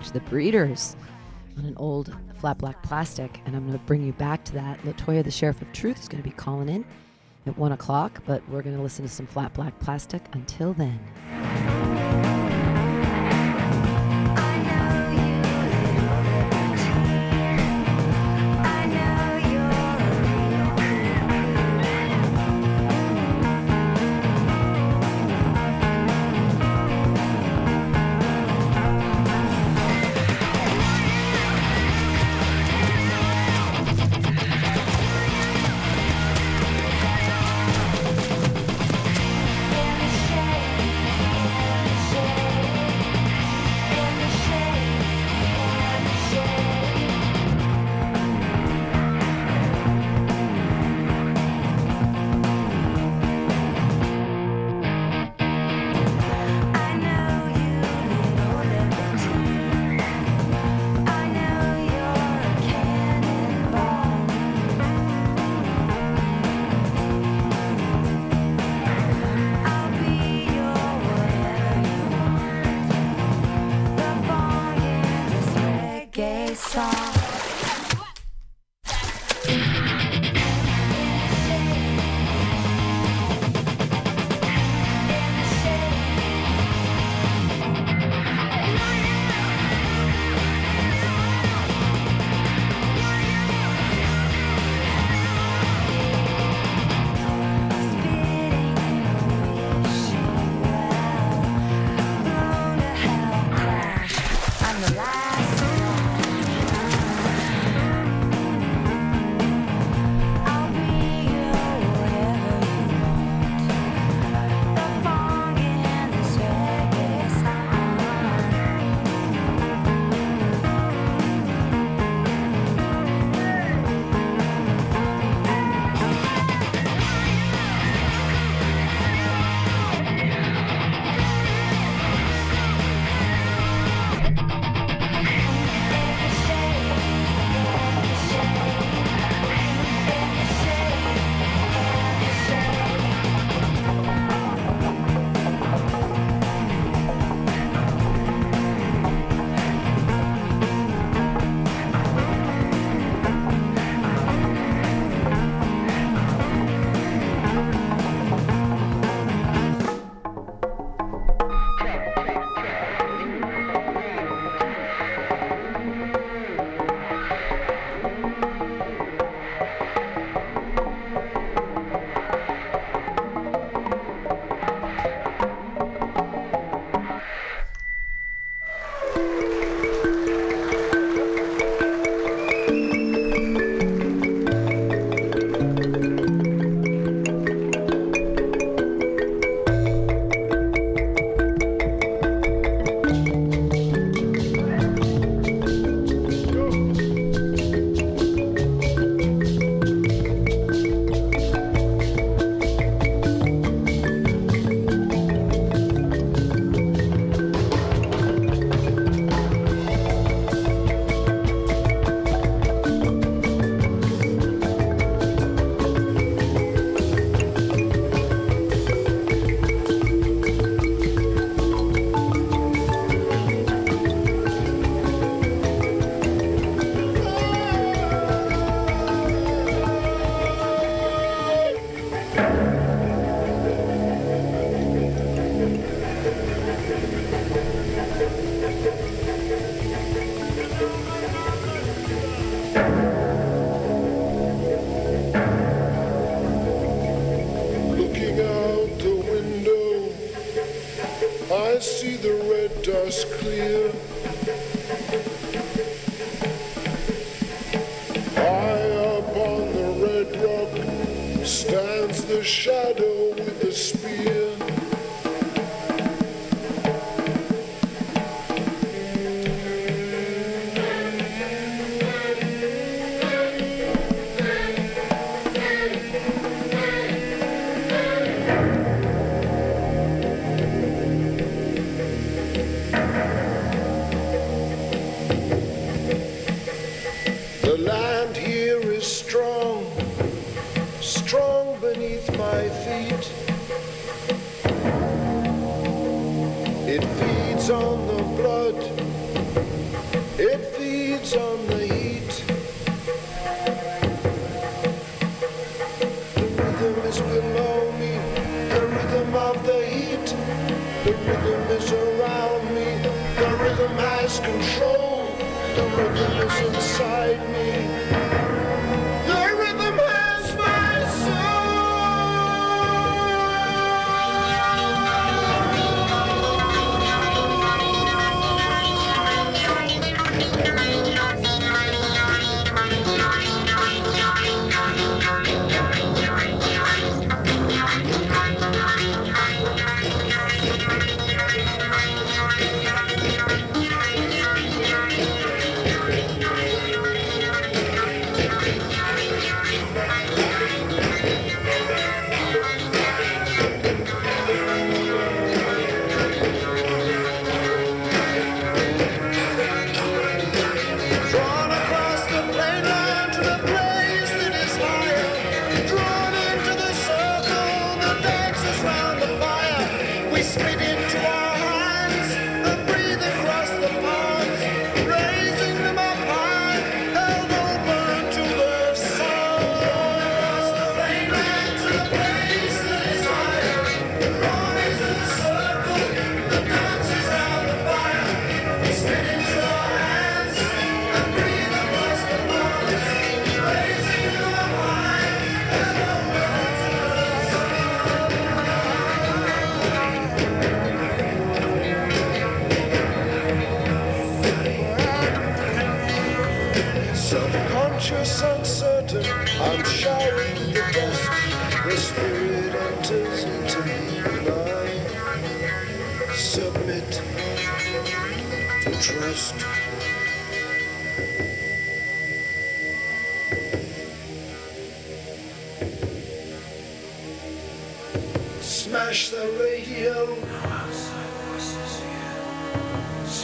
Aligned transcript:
To 0.00 0.12
The 0.12 0.20
Breeders 0.20 0.96
on 1.58 1.64
an 1.64 1.74
old 1.76 2.14
flat 2.38 2.58
black 2.58 2.82
plastic. 2.82 3.40
And 3.46 3.56
I'm 3.56 3.66
going 3.66 3.78
to 3.78 3.84
bring 3.86 4.02
you 4.02 4.12
back 4.12 4.44
to 4.44 4.52
that. 4.52 4.80
Latoya, 4.82 5.24
the 5.24 5.30
Sheriff 5.30 5.62
of 5.62 5.72
Truth, 5.72 6.00
is 6.00 6.08
going 6.08 6.22
to 6.22 6.28
be 6.28 6.34
calling 6.34 6.68
in 6.68 6.84
at 7.46 7.56
1 7.56 7.72
o'clock, 7.72 8.22
but 8.26 8.46
we're 8.48 8.62
going 8.62 8.76
to 8.76 8.82
listen 8.82 9.04
to 9.04 9.10
some 9.10 9.26
flat 9.26 9.54
black 9.54 9.78
plastic 9.78 10.22
until 10.32 10.72
then. 10.74 11.00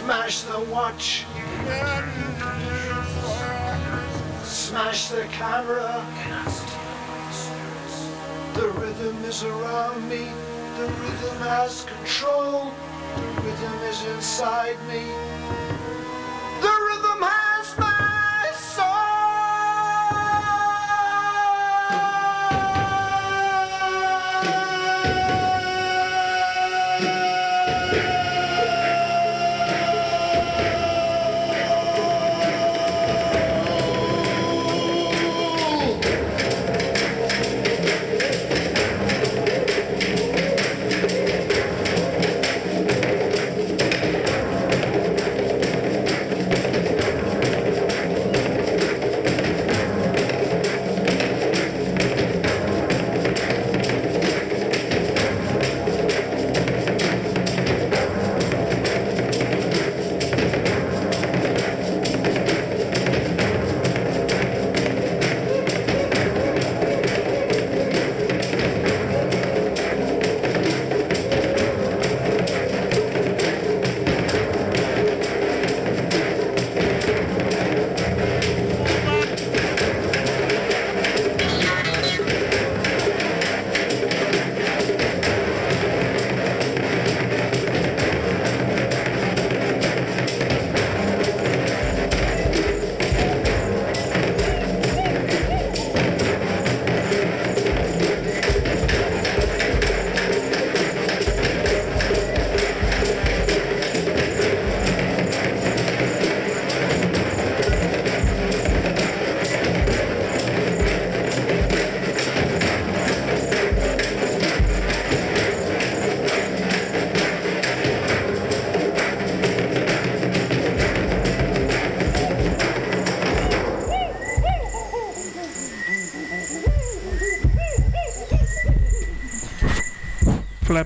Smash 0.02 0.40
the 0.42 0.58
watch. 0.62 1.24
Smash 4.42 5.08
the 5.10 5.22
camera. 5.30 6.04
The 8.54 8.68
rhythm 8.80 9.24
is 9.24 9.44
around 9.44 10.08
me. 10.08 10.32
The 10.76 10.86
rhythm 10.86 11.38
has 11.46 11.84
control. 11.84 12.72
The 13.14 13.42
rhythm 13.42 13.78
is 13.84 14.04
inside 14.06 14.76
me. 14.88 15.06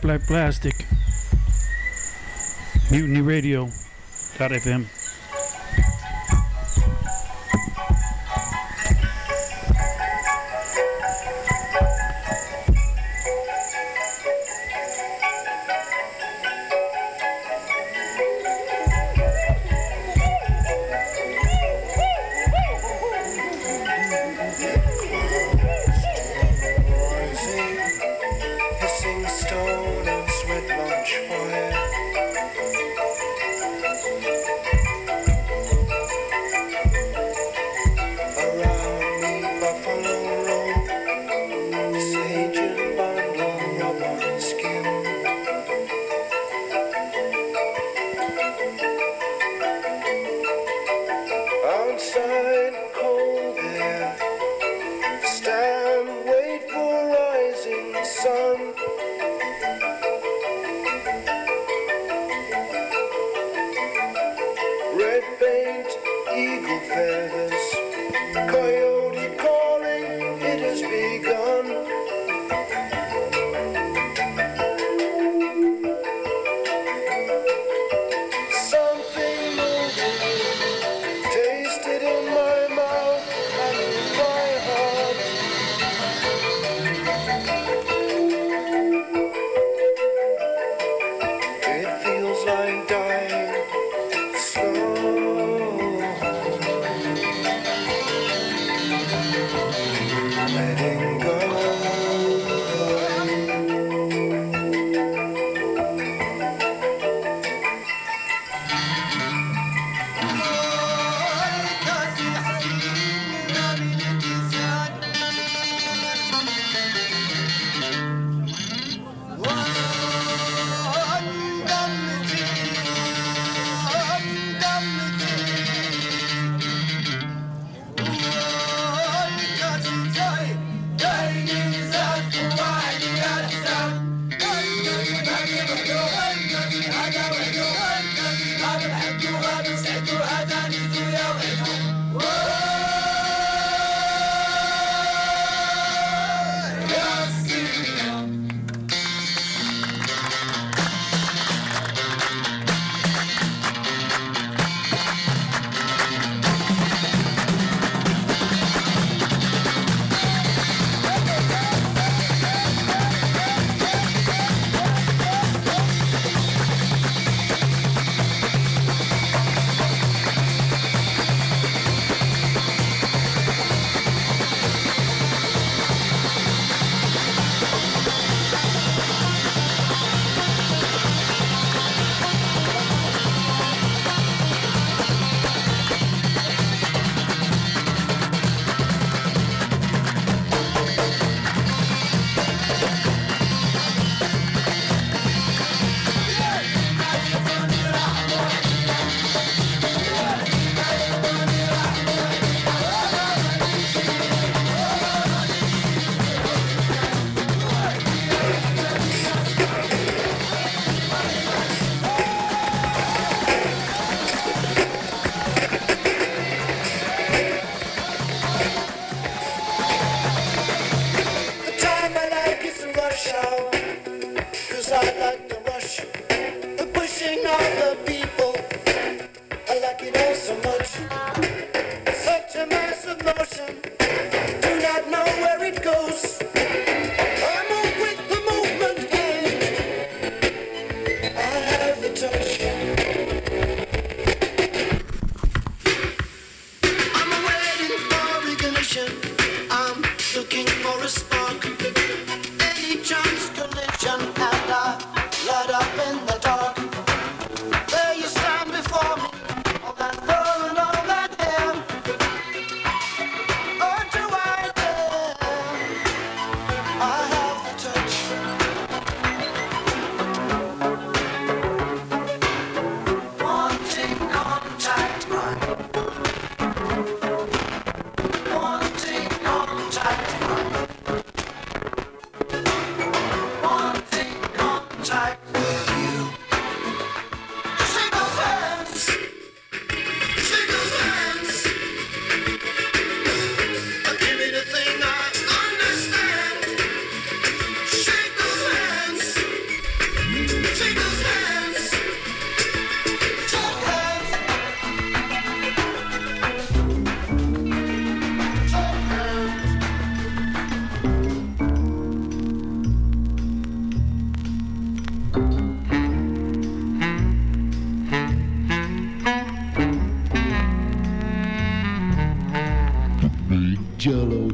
Black 0.06 0.24
Plastic. 0.24 0.86
Mutiny 2.92 3.22
Radio. 3.22 3.66
.fm. 4.38 5.05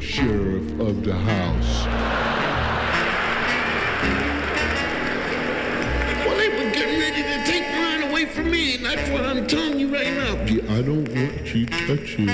sheriff 0.03 0.79
of 0.81 1.03
the 1.03 1.15
house. 1.15 1.85
Well, 6.25 6.37
they 6.37 6.49
were 6.49 6.71
getting 6.71 6.99
ready 6.99 7.23
to 7.23 7.43
take 7.49 7.71
mine 7.71 8.11
away 8.11 8.25
from 8.25 8.51
me, 8.51 8.75
and 8.75 8.85
that's 8.85 9.09
what 9.09 9.23
I'm 9.23 9.47
telling 9.47 9.79
you 9.79 9.93
right 9.93 10.13
now. 10.13 10.33
I 10.75 10.81
don't 10.81 11.07
want 11.07 11.55
you 11.55 11.65
touching 11.65 12.25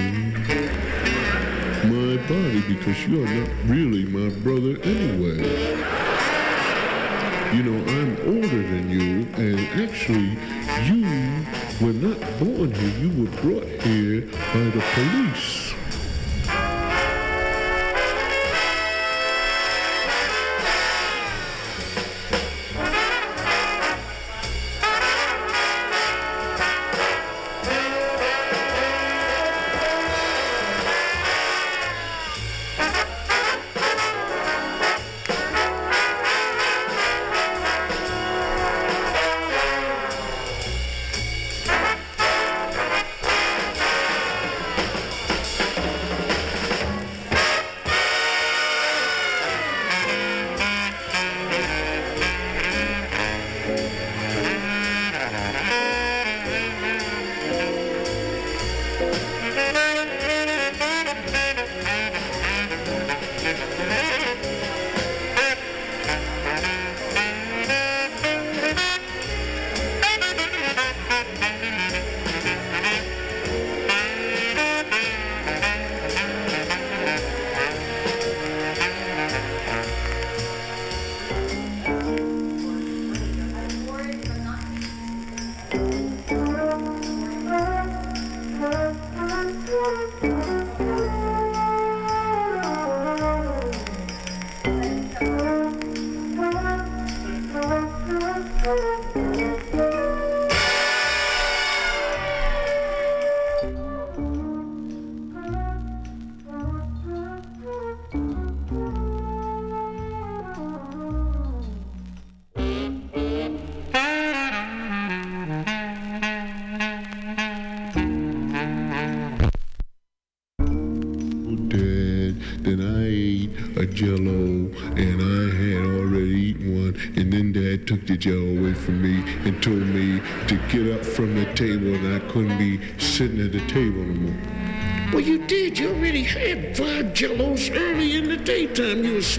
my 1.89 2.17
body 2.27 2.61
because 2.67 3.07
you 3.07 3.23
are 3.23 3.27
not 3.27 3.49
really 3.65 4.03
my 4.05 4.29
brother 4.39 4.81
anyway. 4.81 5.37
You 7.55 7.63
know, 7.63 7.79
I'm 7.85 8.17
older 8.27 8.61
than 8.63 8.89
you, 8.89 9.27
and 9.37 9.59
actually, 9.79 10.37
you 10.85 11.05
were 11.79 11.93
not 11.93 12.19
born 12.39 12.71
here. 12.73 12.97
You 12.99 13.09
were 13.23 13.31
brought 13.41 13.67
here 13.83 14.21
by 14.53 14.65
the 14.71 14.83
police. 14.93 15.58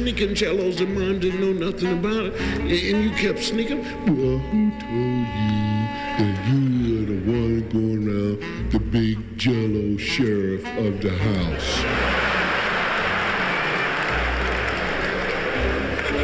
Sneaking 0.01 0.35
jellos 0.35 0.81
and 0.81 0.95
mom 0.95 1.19
didn't 1.19 1.41
know 1.41 1.53
nothing 1.53 1.93
about 1.93 2.25
it. 2.25 2.35
And 2.35 3.05
you 3.05 3.11
kept 3.11 3.39
sneaking. 3.39 3.83
Well, 4.07 4.39
who 4.39 4.71
told 4.81 5.27
you 5.37 5.89
that 6.17 6.37
you 6.49 6.63
are 6.97 7.05
the 7.05 7.21
one 7.31 7.69
going 7.69 8.09
around 8.09 8.73
the 8.73 8.79
big 8.79 9.37
jello 9.37 9.99
sheriff 9.99 10.65
of 10.79 11.03
the 11.03 11.11
house? 11.11 11.83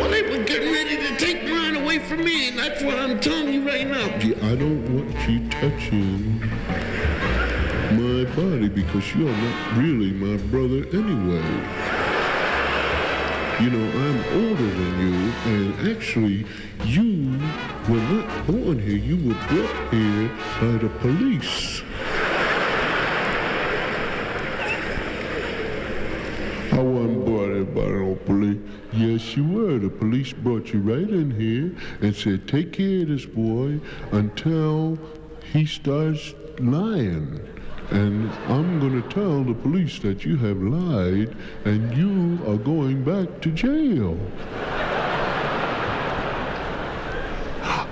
Well, 0.00 0.10
they 0.10 0.22
were 0.22 0.42
getting 0.44 0.72
ready 0.72 0.96
to 0.96 1.16
take 1.18 1.44
mine 1.44 1.76
away 1.76 1.98
from 1.98 2.24
me, 2.24 2.48
and 2.48 2.58
that's 2.58 2.82
what 2.82 2.98
I'm 2.98 3.20
telling 3.20 3.52
you 3.52 3.68
right 3.68 3.86
now. 3.86 4.06
I 4.06 4.54
don't 4.56 4.88
want 4.94 5.28
you 5.28 5.46
touching 5.50 6.40
my 7.92 8.24
body 8.34 8.70
because 8.70 9.14
you're 9.14 9.30
not 9.30 9.76
really 9.76 10.12
my 10.12 10.38
brother 10.44 10.86
anyway. 10.96 11.85
You 13.58 13.70
know, 13.70 13.86
I'm 13.88 14.18
older 14.42 14.70
than 14.70 15.00
you, 15.00 15.32
and 15.46 15.96
actually, 15.96 16.46
you 16.84 17.38
were 17.88 18.02
not 18.02 18.46
born 18.46 18.78
here. 18.78 18.98
You 18.98 19.16
were 19.28 19.34
brought 19.48 19.94
here 19.94 20.28
by 20.60 20.76
the 20.76 20.90
police. 21.00 21.82
I 26.72 26.82
wasn't 26.82 27.24
brought 27.24 27.54
here 27.54 27.64
by 27.64 27.86
no 27.86 28.14
police. 28.26 28.58
Yes, 28.92 29.34
you 29.34 29.44
were. 29.48 29.78
The 29.78 29.88
police 29.88 30.34
brought 30.34 30.74
you 30.74 30.80
right 30.80 31.08
in 31.08 31.30
here 31.30 31.74
and 32.02 32.14
said, 32.14 32.46
take 32.46 32.74
care 32.74 33.02
of 33.02 33.08
this 33.08 33.24
boy 33.24 33.80
until 34.12 34.98
he 35.50 35.64
starts 35.64 36.34
lying. 36.58 37.40
And 37.90 38.30
I'm 38.48 38.80
going 38.80 39.00
to 39.00 39.08
tell 39.08 39.35
the 39.46 39.54
police 39.54 39.98
that 40.00 40.24
you 40.24 40.36
have 40.36 40.60
lied 40.60 41.36
and 41.64 41.96
you 41.96 42.38
are 42.50 42.56
going 42.56 43.02
back 43.02 43.40
to 43.40 43.50
jail. 43.50 44.18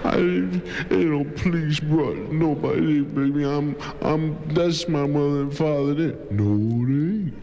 I, 0.05 0.17
you 0.17 0.61
know, 0.90 1.25
police 1.37 1.81
brought 1.81 2.17
nobody, 2.31 3.01
baby. 3.01 3.45
I'm, 3.45 3.77
I'm, 4.03 4.37
that's 4.55 4.87
my 4.87 5.07
mother 5.07 5.43
and 5.43 5.57
father 5.57 5.95
there. 5.95 6.17
No, 6.31 6.85
they 6.87 6.93
ain't. 6.93 7.35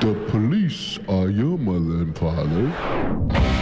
The 0.00 0.14
police 0.30 0.98
are 1.08 1.28
your 1.28 1.56
mother 1.58 2.02
and 2.02 2.18
father. 2.18 3.61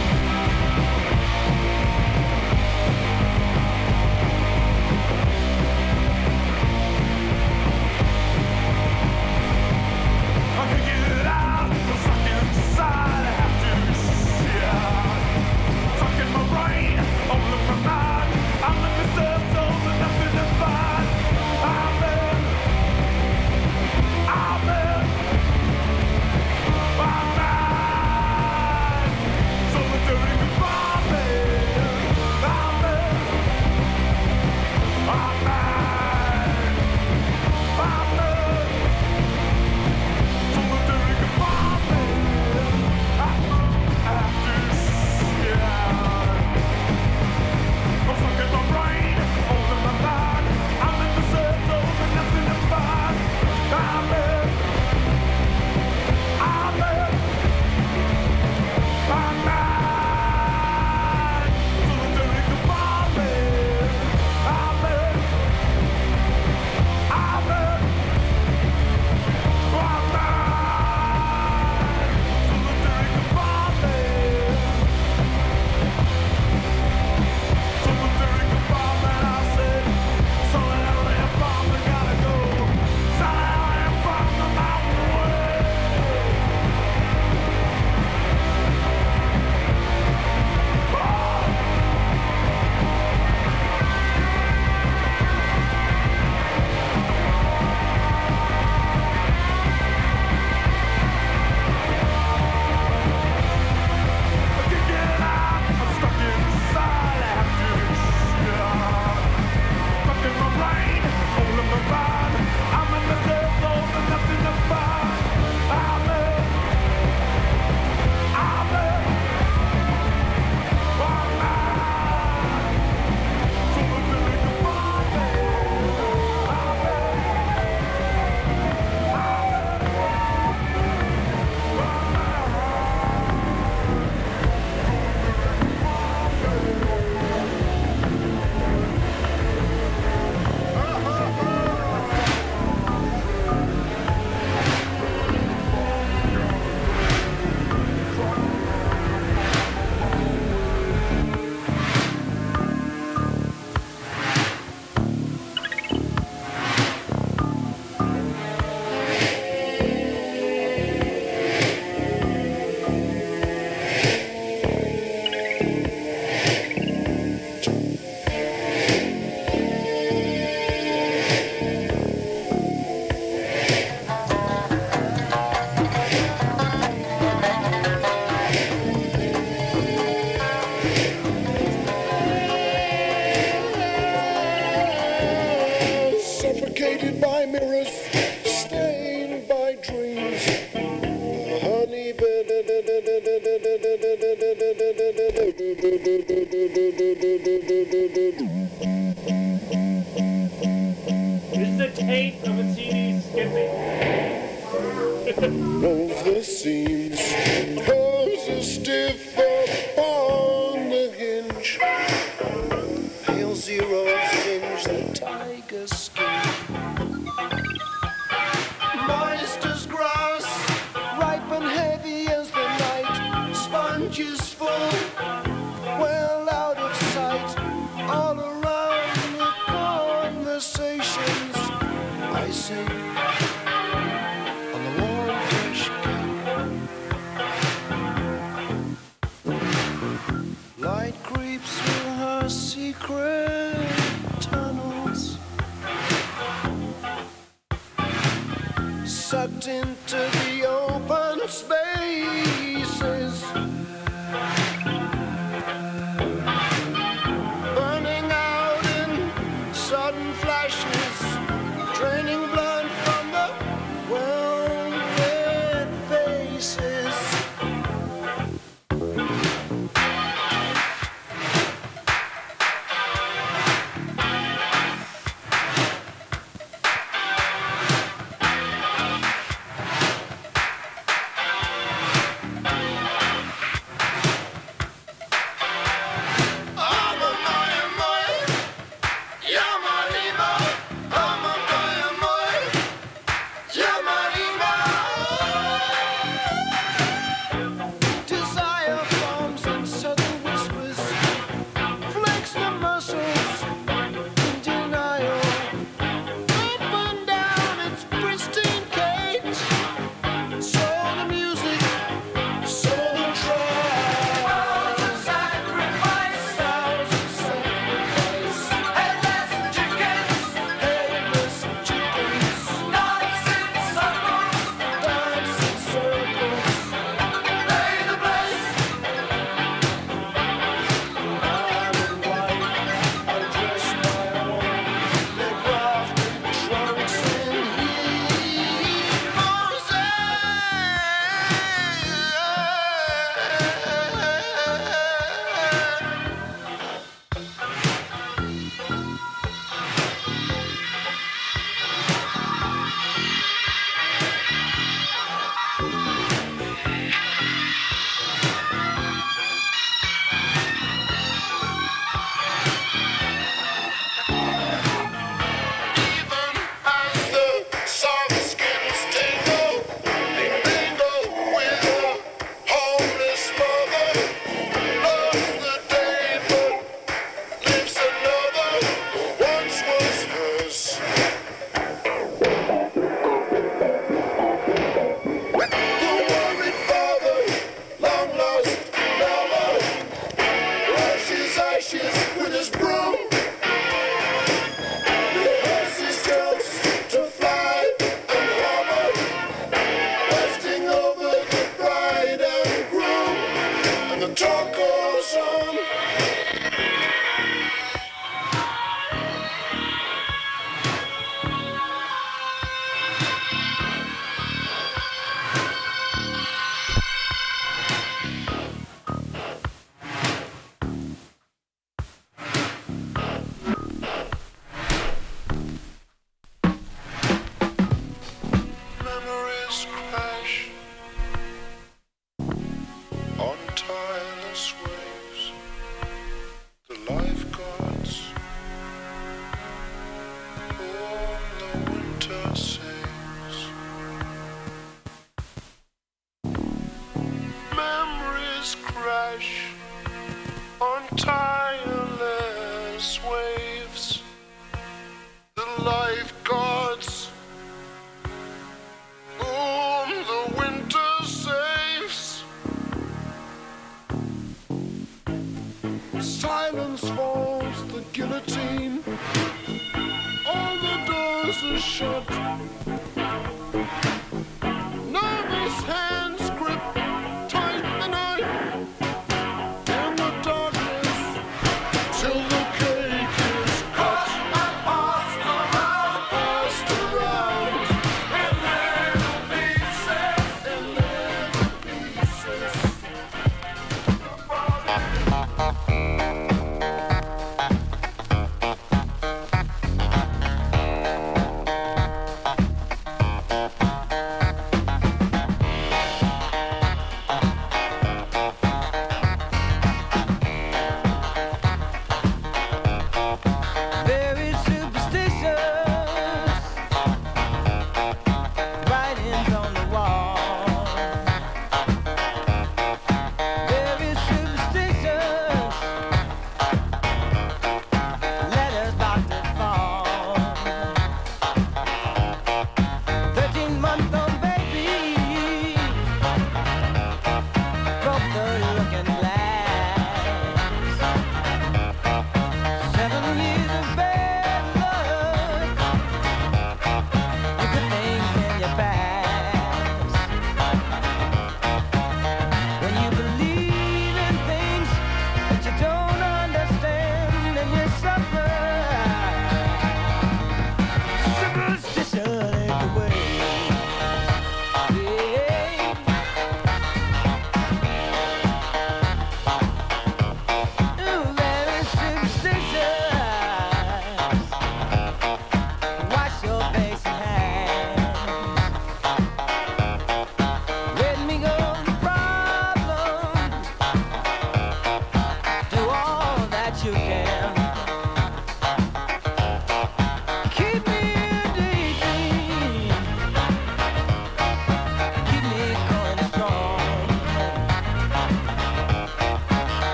Zeros 213.61 214.09
tinge 214.43 214.83
the 214.83 215.13
tiger 215.13 215.87
skin. 215.87 216.40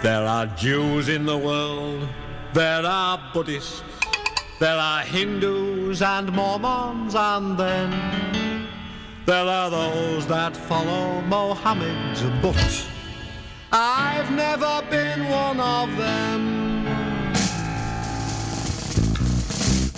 There 0.00 0.24
are 0.24 0.46
Jews 0.46 1.08
in 1.08 1.26
the 1.26 1.36
world, 1.36 2.08
there 2.54 2.86
are 2.86 3.20
Buddhists, 3.34 3.82
there 4.60 4.76
are 4.76 5.00
Hindus 5.00 6.02
and 6.02 6.32
Mormons, 6.32 7.16
and 7.16 7.58
then 7.58 8.68
there 9.26 9.44
are 9.44 9.68
those 9.68 10.24
that 10.28 10.56
follow 10.56 11.20
Mohammed, 11.22 12.40
but 12.40 12.86
I've 13.72 14.30
never 14.30 14.82
been 14.88 15.28
one 15.28 15.58
of 15.58 15.96
them. 15.96 16.86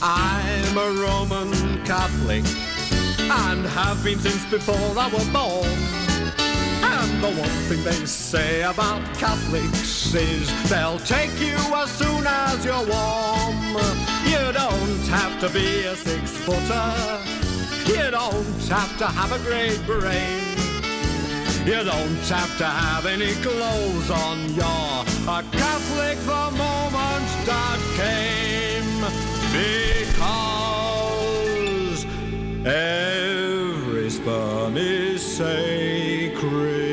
I'm 0.01 0.79
a 0.79 0.91
Roman 1.03 1.85
Catholic 1.85 2.47
and 3.21 3.67
have 3.67 4.03
been 4.03 4.19
since 4.19 4.47
before 4.47 4.99
I 4.99 5.11
was 5.13 5.29
born. 5.29 6.00
And 7.11 7.25
the 7.25 7.31
one 7.41 7.51
thing 7.69 7.83
they 7.83 8.07
say 8.07 8.63
about 8.63 9.03
Catholics 9.17 10.15
is 10.15 10.71
they'll 10.71 11.01
take 11.01 11.41
you 11.41 11.57
as 11.75 11.91
soon 11.91 12.25
as 12.27 12.65
you're 12.65 12.87
warm. 12.87 13.75
You 14.25 14.53
don't 14.53 15.07
have 15.09 15.41
to 15.41 15.49
be 15.51 15.87
a 15.87 15.97
six 15.97 16.31
footer. 16.31 17.21
You 17.87 18.11
don't 18.13 18.69
have 18.69 18.97
to 18.99 19.07
have 19.07 19.33
a 19.33 19.39
great 19.41 19.85
brain. 19.87 20.41
You 21.67 21.83
don't 21.85 22.29
have 22.29 22.57
to 22.59 22.67
have 22.67 23.07
any 23.07 23.35
clothes 23.43 24.11
on. 24.11 24.55
You're 24.55 25.05
a 25.37 25.43
Catholic 25.51 26.19
the 26.21 26.51
moment 26.65 27.29
that 27.51 27.81
came. 27.99 29.01
Because 30.71 32.07
every 32.65 34.11
sperm 34.11 34.77
is 34.77 35.21
sacred. 35.37 36.90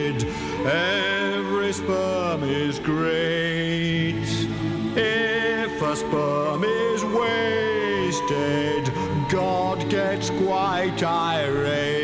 Every 0.67 1.71
sperm 1.71 2.43
is 2.43 2.77
great. 2.79 4.15
If 4.97 5.81
a 5.81 5.95
sperm 5.95 6.65
is 6.65 7.05
wasted, 7.05 8.91
God 9.29 9.89
gets 9.89 10.29
quite 10.29 11.01
irate. 11.01 11.96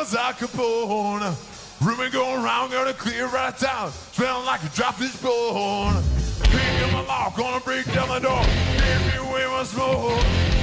Was 0.00 0.14
Al 0.14 0.32
Capone. 0.32 1.36
Rumor 1.84 2.08
going 2.08 2.42
around, 2.42 2.70
gonna 2.70 2.94
clear 2.94 3.26
right 3.26 3.56
down, 3.58 3.90
smelling 4.12 4.46
like 4.46 4.62
a 4.62 4.68
drop 4.68 4.94
fish 4.94 5.14
bone. 5.16 6.02
Came 6.42 6.84
in 6.84 6.92
my 6.94 7.02
law, 7.02 7.30
gonna 7.36 7.60
break 7.60 7.84
down 7.92 8.08
my 8.08 8.18
door, 8.18 8.42
gave 8.78 9.06
me 9.06 9.28
away 9.28 9.44
my 9.46 9.62
smoke. 9.62 10.59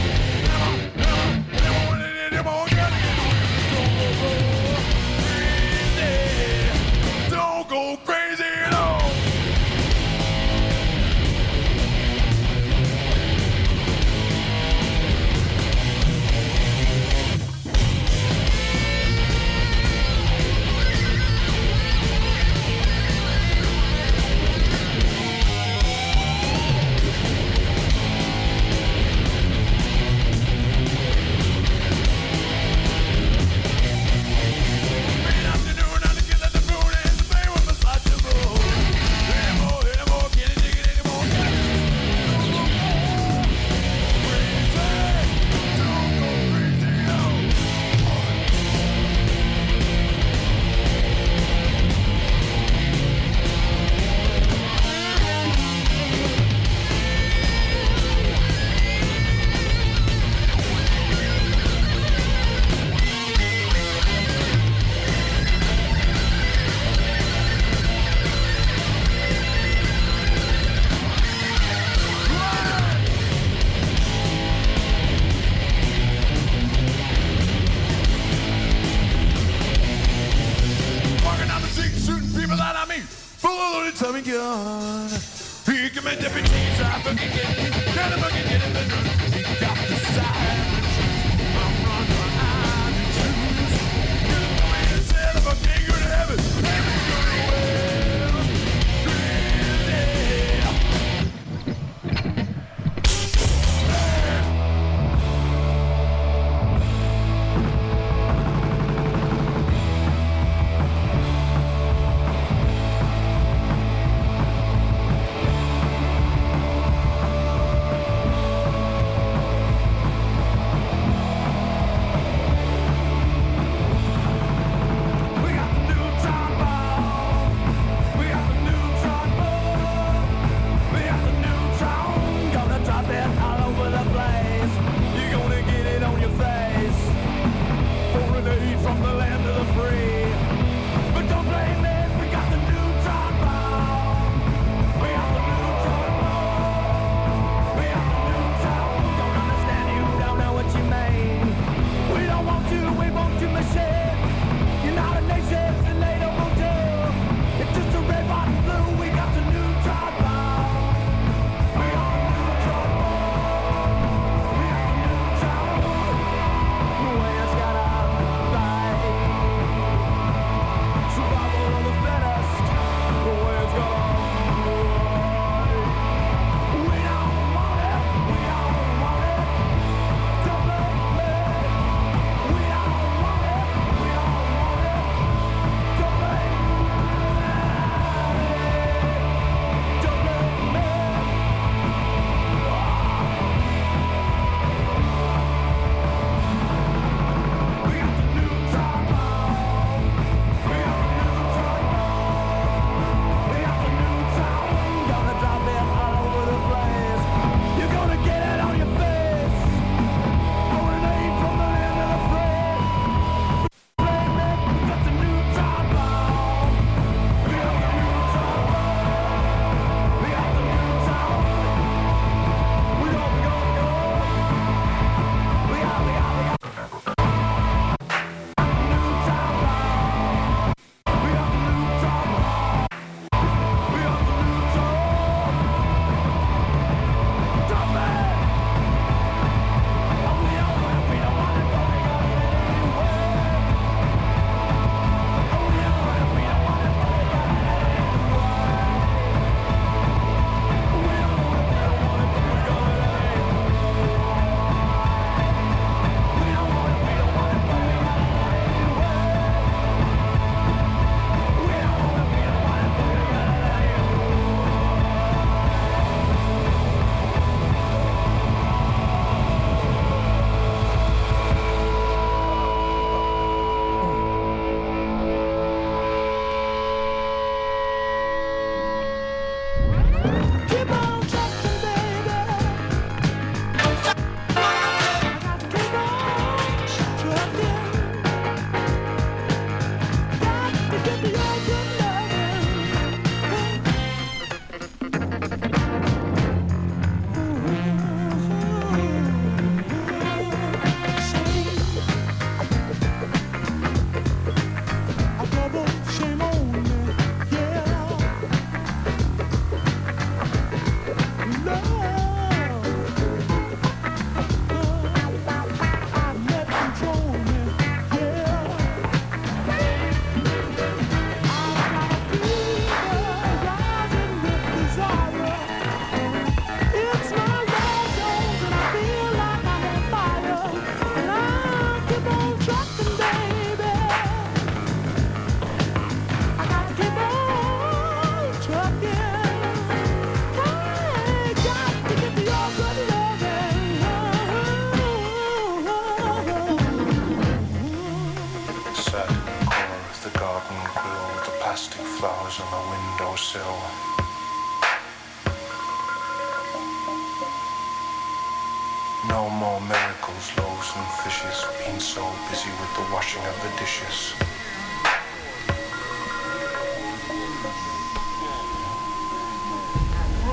washing 363.18 363.42
of 363.46 363.58
the 363.64 363.72
dishes. 363.82 364.36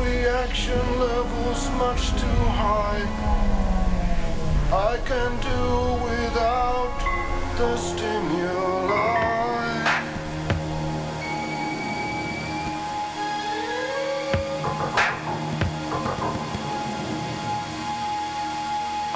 Reaction 0.01 0.85
levels 0.99 1.63
much 1.83 2.05
too 2.23 2.43
high. 2.63 3.05
I 4.73 4.97
can 5.11 5.31
do 5.51 5.61
without 6.09 6.97
the 7.59 7.77
stimuli. 7.77 8.95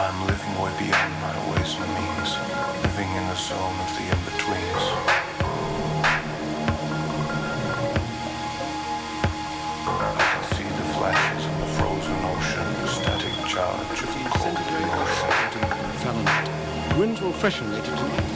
I'm 0.04 0.18
living 0.26 0.54
way 0.60 0.72
beyond 0.78 1.12
my 1.24 1.34
ways 1.50 1.72
and 1.80 1.94
means 1.94 2.27
living 2.98 3.14
in 3.14 3.22
a 3.24 3.36
zone 3.36 3.78
of 3.80 3.96
the 3.96 4.02
in-betweens. 4.02 4.84
I 9.86 10.14
can 10.18 10.42
see 10.56 10.64
the 10.64 10.86
flashes 10.94 11.44
the 11.46 11.66
frozen 11.78 12.18
ocean, 12.24 12.66
the 12.82 12.88
static 12.88 13.36
charge 13.46 13.98
of 14.02 14.10
the 14.14 14.22
cold 14.38 14.58
emotion. 14.82 15.28
Winds 16.98 17.20
will 17.20 17.32
freshen 17.32 17.72
later 17.72 17.94
tonight. 17.94 18.27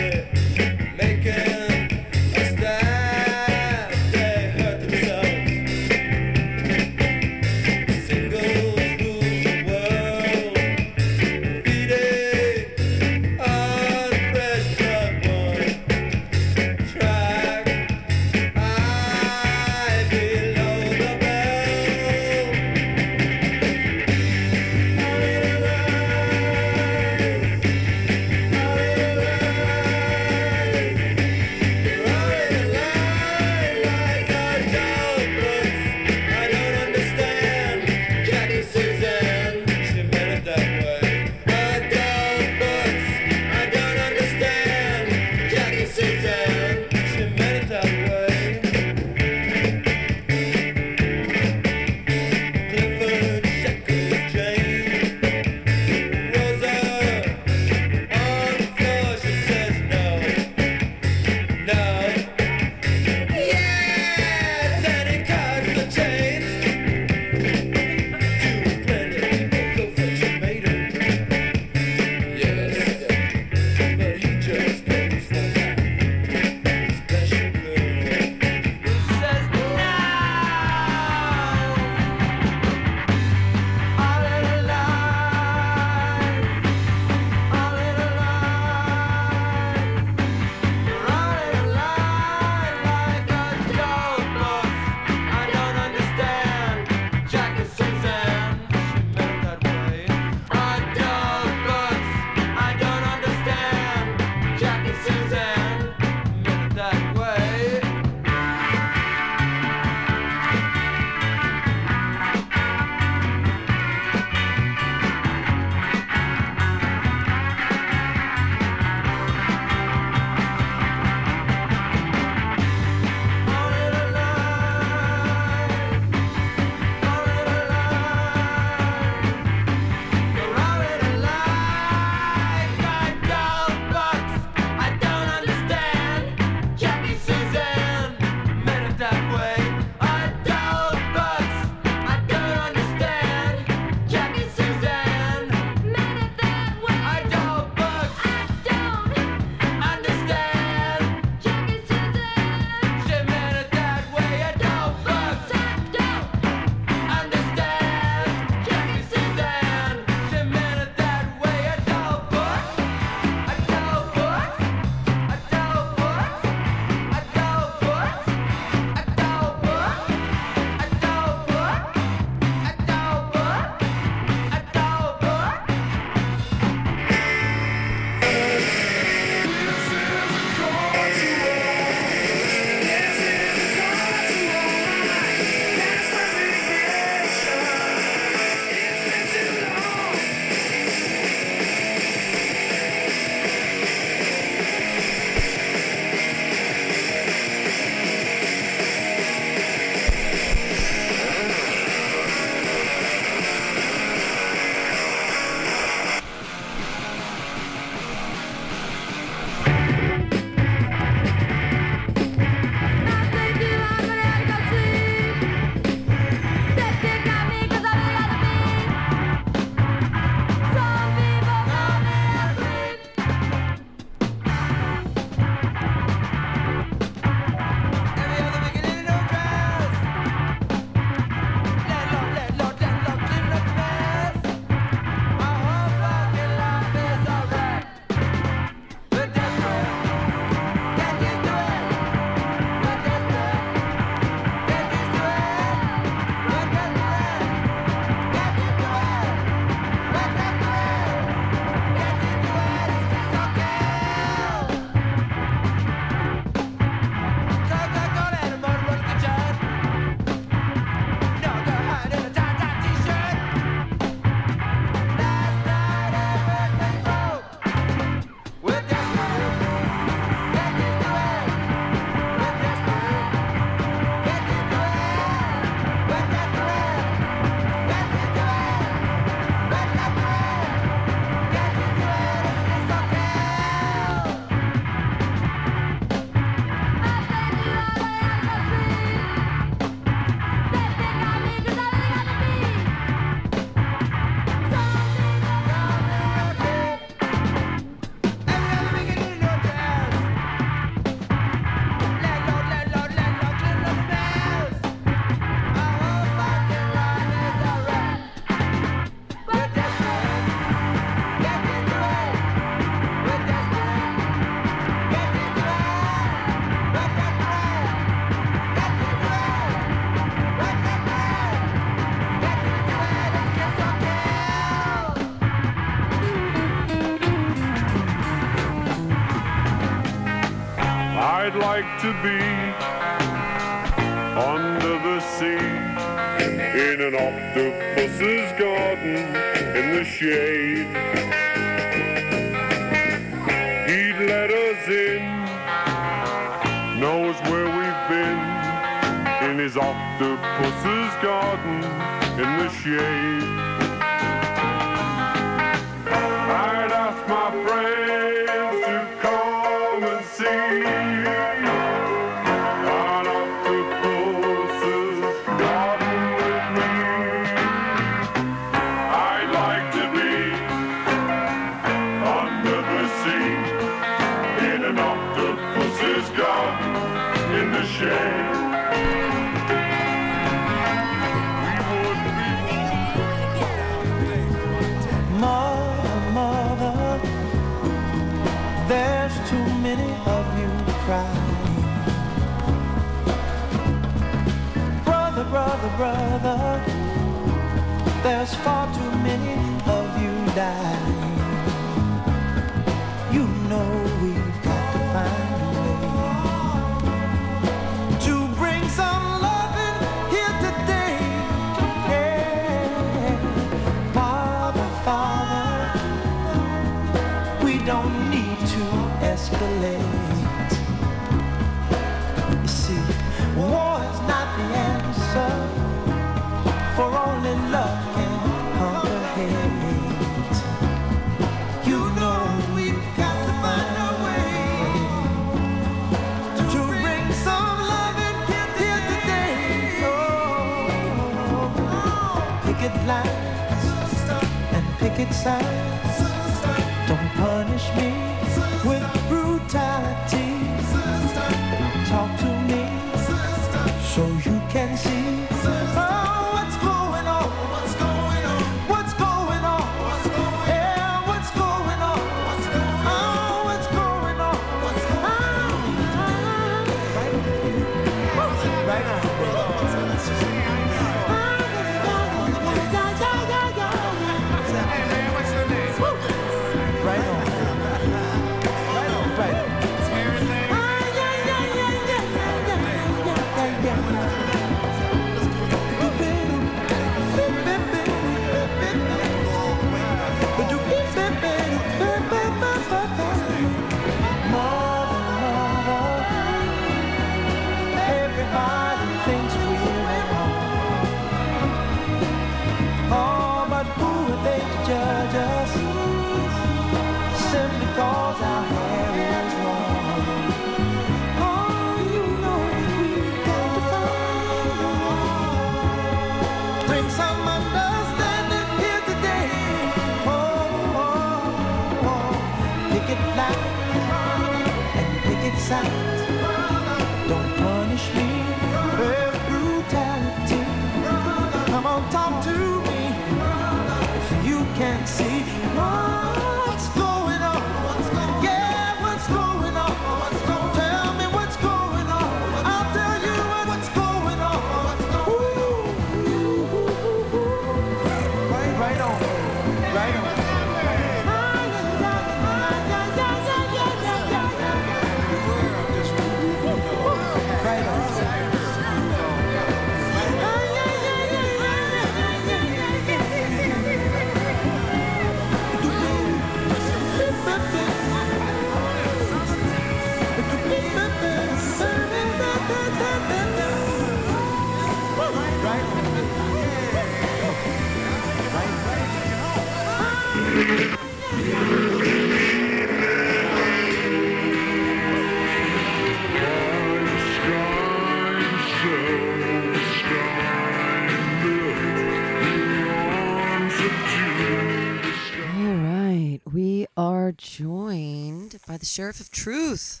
by 598.74 598.78
the 598.78 598.84
Sheriff 598.84 599.20
of 599.20 599.30
Truth, 599.30 600.00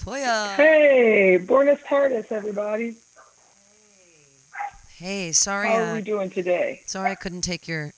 Toya. 0.00 0.54
Hey, 0.54 1.36
Buenos 1.36 1.78
Tardes, 1.86 2.24
everybody. 2.30 2.96
Hey, 4.94 5.32
sorry. 5.32 5.68
How 5.68 5.74
are 5.74 5.90
uh, 5.90 5.94
we 5.96 6.00
doing 6.00 6.30
today? 6.30 6.80
Sorry, 6.86 7.10
I 7.10 7.14
couldn't 7.14 7.42
take 7.42 7.68
your 7.68 7.92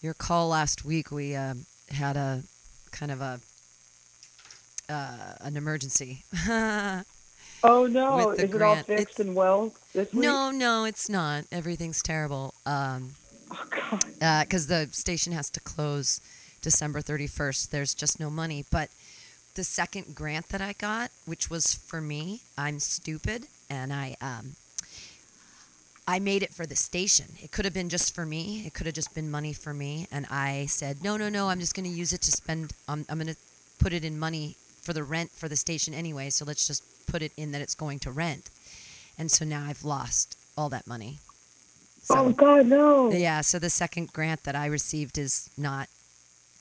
your 0.00 0.14
call 0.14 0.48
last 0.48 0.86
week. 0.86 1.10
We 1.10 1.34
uh, 1.34 1.56
had 1.90 2.16
a 2.16 2.42
kind 2.90 3.12
of 3.12 3.20
a 3.20 3.40
uh, 4.88 5.34
an 5.42 5.58
emergency. 5.58 6.24
oh 6.48 7.04
no! 7.62 8.30
Is 8.30 8.50
grant. 8.50 8.54
it 8.54 8.62
all 8.62 8.76
fixed 8.76 9.20
it's, 9.20 9.20
and 9.20 9.34
well 9.34 9.74
this 9.92 10.10
week? 10.10 10.22
No, 10.22 10.50
no, 10.50 10.84
it's 10.84 11.10
not. 11.10 11.44
Everything's 11.52 12.00
terrible. 12.00 12.54
Um, 12.64 13.10
oh 13.50 13.66
God! 13.68 14.04
Uh, 14.22 14.44
because 14.44 14.68
the 14.68 14.88
station 14.92 15.34
has 15.34 15.50
to 15.50 15.60
close 15.60 16.22
December 16.62 17.02
thirty 17.02 17.26
first. 17.26 17.70
There's 17.70 17.92
just 17.92 18.18
no 18.18 18.30
money, 18.30 18.64
but 18.70 18.88
the 19.58 19.64
second 19.64 20.14
grant 20.14 20.50
that 20.50 20.60
I 20.60 20.72
got, 20.72 21.10
which 21.26 21.50
was 21.50 21.74
for 21.74 22.00
me, 22.00 22.42
I'm 22.56 22.78
stupid, 22.78 23.48
and 23.68 23.92
I 23.92 24.14
um, 24.20 24.54
I 26.06 26.20
made 26.20 26.44
it 26.44 26.54
for 26.54 26.64
the 26.64 26.76
station. 26.76 27.26
It 27.42 27.50
could 27.50 27.64
have 27.64 27.74
been 27.74 27.88
just 27.88 28.14
for 28.14 28.24
me. 28.24 28.62
It 28.64 28.72
could 28.72 28.86
have 28.86 28.94
just 28.94 29.16
been 29.16 29.28
money 29.28 29.52
for 29.52 29.74
me, 29.74 30.06
and 30.12 30.26
I 30.30 30.66
said, 30.66 31.02
no, 31.02 31.16
no, 31.16 31.28
no. 31.28 31.48
I'm 31.48 31.58
just 31.58 31.74
going 31.74 31.90
to 31.90 31.96
use 32.02 32.12
it 32.12 32.22
to 32.22 32.30
spend. 32.30 32.72
Um, 32.86 33.04
I'm 33.08 33.18
going 33.18 33.34
to 33.34 33.40
put 33.80 33.92
it 33.92 34.04
in 34.04 34.16
money 34.16 34.54
for 34.80 34.92
the 34.92 35.02
rent 35.02 35.32
for 35.32 35.48
the 35.48 35.56
station 35.56 35.92
anyway. 35.92 36.30
So 36.30 36.44
let's 36.44 36.68
just 36.68 36.84
put 37.08 37.20
it 37.20 37.32
in 37.36 37.50
that 37.50 37.60
it's 37.60 37.74
going 37.74 37.98
to 38.00 38.12
rent. 38.12 38.50
And 39.18 39.28
so 39.28 39.44
now 39.44 39.66
I've 39.66 39.84
lost 39.84 40.38
all 40.56 40.68
that 40.68 40.86
money. 40.86 41.18
oh 42.10 42.30
God, 42.30 42.66
no. 42.66 43.10
Yeah, 43.10 43.40
so 43.40 43.58
the 43.58 43.70
second 43.70 44.12
grant 44.12 44.44
that 44.44 44.54
I 44.54 44.66
received 44.66 45.18
is 45.18 45.50
not 45.58 45.88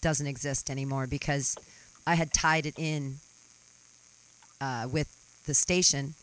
doesn't 0.02 0.26
exist 0.26 0.72
anymore 0.72 1.06
because 1.06 1.56
I 2.08 2.16
had 2.16 2.34
tied 2.34 2.66
it 2.66 2.78
in 2.78 3.18
uh, 4.60 4.88
with 4.92 5.10
the 5.46 5.54
station, 5.54 6.16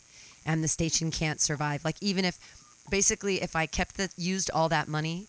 and 0.45 0.63
the 0.63 0.67
station 0.67 1.11
can't 1.11 1.39
survive. 1.39 1.85
Like 1.85 1.95
even 2.01 2.25
if, 2.25 2.37
basically, 2.89 3.41
if 3.41 3.55
I 3.55 3.65
kept 3.67 3.95
the 3.97 4.09
used 4.17 4.49
all 4.53 4.67
that 4.69 4.87
money, 4.87 5.27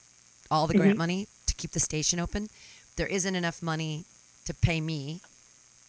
all 0.50 0.66
the 0.66 0.74
grant 0.74 0.94
Mhm. 0.94 1.04
money 1.04 1.28
to 1.46 1.54
keep 1.54 1.72
the 1.72 1.80
station 1.80 2.18
open, 2.18 2.48
there 2.96 3.06
isn't 3.06 3.34
enough 3.36 3.62
money 3.62 4.04
to 4.46 4.54
pay 4.54 4.80
me. 4.80 5.20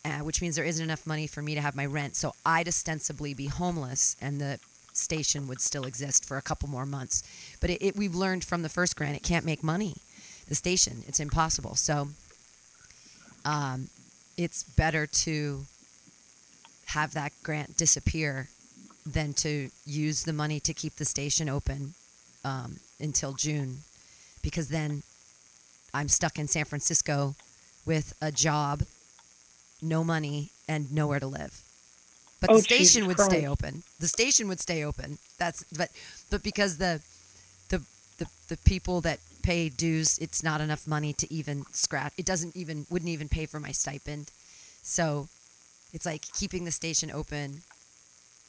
Uh, 0.06 0.20
which 0.20 0.42
means 0.42 0.56
there 0.56 0.64
isn't 0.64 0.84
enough 0.84 1.06
money 1.06 1.28
for 1.28 1.42
me 1.42 1.54
to 1.54 1.60
have 1.60 1.76
my 1.76 1.86
rent. 1.86 2.16
So 2.16 2.34
I'd 2.46 2.68
ostensibly 2.68 3.34
be 3.34 3.48
homeless, 3.48 4.16
and 4.22 4.40
the 4.40 4.60
station 4.94 5.48
would 5.48 5.60
still 5.60 5.84
exist 5.84 6.24
for 6.24 6.38
a 6.38 6.42
couple 6.42 6.70
more 6.70 6.86
months. 6.86 7.24
But 7.60 7.72
it, 7.72 7.82
it, 7.82 7.96
we've 7.98 8.16
learned 8.16 8.46
from 8.46 8.62
the 8.62 8.70
first 8.70 8.96
grant, 8.96 9.18
it 9.18 9.24
can't 9.24 9.44
make 9.44 9.64
money. 9.64 9.96
The 10.48 10.56
station, 10.56 11.04
it's 11.08 11.20
impossible. 11.20 11.76
So 11.76 12.10
um, 13.44 13.90
it's 14.38 14.64
better 14.64 15.06
to 15.08 15.66
have 16.88 17.14
that 17.14 17.34
grant 17.44 17.78
disappear 17.78 18.48
than 19.06 19.34
to 19.34 19.70
use 19.86 20.24
the 20.24 20.34
money 20.34 20.60
to 20.60 20.74
keep 20.74 20.96
the 20.96 21.06
station 21.06 21.50
open 21.50 21.94
um, 22.44 22.78
until 23.00 23.34
June, 23.34 23.80
because 24.42 24.70
then 24.70 25.04
I'm 25.94 26.08
stuck 26.08 26.38
in 26.38 26.48
San 26.48 26.66
Francisco 26.66 27.36
with 27.86 28.14
a 28.22 28.32
job, 28.32 28.84
no 29.82 30.04
money, 30.04 30.50
and 30.68 30.92
nowhere 30.92 31.20
to 31.20 31.28
live. 31.28 31.62
But 32.40 32.52
Oh, 32.52 32.58
the 32.58 32.62
station 32.62 33.04
Jesus 33.04 33.08
would 33.08 33.20
stay 33.20 33.48
open. 33.48 33.84
The 34.00 34.08
station 34.08 34.48
would 34.48 34.60
stay 34.60 34.84
open. 34.84 35.18
That's 35.38 35.64
but 35.76 35.90
but 36.30 36.44
because 36.44 36.78
the 36.78 37.02
the 37.70 37.82
the, 38.18 38.28
the 38.50 38.58
people 38.58 39.02
that 39.02 39.20
pay 39.48 39.70
dues, 39.70 40.18
it's 40.18 40.44
not 40.44 40.60
enough 40.60 40.86
money 40.86 41.14
to 41.14 41.34
even 41.34 41.64
scratch. 41.72 42.12
It 42.18 42.26
doesn't 42.26 42.54
even 42.58 42.86
wouldn't 42.90 43.10
even 43.10 43.30
pay 43.30 43.46
for 43.46 43.62
my 43.62 43.72
stipend. 43.72 44.30
So 44.84 45.30
it's 45.94 46.06
like 46.06 46.24
keeping 46.34 46.66
the 46.66 46.72
station 46.72 47.10
open 47.10 47.62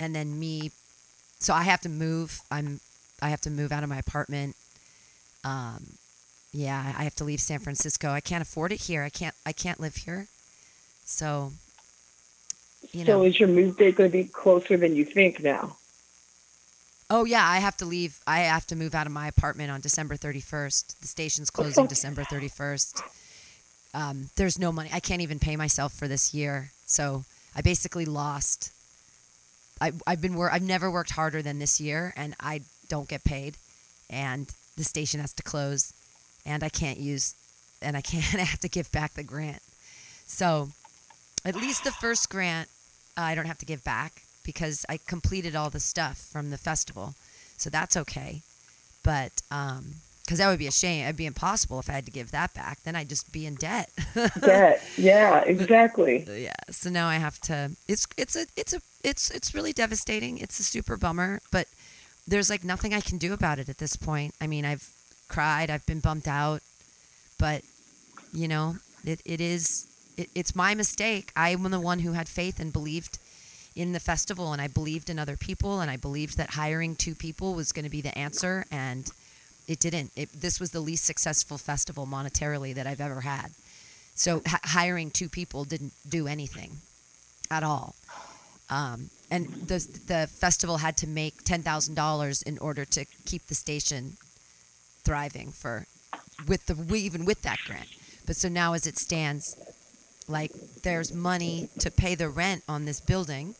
and 0.00 0.12
then 0.12 0.40
me 0.40 0.72
so 1.38 1.54
I 1.54 1.62
have 1.62 1.80
to 1.82 1.88
move. 1.88 2.40
I'm 2.50 2.80
I 3.22 3.28
have 3.28 3.40
to 3.42 3.50
move 3.50 3.70
out 3.70 3.84
of 3.84 3.88
my 3.88 3.98
apartment. 3.98 4.56
Um 5.44 5.98
yeah, 6.52 6.92
I 6.98 7.04
have 7.04 7.14
to 7.16 7.24
leave 7.24 7.40
San 7.40 7.60
Francisco. 7.60 8.10
I 8.10 8.20
can't 8.20 8.42
afford 8.42 8.72
it 8.72 8.80
here. 8.80 9.04
I 9.04 9.08
can't 9.10 9.36
I 9.46 9.52
can't 9.52 9.78
live 9.78 9.94
here. 9.94 10.26
So 11.04 11.52
you 12.90 13.04
know 13.04 13.20
So 13.20 13.22
is 13.22 13.38
your 13.38 13.48
move 13.48 13.76
date 13.76 13.94
going 13.94 14.10
to 14.10 14.18
be 14.18 14.24
closer 14.24 14.76
than 14.76 14.96
you 14.96 15.04
think 15.04 15.40
now? 15.40 15.77
Oh 17.10 17.24
yeah, 17.24 17.46
I 17.46 17.58
have 17.58 17.76
to 17.78 17.86
leave. 17.86 18.20
I 18.26 18.40
have 18.40 18.66
to 18.66 18.76
move 18.76 18.94
out 18.94 19.06
of 19.06 19.12
my 19.12 19.28
apartment 19.28 19.70
on 19.70 19.80
December 19.80 20.16
31st. 20.16 20.98
The 21.00 21.06
station's 21.08 21.50
closing 21.50 21.86
December 21.86 22.22
31st. 22.22 23.02
Um, 23.94 24.30
there's 24.36 24.58
no 24.58 24.70
money. 24.70 24.90
I 24.92 25.00
can't 25.00 25.22
even 25.22 25.38
pay 25.38 25.56
myself 25.56 25.94
for 25.94 26.06
this 26.06 26.34
year. 26.34 26.70
So 26.86 27.24
I 27.56 27.62
basically 27.62 28.04
lost. 28.04 28.72
I, 29.80 29.92
I've 30.06 30.20
been 30.20 30.34
wor- 30.34 30.52
I've 30.52 30.62
never 30.62 30.90
worked 30.90 31.12
harder 31.12 31.40
than 31.40 31.58
this 31.58 31.80
year, 31.80 32.12
and 32.16 32.34
I 32.40 32.60
don't 32.88 33.08
get 33.08 33.24
paid, 33.24 33.56
and 34.10 34.48
the 34.76 34.84
station 34.84 35.20
has 35.20 35.32
to 35.34 35.42
close, 35.42 35.92
and 36.44 36.62
I 36.62 36.68
can't 36.68 36.98
use, 36.98 37.34
and 37.80 37.96
I 37.96 38.00
can't 38.00 38.34
I 38.34 38.40
have 38.40 38.60
to 38.60 38.68
give 38.68 38.92
back 38.92 39.14
the 39.14 39.22
grant. 39.22 39.62
So 40.26 40.70
at 41.44 41.56
least 41.56 41.84
the 41.84 41.90
first 41.92 42.28
grant 42.28 42.68
uh, 43.16 43.22
I 43.22 43.34
don't 43.34 43.46
have 43.46 43.58
to 43.58 43.66
give 43.66 43.82
back 43.82 44.22
because 44.48 44.86
I 44.88 44.96
completed 44.96 45.54
all 45.54 45.68
the 45.68 45.78
stuff 45.78 46.16
from 46.16 46.48
the 46.48 46.56
festival. 46.56 47.12
So 47.58 47.68
that's 47.68 47.98
okay. 47.98 48.40
But 49.04 49.42
um, 49.50 49.96
because 50.24 50.38
that 50.38 50.48
would 50.48 50.58
be 50.58 50.66
a 50.66 50.72
shame. 50.72 51.04
It'd 51.04 51.18
be 51.18 51.26
impossible 51.26 51.78
if 51.80 51.90
I 51.90 51.92
had 51.92 52.06
to 52.06 52.10
give 52.10 52.30
that 52.30 52.54
back. 52.54 52.78
Then 52.82 52.96
I'd 52.96 53.10
just 53.10 53.30
be 53.30 53.44
in 53.44 53.56
debt. 53.56 53.90
Debt. 54.40 54.82
Yeah, 54.96 55.40
exactly. 55.40 56.24
yeah. 56.34 56.54
So 56.70 56.88
now 56.88 57.08
I 57.08 57.16
have 57.16 57.38
to. 57.42 57.72
It's 57.86 58.06
it's 58.16 58.36
a 58.36 58.46
it's 58.56 58.72
a 58.72 58.80
it's 59.04 59.30
it's 59.30 59.54
really 59.54 59.74
devastating. 59.74 60.38
It's 60.38 60.58
a 60.58 60.64
super 60.64 60.96
bummer. 60.96 61.40
But 61.52 61.66
there's 62.26 62.48
like 62.48 62.64
nothing 62.64 62.94
I 62.94 63.02
can 63.02 63.18
do 63.18 63.34
about 63.34 63.58
it 63.58 63.68
at 63.68 63.76
this 63.76 63.96
point. 63.96 64.34
I 64.40 64.46
mean, 64.46 64.64
I've 64.64 64.88
cried. 65.28 65.68
I've 65.68 65.84
been 65.84 66.00
bummed 66.00 66.26
out. 66.26 66.62
But 67.38 67.64
you 68.32 68.48
know, 68.48 68.76
it, 69.04 69.20
it 69.26 69.42
is 69.42 69.86
it, 70.16 70.30
it's 70.34 70.56
my 70.56 70.74
mistake. 70.74 71.32
I'm 71.36 71.70
the 71.70 71.78
one 71.78 71.98
who 71.98 72.12
had 72.12 72.30
faith 72.30 72.58
and 72.58 72.72
believed 72.72 73.18
in 73.78 73.92
the 73.92 74.00
festival, 74.00 74.52
and 74.52 74.60
I 74.60 74.66
believed 74.66 75.08
in 75.08 75.20
other 75.20 75.36
people, 75.36 75.80
and 75.80 75.88
I 75.88 75.96
believed 75.96 76.36
that 76.36 76.50
hiring 76.50 76.96
two 76.96 77.14
people 77.14 77.54
was 77.54 77.70
going 77.70 77.84
to 77.84 77.90
be 77.90 78.00
the 78.00 78.18
answer, 78.18 78.66
and 78.72 79.08
it 79.68 79.78
didn't. 79.78 80.10
It, 80.16 80.28
this 80.32 80.58
was 80.58 80.72
the 80.72 80.80
least 80.80 81.04
successful 81.04 81.58
festival 81.58 82.04
monetarily 82.04 82.74
that 82.74 82.88
I've 82.88 83.00
ever 83.00 83.20
had. 83.20 83.50
So 84.16 84.38
h- 84.38 84.54
hiring 84.64 85.12
two 85.12 85.28
people 85.28 85.64
didn't 85.64 85.92
do 86.08 86.26
anything 86.26 86.78
at 87.52 87.62
all. 87.62 87.94
Um, 88.68 89.10
and 89.30 89.46
the 89.46 89.78
the 90.06 90.26
festival 90.26 90.78
had 90.78 90.96
to 90.98 91.06
make 91.06 91.44
ten 91.44 91.62
thousand 91.62 91.94
dollars 91.94 92.42
in 92.42 92.58
order 92.58 92.84
to 92.84 93.04
keep 93.24 93.46
the 93.46 93.54
station 93.54 94.16
thriving 95.04 95.52
for 95.52 95.86
with 96.48 96.66
the 96.66 96.94
even 96.96 97.24
with 97.24 97.42
that 97.42 97.58
grant. 97.64 97.88
But 98.26 98.34
so 98.34 98.48
now 98.48 98.72
as 98.74 98.86
it 98.86 98.98
stands, 98.98 99.56
like 100.26 100.50
there's 100.82 101.14
money 101.14 101.68
to 101.78 101.90
pay 101.90 102.16
the 102.16 102.28
rent 102.28 102.64
on 102.68 102.84
this 102.84 103.00
building, 103.00 103.54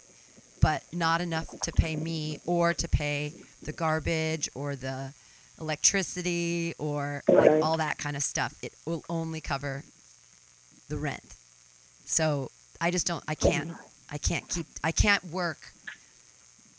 but 0.60 0.82
not 0.92 1.20
enough 1.20 1.60
to 1.62 1.72
pay 1.72 1.96
me 1.96 2.38
or 2.46 2.74
to 2.74 2.88
pay 2.88 3.34
the 3.64 3.72
garbage 3.72 4.48
or 4.54 4.76
the 4.76 5.12
electricity 5.60 6.74
or 6.78 7.22
like 7.36 7.52
all 7.60 7.76
that 7.76 7.98
kind 7.98 8.16
of 8.16 8.22
stuff. 8.22 8.54
It 8.62 8.72
will 8.86 9.04
only 9.08 9.40
cover 9.40 9.84
the 10.88 10.96
rent. 10.96 11.34
So 12.04 12.50
I 12.80 12.90
just 12.90 13.06
don't 13.06 13.24
I 13.28 13.34
can't 13.34 13.68
I 14.10 14.18
can't 14.18 14.48
keep 14.48 14.66
I 14.82 14.92
can't 14.92 15.24
work 15.24 15.72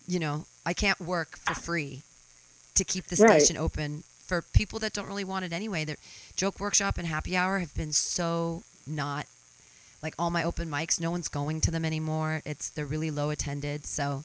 you 0.07 0.19
know, 0.19 0.45
I 0.65 0.73
can't 0.73 0.99
work 0.99 1.37
for 1.37 1.53
free 1.53 2.01
to 2.75 2.83
keep 2.83 3.05
the 3.05 3.15
Right. 3.21 3.41
station 3.41 3.57
open 3.57 4.03
for 4.25 4.41
people 4.53 4.79
that 4.79 4.93
don't 4.93 5.07
really 5.07 5.23
want 5.23 5.45
it 5.45 5.53
anyway. 5.53 5.85
The 5.85 5.97
joke 6.35 6.59
workshop 6.59 6.97
and 6.97 7.07
happy 7.07 7.35
hour 7.37 7.59
have 7.59 7.73
been 7.75 7.91
so 7.91 8.63
not 8.87 9.25
like 10.01 10.15
all 10.17 10.29
my 10.29 10.43
open 10.43 10.69
mics, 10.69 10.99
no 10.99 11.11
one's 11.11 11.27
going 11.27 11.61
to 11.61 11.71
them 11.71 11.85
anymore. 11.85 12.41
It's 12.45 12.69
they're 12.69 12.85
really 12.85 13.11
low 13.11 13.29
attended. 13.29 13.85
So 13.85 14.23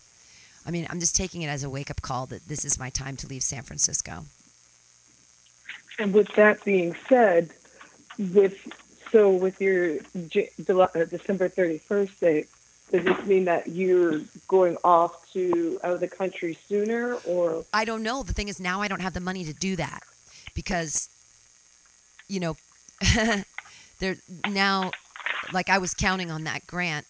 I 0.67 0.71
mean, 0.71 0.87
I'm 0.91 1.01
just 1.01 1.15
taking 1.15 1.43
it 1.43 1.49
as 1.49 1.63
a 1.63 1.71
wake 1.71 1.91
up 1.91 2.03
call 2.03 2.27
that 2.27 2.49
this 2.49 2.65
is 2.65 2.79
my 2.79 2.91
time 2.91 3.17
to 3.19 3.27
leave 3.27 3.43
San 3.43 3.63
Francisco. 3.63 4.25
And 5.99 6.13
with 6.13 6.29
that 6.35 6.65
being 6.65 6.97
said, 7.09 7.51
with 8.19 8.57
so 9.11 9.31
with 9.31 9.61
your 9.61 9.99
J- 10.29 10.51
uh, 10.69 10.87
December 11.05 11.49
thirty 11.49 11.79
first 11.79 12.19
date, 12.21 12.49
does 12.91 13.05
this 13.05 13.27
mean 13.27 13.45
that 13.45 13.69
you're 13.69 14.21
going 14.49 14.77
off 14.85 15.31
to 15.33 15.79
out 15.85 15.93
of 15.93 16.01
the 16.01 16.09
country 16.09 16.57
sooner, 16.69 17.15
or 17.27 17.65
I 17.73 17.85
don't 17.85 18.03
know. 18.03 18.23
The 18.23 18.33
thing 18.33 18.49
is, 18.49 18.59
now 18.61 18.81
I 18.81 18.89
don't 18.89 19.01
have 19.01 19.15
the 19.15 19.21
money 19.21 19.45
to 19.45 19.53
do 19.53 19.77
that 19.77 20.03
because, 20.55 21.09
you 22.29 22.41
know, 22.41 22.57
there 24.01 24.17
now, 24.49 24.91
like 25.53 25.69
I 25.69 25.79
was 25.79 25.95
counting 25.95 26.31
on 26.31 26.45
that 26.45 26.67
grant 26.67 27.07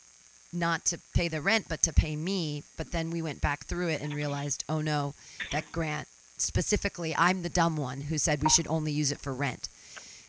not 0.52 0.84
to 0.86 0.98
pay 1.14 1.28
the 1.28 1.40
rent, 1.40 1.66
but 1.68 1.82
to 1.82 1.92
pay 1.92 2.16
me. 2.16 2.62
But 2.76 2.92
then 2.92 3.10
we 3.10 3.22
went 3.22 3.40
back 3.40 3.64
through 3.64 3.88
it 3.88 4.00
and 4.00 4.14
realized, 4.14 4.64
oh 4.68 4.80
no, 4.80 5.14
that 5.52 5.70
grant 5.72 6.08
specifically, 6.36 7.14
I'm 7.16 7.42
the 7.42 7.48
dumb 7.48 7.76
one 7.76 8.02
who 8.02 8.18
said 8.18 8.42
we 8.42 8.50
should 8.50 8.68
only 8.68 8.92
use 8.92 9.12
it 9.12 9.18
for 9.18 9.32
rent. 9.32 9.68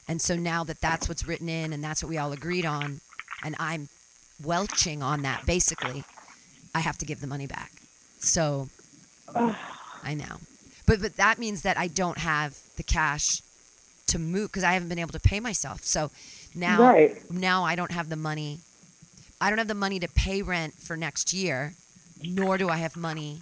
And 0.08 0.22
so 0.22 0.36
now 0.36 0.64
that 0.64 0.82
that's 0.82 1.10
what's 1.10 1.28
written 1.28 1.50
in 1.50 1.74
and 1.74 1.84
that's 1.84 2.04
what 2.04 2.10
we 2.10 2.18
all 2.18 2.32
agreed 2.32 2.66
on, 2.66 3.02
and 3.44 3.56
I'm 3.60 3.90
welching 4.44 5.02
on 5.02 5.22
that 5.24 5.46
basically, 5.46 6.04
I 6.74 6.80
have 6.80 6.98
to 7.00 7.06
give 7.06 7.22
the 7.22 7.28
money 7.28 7.48
back. 7.48 7.72
So 8.20 8.70
I 10.04 10.14
know. 10.14 10.38
But 10.86 11.02
but 11.02 11.18
that 11.18 11.40
means 11.40 11.64
that 11.64 11.78
I 11.78 11.88
don't 11.88 12.20
have 12.20 12.58
the 12.78 12.84
cash 12.84 13.42
to 14.08 14.20
move 14.20 14.52
because 14.52 14.64
I 14.64 14.74
haven't 14.74 14.90
been 14.90 15.00
able 15.00 15.14
to 15.14 15.20
pay 15.20 15.40
myself. 15.40 15.84
So 15.84 16.12
now 16.56 16.80
Right. 16.82 17.32
now 17.32 17.64
I 17.64 17.76
don't 17.76 17.92
have 17.92 18.10
the 18.10 18.16
money. 18.16 18.60
I 19.42 19.50
don't 19.50 19.60
have 19.60 19.68
the 19.68 19.76
money 19.76 20.00
to 20.00 20.08
pay 20.08 20.42
rent 20.42 20.76
for 20.76 20.96
next 20.98 21.34
year, 21.34 21.74
nor 22.24 22.58
do 22.58 22.70
I 22.70 22.78
have 22.78 22.96
money 22.96 23.40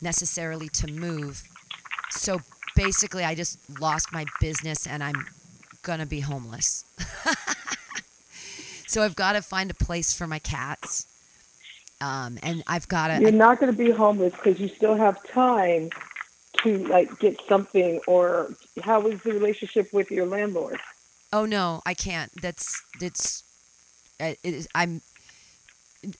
necessarily 0.00 0.68
to 0.70 0.86
move. 0.90 1.42
So 2.10 2.40
basically 2.74 3.24
I 3.24 3.34
just 3.34 3.58
lost 3.80 4.12
my 4.12 4.24
business 4.40 4.86
and 4.86 5.02
I'm 5.02 5.26
going 5.82 6.00
to 6.00 6.06
be 6.06 6.20
homeless. 6.20 6.84
So 8.86 9.02
I've 9.02 9.16
got 9.16 9.32
to 9.32 9.42
find 9.42 9.70
a 9.70 9.74
place 9.74 10.14
for 10.14 10.26
my 10.26 10.38
cats. 10.38 11.06
Um, 12.00 12.38
and 12.42 12.62
I've 12.66 12.88
got 12.88 13.08
to. 13.08 13.20
You're 13.20 13.32
not 13.32 13.58
going 13.58 13.72
to 13.72 13.76
be 13.76 13.90
homeless 13.90 14.32
because 14.32 14.60
you 14.60 14.68
still 14.68 14.94
have 14.94 15.22
time 15.28 15.90
to 16.62 16.78
like 16.86 17.18
get 17.18 17.40
something. 17.48 18.00
Or 18.06 18.50
how 18.82 19.06
is 19.06 19.20
the 19.22 19.32
relationship 19.32 19.92
with 19.92 20.10
your 20.10 20.26
landlord? 20.26 20.80
Oh 21.32 21.44
no, 21.44 21.82
I 21.84 21.94
can't. 21.94 22.30
That's 22.40 22.82
that's. 23.00 23.42
uh, 24.20 24.34
It 24.42 24.54
is, 24.54 24.68
I'm. 24.74 25.02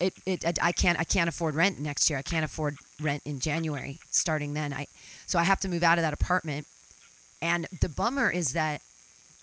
It, 0.01 0.15
it 0.27 0.59
I 0.61 0.73
can't 0.73 0.99
I 0.99 1.05
can't 1.05 1.29
afford 1.29 1.55
rent 1.55 1.79
next 1.79 2.11
year. 2.11 2.19
I 2.19 2.23
can't 2.23 2.45
afford 2.45 2.77
rent 3.01 3.23
in 3.25 3.39
January. 3.39 3.99
Starting 4.11 4.55
then, 4.55 4.73
I 4.73 4.87
so 5.27 5.39
I 5.39 5.45
have 5.45 5.61
to 5.61 5.69
move 5.69 5.83
out 5.85 5.99
of 5.99 6.03
that 6.03 6.13
apartment. 6.13 6.67
And 7.41 7.69
the 7.81 7.89
bummer 7.89 8.31
is 8.31 8.53
that 8.55 8.81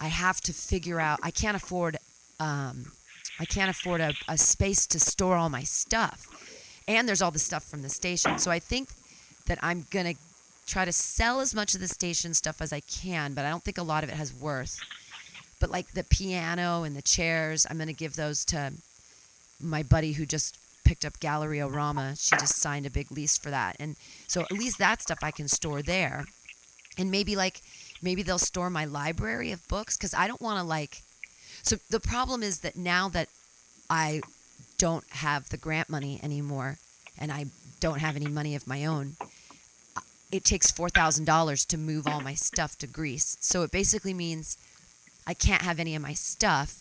I 0.02 0.08
have 0.08 0.42
to 0.42 0.54
figure 0.54 1.00
out. 1.00 1.20
I 1.24 1.32
can't 1.32 1.56
afford. 1.56 1.98
Um, 2.40 2.92
I 3.40 3.46
can't 3.46 3.70
afford 3.70 4.02
a, 4.02 4.14
a 4.28 4.38
space 4.38 4.86
to 4.88 5.00
store 5.00 5.36
all 5.36 5.50
my 5.50 5.64
stuff. 5.64 6.28
And 6.88 7.08
there's 7.08 7.22
all 7.22 7.32
the 7.32 7.40
stuff 7.40 7.64
from 7.64 7.82
the 7.82 7.90
station. 7.90 8.38
So 8.38 8.52
I 8.52 8.60
think 8.60 8.90
that 9.48 9.60
I'm 9.62 9.86
gonna 9.92 10.16
try 10.68 10.84
to 10.86 10.92
sell 10.94 11.40
as 11.40 11.56
much 11.56 11.74
of 11.74 11.80
the 11.80 11.88
station 11.88 12.34
stuff 12.34 12.62
as 12.62 12.74
I 12.74 12.82
can, 12.82 13.34
but 13.34 13.46
I 13.46 13.50
don't 13.50 13.64
think 13.64 13.78
a 13.78 13.84
lot 13.84 14.04
of 14.04 14.10
it 14.10 14.16
has 14.16 14.34
worth 14.34 14.80
but 15.64 15.72
like 15.72 15.94
the 15.94 16.04
piano 16.04 16.84
and 16.84 16.94
the 16.94 17.02
chairs, 17.02 17.66
I'm 17.70 17.78
gonna 17.78 17.94
give 17.94 18.18
those 18.18 18.44
to 18.48 18.74
my 19.62 19.82
buddy 19.82 20.12
who 20.12 20.26
just 20.26 20.58
picked 20.84 21.06
up 21.06 21.22
Galleria 21.22 21.70
Rama. 21.70 22.18
She 22.18 22.36
just 22.36 22.58
signed 22.58 22.86
a 22.86 22.90
big 22.90 23.10
lease 23.10 23.38
for 23.38 23.50
that, 23.50 23.78
and 23.80 23.96
so 24.28 24.42
at 24.42 24.52
least 24.52 24.78
that 24.80 25.02
stuff 25.02 25.20
I 25.24 25.32
can 25.32 25.48
store 25.48 25.82
there, 25.82 26.26
and 26.98 27.10
maybe 27.10 27.38
like 27.38 27.62
maybe 28.02 28.24
they'll 28.24 28.38
store 28.40 28.70
my 28.70 28.84
library 28.84 29.54
of 29.54 29.66
books 29.70 29.96
because 29.96 30.14
I 30.14 30.28
don't 30.28 30.42
want 30.42 30.60
to 30.60 30.66
like. 30.66 30.98
So 31.62 31.78
the 31.90 32.02
problem 32.02 32.44
is 32.44 32.60
that 32.60 32.76
now 32.76 33.08
that 33.08 33.30
I 33.90 34.20
don't 34.78 35.06
have 35.12 35.48
the 35.48 35.56
grant 35.56 35.90
money 35.90 36.20
anymore, 36.22 36.76
and 37.18 37.32
I 37.32 37.46
don't 37.80 38.00
have 38.00 38.18
any 38.18 38.28
money 38.28 38.54
of 38.54 38.68
my 38.68 38.86
own, 38.86 39.14
it 40.30 40.44
takes 40.44 40.72
four 40.72 40.90
thousand 40.90 41.24
dollars 41.24 41.64
to 41.68 41.78
move 41.78 42.06
all 42.06 42.20
my 42.20 42.34
stuff 42.34 42.78
to 42.80 42.86
Greece. 42.86 43.38
So 43.40 43.64
it 43.64 43.72
basically 43.72 44.14
means 44.14 44.58
I 45.26 45.34
can't 45.34 45.62
have 45.62 45.80
any 45.80 45.96
of 45.96 46.02
my 46.02 46.14
stuff, 46.14 46.80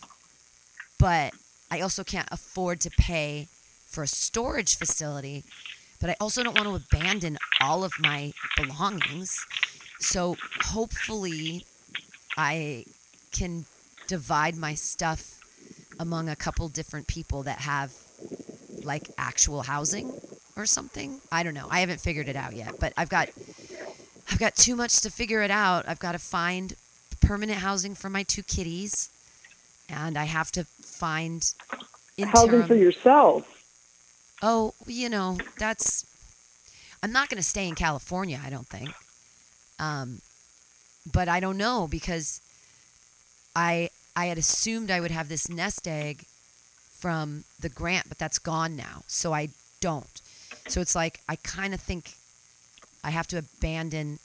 but 0.99 1.33
I 1.71 1.81
also 1.81 2.03
can't 2.03 2.27
afford 2.31 2.79
to 2.81 2.89
pay 2.89 3.47
for 3.87 4.03
a 4.03 4.07
storage 4.07 4.77
facility. 4.77 5.43
But 6.01 6.09
I 6.09 6.15
also 6.19 6.43
don't 6.43 6.57
want 6.57 6.67
to 6.67 6.97
abandon 6.97 7.37
all 7.61 7.83
of 7.83 7.93
my 7.99 8.33
belongings. 8.57 9.45
So 9.99 10.35
hopefully, 10.65 11.65
I 12.35 12.85
can 13.31 13.65
divide 14.07 14.57
my 14.57 14.73
stuff 14.73 15.39
among 15.99 16.27
a 16.27 16.35
couple 16.35 16.67
different 16.67 17.07
people 17.07 17.43
that 17.43 17.59
have 17.59 17.93
like 18.83 19.09
actual 19.17 19.61
housing 19.63 20.11
or 20.57 20.65
something. 20.65 21.21
I 21.31 21.43
don't 21.43 21.53
know. 21.53 21.67
I 21.69 21.79
haven't 21.79 22.01
figured 22.01 22.27
it 22.27 22.35
out 22.35 22.53
yet, 22.53 22.75
but 22.79 22.93
I've 22.97 23.09
got 23.09 23.29
I've 24.29 24.39
got 24.39 24.55
too 24.55 24.75
much 24.75 25.01
to 25.01 25.09
figure 25.09 25.41
it 25.41 25.51
out. 25.51 25.87
I've 25.87 25.99
got 25.99 26.13
to 26.13 26.19
find 26.19 26.75
permanent 27.23 27.59
housing 27.59 27.95
for 27.95 28.09
my 28.09 28.23
two 28.23 28.43
kitties, 28.43 29.09
and 29.89 30.17
I 30.17 30.25
have 30.25 30.51
to 30.51 30.63
find 30.63 31.43
Housing 32.19 32.63
for 32.63 32.75
yourself. 32.75 33.63
Oh, 34.41 34.73
you 34.85 35.09
know, 35.09 35.37
that's. 35.57 36.05
I'm 37.01 37.11
not 37.11 37.29
going 37.29 37.37
to 37.37 37.43
stay 37.43 37.67
in 37.67 37.75
California, 37.75 38.39
I 38.45 38.49
don't 38.49 38.67
think. 38.67 38.89
Um, 39.79 40.21
but 41.11 41.27
I 41.27 41.39
don't 41.39 41.57
know 41.57 41.87
because 41.89 42.39
I 43.55 43.89
I 44.15 44.27
had 44.27 44.37
assumed 44.37 44.91
I 44.91 44.99
would 44.99 45.11
have 45.11 45.27
this 45.27 45.49
nest 45.49 45.87
egg 45.87 46.25
from 46.99 47.43
the 47.59 47.69
grant, 47.69 48.07
but 48.07 48.19
that's 48.19 48.39
gone 48.39 48.75
now, 48.75 49.03
so 49.07 49.33
I 49.33 49.49
don't. 49.81 50.21
So 50.67 50.81
it's 50.81 50.95
like 50.95 51.19
I 51.27 51.35
kind 51.37 51.73
of 51.73 51.81
think 51.81 52.13
I 53.03 53.09
have 53.09 53.27
to 53.27 53.37
abandon 53.37 54.19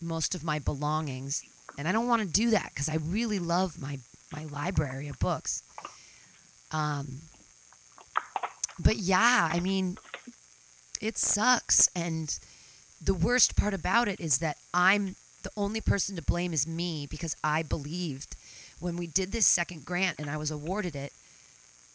most 0.00 0.34
of 0.34 0.42
my 0.42 0.58
belongings, 0.58 1.44
and 1.78 1.88
I 1.88 1.92
don't 1.92 2.08
want 2.08 2.22
to 2.22 2.28
do 2.28 2.50
that 2.50 2.70
because 2.70 2.88
I 2.88 2.96
really 2.96 3.38
love 3.38 3.80
my 3.80 3.98
my 4.32 4.44
library 4.44 5.08
of 5.08 5.18
books. 5.18 5.62
Um, 6.72 7.20
but 8.82 8.96
yeah, 8.96 9.48
I 9.52 9.60
mean, 9.60 9.96
it 11.00 11.16
sucks. 11.18 11.88
And 11.94 12.36
the 13.02 13.14
worst 13.14 13.56
part 13.56 13.74
about 13.74 14.08
it 14.08 14.20
is 14.20 14.38
that 14.38 14.56
I'm 14.72 15.16
the 15.42 15.50
only 15.56 15.80
person 15.80 16.16
to 16.16 16.22
blame 16.22 16.52
is 16.52 16.66
me 16.66 17.06
because 17.08 17.36
I 17.44 17.62
believed 17.62 18.34
when 18.80 18.96
we 18.96 19.06
did 19.06 19.30
this 19.30 19.46
second 19.46 19.84
grant 19.84 20.18
and 20.18 20.28
I 20.28 20.36
was 20.36 20.50
awarded 20.50 20.96
it, 20.96 21.12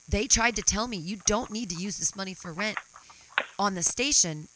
they 0.07 0.27
tried 0.27 0.55
to 0.55 0.61
tell 0.61 0.87
me 0.87 0.97
you 0.97 1.17
don't 1.25 1.51
need 1.51 1.69
to 1.71 1.75
use 1.75 1.97
this 1.97 2.15
money 2.15 2.33
for 2.33 2.53
rent 2.53 2.77
on 3.57 3.75
the 3.75 3.83
station. 3.83 4.47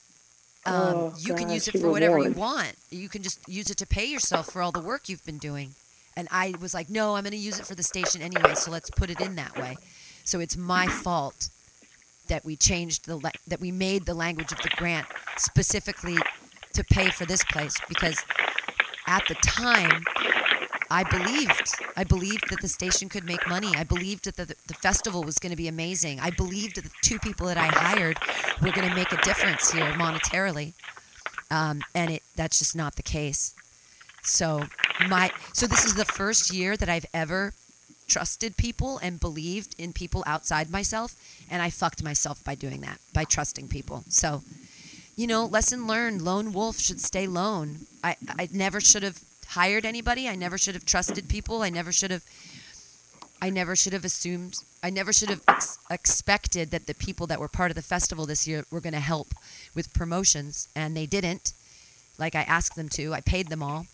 Um, 0.66 0.74
Oh, 0.76 1.14
you 1.18 1.34
can 1.34 1.50
use 1.50 1.68
it 1.68 1.80
for 1.80 1.90
whatever 1.92 2.20
you 2.20 2.32
want. 2.32 2.74
You 2.90 3.10
can 3.10 3.22
just 3.24 3.40
use 3.48 3.70
it 3.70 3.78
to 3.78 3.86
pay 3.88 4.06
yourself 4.06 4.48
for 4.52 4.62
all 4.62 4.72
the 4.72 4.80
work 4.82 5.10
you've 5.10 5.26
been 5.26 5.38
doing. 5.38 5.72
And 6.16 6.28
I 6.32 6.54
was 6.62 6.74
like, 6.74 6.90
no, 6.90 7.16
I'm 7.16 7.24
going 7.24 7.32
to 7.32 7.38
use 7.38 7.60
it 7.60 7.66
for 7.66 7.76
the 7.76 7.84
station 7.84 8.22
anyway, 8.22 8.54
so 8.54 8.72
let's 8.72 8.90
put 8.92 9.10
it 9.10 9.20
in 9.20 9.36
that 9.36 9.58
way. 9.58 9.76
So 10.24 10.40
it's 10.40 10.56
my 10.56 10.88
fault 10.88 11.50
that 12.28 12.46
we 12.46 12.56
changed 12.56 13.06
the 13.06 13.18
la- 13.18 13.32
that 13.48 13.60
we 13.60 13.72
made 13.72 14.06
the 14.06 14.14
language 14.14 14.52
of 14.52 14.60
the 14.62 14.70
grant 14.78 15.08
specifically 15.38 16.18
to 16.74 16.84
pay 16.84 17.10
for 17.10 17.26
this 17.26 17.44
place 17.44 17.76
because 17.90 18.24
at 19.08 19.24
the 19.28 19.36
time 19.36 20.04
I 20.94 21.04
believed 21.04 21.74
I 21.98 22.04
believed 22.04 22.52
that 22.52 22.62
the 22.62 22.68
station 22.68 23.10
could 23.10 23.26
make 23.26 23.48
money. 23.48 23.72
I 23.76 23.84
believed 23.84 24.26
that 24.26 24.38
the, 24.38 24.46
the 24.68 24.76
festival 24.76 25.24
was 25.24 25.40
going 25.40 25.50
to 25.50 25.58
be 25.58 25.68
amazing. 25.68 26.20
I 26.20 26.30
believed 26.30 26.76
that 26.76 26.84
the 26.84 26.92
two 27.02 27.18
people 27.18 27.48
that 27.48 27.58
I 27.58 27.66
hired 27.66 28.20
were 28.62 28.72
going 28.72 28.88
to 28.88 28.96
make 28.96 29.12
a 29.12 29.18
difference 29.24 29.72
here 29.72 29.92
monetarily. 29.94 30.74
Um, 31.50 31.82
and 31.96 32.12
it 32.12 32.24
that's 32.36 32.60
just 32.60 32.76
not 32.76 32.96
the 32.96 33.02
case. 33.02 33.56
So 34.22 34.66
my 35.08 35.32
so 35.52 35.66
this 35.66 35.84
is 35.84 35.96
the 35.96 36.06
first 36.06 36.54
year 36.54 36.78
that 36.78 36.90
I've 36.90 37.08
ever 37.12 37.54
trusted 38.08 38.56
people 38.56 39.00
and 39.00 39.20
believed 39.20 39.74
in 39.80 39.94
people 39.94 40.24
outside 40.28 40.70
myself 40.70 41.16
and 41.50 41.64
I 41.64 41.72
fucked 41.72 42.04
myself 42.04 42.44
by 42.44 42.54
doing 42.54 42.82
that 42.82 43.00
by 43.16 43.24
trusting 43.24 43.68
people. 43.68 44.04
So 44.10 44.44
you 45.16 45.26
know, 45.26 45.46
lesson 45.46 45.88
learned, 45.88 46.22
lone 46.22 46.54
wolf 46.54 46.78
should 46.78 47.02
stay 47.02 47.26
lone. 47.26 47.88
I 48.04 48.16
I 48.30 48.48
never 48.52 48.80
should 48.80 49.02
have 49.02 49.24
hired 49.54 49.86
anybody. 49.86 50.28
I 50.28 50.36
never 50.36 50.58
should 50.58 50.74
have 50.74 50.86
trusted 50.86 51.30
people. 51.30 51.62
I 51.62 51.70
never 51.70 51.92
should 51.92 52.12
have 52.12 52.26
I 53.42 53.50
never 53.50 53.76
should 53.76 53.94
have 53.94 54.06
assumed 54.06 54.56
I 54.82 54.90
never 54.90 55.14
should 55.14 55.30
have 55.30 55.42
ex- 55.48 55.78
expected 55.90 56.72
that 56.72 56.88
the 56.88 56.94
people 56.94 57.28
that 57.28 57.40
were 57.40 57.48
part 57.48 57.72
of 57.72 57.76
the 57.76 57.82
festival 57.82 58.26
this 58.26 58.48
year 58.48 58.66
were 58.72 58.82
going 58.82 58.94
to 58.94 59.00
help 59.00 59.34
with 59.76 59.94
promotions 59.94 60.68
and 60.76 60.96
they 60.96 61.06
didn't 61.06 61.54
like 62.18 62.36
I 62.36 62.44
asked 62.44 62.76
them 62.76 62.90
to. 62.90 63.14
I 63.14 63.22
paid 63.22 63.50
them 63.50 63.64
all 63.64 63.86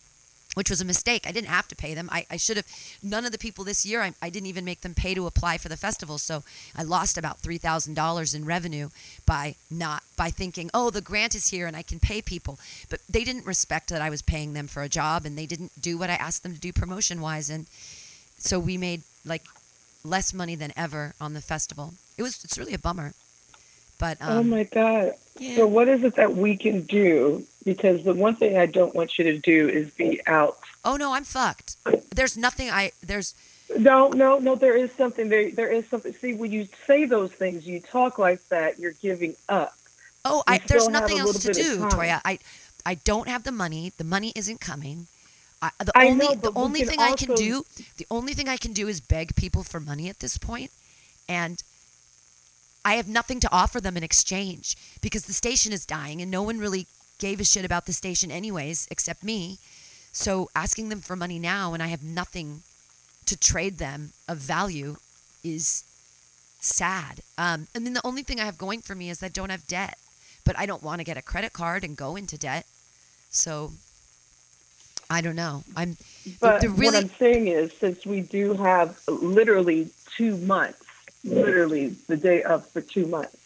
which 0.54 0.70
was 0.70 0.80
a 0.80 0.84
mistake. 0.84 1.26
I 1.26 1.32
didn't 1.32 1.48
have 1.48 1.68
to 1.68 1.76
pay 1.76 1.94
them. 1.94 2.08
I, 2.10 2.26
I 2.30 2.36
should 2.36 2.56
have. 2.56 2.66
None 3.02 3.24
of 3.24 3.32
the 3.32 3.38
people 3.38 3.64
this 3.64 3.86
year, 3.86 4.02
I, 4.02 4.14
I 4.20 4.30
didn't 4.30 4.48
even 4.48 4.64
make 4.64 4.80
them 4.80 4.94
pay 4.94 5.14
to 5.14 5.26
apply 5.26 5.58
for 5.58 5.68
the 5.68 5.76
festival. 5.76 6.18
So 6.18 6.42
I 6.76 6.82
lost 6.82 7.16
about 7.16 7.38
three 7.38 7.58
thousand 7.58 7.94
dollars 7.94 8.34
in 8.34 8.44
revenue 8.44 8.88
by 9.26 9.54
not 9.70 10.02
by 10.16 10.30
thinking, 10.30 10.70
oh, 10.74 10.90
the 10.90 11.00
grant 11.00 11.34
is 11.34 11.48
here 11.48 11.66
and 11.66 11.76
I 11.76 11.82
can 11.82 12.00
pay 12.00 12.20
people. 12.20 12.58
But 12.88 13.00
they 13.08 13.24
didn't 13.24 13.46
respect 13.46 13.90
that 13.90 14.02
I 14.02 14.10
was 14.10 14.22
paying 14.22 14.52
them 14.52 14.66
for 14.66 14.82
a 14.82 14.88
job, 14.88 15.24
and 15.24 15.38
they 15.38 15.46
didn't 15.46 15.80
do 15.80 15.96
what 15.96 16.10
I 16.10 16.14
asked 16.14 16.42
them 16.42 16.54
to 16.54 16.60
do 16.60 16.72
promotion 16.72 17.20
wise, 17.20 17.48
and 17.48 17.66
so 18.38 18.58
we 18.58 18.76
made 18.76 19.02
like 19.24 19.44
less 20.02 20.32
money 20.32 20.56
than 20.56 20.72
ever 20.76 21.14
on 21.20 21.34
the 21.34 21.40
festival. 21.40 21.94
It 22.16 22.22
was 22.22 22.42
it's 22.44 22.58
really 22.58 22.74
a 22.74 22.78
bummer. 22.78 23.12
But 24.00 24.20
um, 24.20 24.38
oh 24.38 24.42
my 24.42 24.64
God. 24.64 25.12
yeah. 25.38 25.56
So 25.56 25.66
what 25.66 25.86
is 25.86 26.02
it 26.02 26.16
that 26.16 26.34
we 26.34 26.56
can 26.56 26.82
do? 26.82 27.44
Because 27.64 28.02
the 28.02 28.14
one 28.14 28.34
thing 28.34 28.56
I 28.56 28.66
don't 28.66 28.94
want 28.94 29.18
you 29.18 29.24
to 29.24 29.38
do 29.38 29.68
is 29.68 29.90
be 29.90 30.20
out. 30.26 30.56
oh 30.84 30.96
no, 30.96 31.12
I'm 31.12 31.24
fucked. 31.24 31.76
There's 32.14 32.36
nothing 32.36 32.70
I 32.70 32.92
there's 33.02 33.34
No, 33.78 34.08
no, 34.08 34.38
no. 34.38 34.56
There 34.56 34.76
is 34.76 34.90
something. 34.92 35.28
There, 35.28 35.50
there 35.52 35.70
is 35.70 35.86
something. 35.86 36.14
See, 36.14 36.32
when 36.34 36.50
you 36.50 36.66
say 36.86 37.04
those 37.04 37.30
things, 37.30 37.66
you 37.66 37.78
talk 37.78 38.18
like 38.18 38.42
that. 38.48 38.78
You're 38.78 38.92
giving 38.92 39.36
up. 39.48 39.74
Oh, 40.24 40.42
I, 40.46 40.58
there's 40.66 40.88
nothing 40.88 41.18
else 41.18 41.42
to 41.44 41.52
do. 41.52 41.78
Toya. 41.78 42.20
I, 42.24 42.38
I 42.84 42.94
don't 42.94 43.28
have 43.28 43.44
the 43.44 43.52
money. 43.52 43.92
The 43.96 44.04
money 44.04 44.32
isn't 44.34 44.60
coming. 44.60 45.06
I, 45.62 45.70
the 45.78 45.92
I 45.94 46.08
only 46.08 46.26
know, 46.26 46.34
the 46.34 46.52
only 46.56 46.84
thing 46.84 47.00
I 47.00 47.14
can 47.14 47.34
do, 47.34 47.64
the 47.98 48.06
only 48.10 48.32
thing 48.32 48.48
I 48.48 48.56
can 48.56 48.72
do 48.72 48.88
is 48.88 49.00
beg 49.00 49.36
people 49.36 49.62
for 49.62 49.78
money 49.78 50.08
at 50.08 50.20
this 50.20 50.38
point, 50.38 50.70
and 51.28 51.62
I 52.84 52.94
have 52.94 53.08
nothing 53.08 53.40
to 53.40 53.52
offer 53.52 53.80
them 53.80 53.96
in 53.96 54.02
exchange 54.02 54.76
because 55.00 55.24
the 55.24 55.32
station 55.32 55.72
is 55.72 55.84
dying 55.84 56.22
and 56.22 56.30
no 56.30 56.42
one 56.42 56.58
really 56.58 56.86
gave 57.18 57.40
a 57.40 57.44
shit 57.44 57.64
about 57.64 57.86
the 57.86 57.92
station 57.92 58.30
anyways 58.30 58.88
except 58.90 59.22
me. 59.22 59.58
So 60.12 60.48
asking 60.56 60.88
them 60.88 61.00
for 61.00 61.14
money 61.16 61.38
now 61.38 61.74
and 61.74 61.82
I 61.82 61.88
have 61.88 62.02
nothing 62.02 62.62
to 63.26 63.38
trade 63.38 63.78
them 63.78 64.10
of 64.28 64.38
value 64.38 64.96
is 65.44 65.84
sad. 66.60 67.20
Um, 67.38 67.68
and 67.74 67.86
then 67.86 67.92
the 67.92 68.06
only 68.06 68.22
thing 68.22 68.40
I 68.40 68.44
have 68.44 68.58
going 68.58 68.80
for 68.80 68.94
me 68.94 69.10
is 69.10 69.22
I 69.22 69.28
don't 69.28 69.50
have 69.50 69.66
debt, 69.66 69.98
but 70.44 70.58
I 70.58 70.66
don't 70.66 70.82
want 70.82 71.00
to 71.00 71.04
get 71.04 71.16
a 71.16 71.22
credit 71.22 71.52
card 71.52 71.84
and 71.84 71.96
go 71.96 72.16
into 72.16 72.38
debt. 72.38 72.66
So 73.30 73.72
I 75.10 75.20
don't 75.20 75.36
know. 75.36 75.64
I'm 75.76 75.96
the- 76.24 76.36
But 76.40 76.60
the, 76.62 76.68
what 76.68 76.78
really 76.78 76.98
I'm 76.98 77.10
saying 77.10 77.48
is, 77.48 77.72
since 77.72 78.06
we 78.06 78.20
do 78.22 78.54
have 78.54 78.98
literally 79.06 79.90
two 80.16 80.36
months 80.38 80.84
literally 81.24 81.88
the 82.08 82.16
day 82.16 82.42
of 82.42 82.66
for 82.68 82.80
two 82.80 83.06
months. 83.06 83.36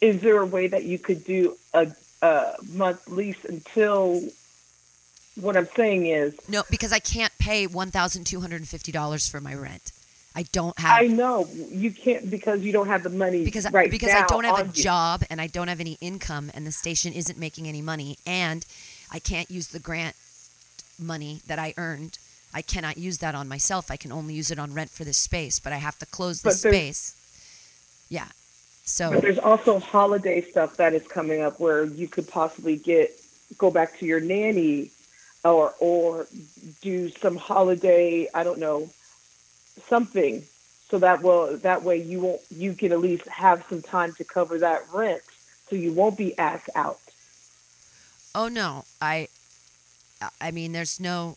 Is 0.00 0.20
there 0.22 0.38
a 0.38 0.46
way 0.46 0.66
that 0.66 0.84
you 0.84 0.98
could 0.98 1.24
do 1.24 1.56
a, 1.74 1.88
a 2.22 2.54
month 2.72 3.08
lease 3.08 3.44
until? 3.44 4.22
What 5.40 5.56
I'm 5.56 5.68
saying 5.76 6.06
is, 6.06 6.34
No, 6.48 6.64
because 6.70 6.92
I 6.92 6.98
can't 6.98 7.32
pay 7.38 7.66
one 7.66 7.90
thousand 7.90 8.24
two 8.24 8.40
hundred 8.40 8.56
and 8.56 8.68
fifty 8.68 8.92
dollars 8.92 9.28
for 9.28 9.40
my 9.40 9.54
rent. 9.54 9.92
I 10.34 10.42
don't 10.52 10.78
have. 10.78 11.02
I 11.02 11.06
know 11.06 11.48
you 11.52 11.90
can't 11.92 12.30
because 12.30 12.60
you 12.60 12.72
don't 12.72 12.88
have 12.88 13.02
the 13.02 13.10
money 13.10 13.44
because 13.44 13.66
I- 13.66 13.70
right 13.70 13.90
because 13.90 14.12
I 14.12 14.26
don't 14.26 14.44
have 14.44 14.58
a 14.60 14.66
you. 14.66 14.82
job 14.82 15.22
and 15.30 15.40
I 15.40 15.46
don't 15.46 15.68
have 15.68 15.80
any 15.80 15.98
income 16.00 16.50
and 16.54 16.66
the 16.66 16.72
station 16.72 17.12
isn't 17.12 17.38
making 17.38 17.68
any 17.68 17.80
money 17.80 18.18
and 18.26 18.64
I 19.10 19.18
can't 19.18 19.50
use 19.50 19.68
the 19.68 19.78
grant 19.78 20.14
money 20.98 21.40
that 21.46 21.58
I 21.58 21.74
earned. 21.76 22.18
I 22.52 22.62
cannot 22.62 22.98
use 22.98 23.18
that 23.18 23.34
on 23.34 23.48
myself. 23.48 23.90
I 23.90 23.96
can 23.96 24.12
only 24.12 24.34
use 24.34 24.50
it 24.50 24.58
on 24.58 24.74
rent 24.74 24.90
for 24.90 25.04
this 25.04 25.18
space, 25.18 25.58
but 25.58 25.72
I 25.72 25.76
have 25.76 25.98
to 25.98 26.06
close 26.06 26.42
this 26.42 26.62
space. 26.62 27.16
Yeah. 28.08 28.28
So 28.84 29.12
But 29.12 29.22
there's 29.22 29.38
also 29.38 29.78
holiday 29.78 30.40
stuff 30.40 30.76
that 30.78 30.94
is 30.94 31.06
coming 31.06 31.42
up 31.42 31.60
where 31.60 31.84
you 31.84 32.08
could 32.08 32.28
possibly 32.28 32.76
get 32.76 33.10
go 33.58 33.70
back 33.70 33.98
to 33.98 34.06
your 34.06 34.20
nanny 34.20 34.90
or 35.44 35.74
or 35.78 36.26
do 36.82 37.08
some 37.08 37.36
holiday, 37.36 38.28
I 38.34 38.42
don't 38.42 38.58
know, 38.58 38.90
something 39.86 40.42
so 40.88 40.98
that 40.98 41.22
will 41.22 41.56
that 41.58 41.84
way 41.84 41.98
you 41.98 42.20
won't 42.20 42.40
you 42.50 42.74
can 42.74 42.90
at 42.90 42.98
least 42.98 43.28
have 43.28 43.64
some 43.68 43.80
time 43.80 44.12
to 44.14 44.24
cover 44.24 44.58
that 44.58 44.82
rent 44.92 45.22
so 45.68 45.76
you 45.76 45.92
won't 45.92 46.18
be 46.18 46.36
asked 46.36 46.70
out. 46.74 46.98
Oh 48.34 48.48
no, 48.48 48.84
I, 49.00 49.28
I 50.40 50.50
mean, 50.50 50.72
there's 50.72 51.00
no, 51.00 51.36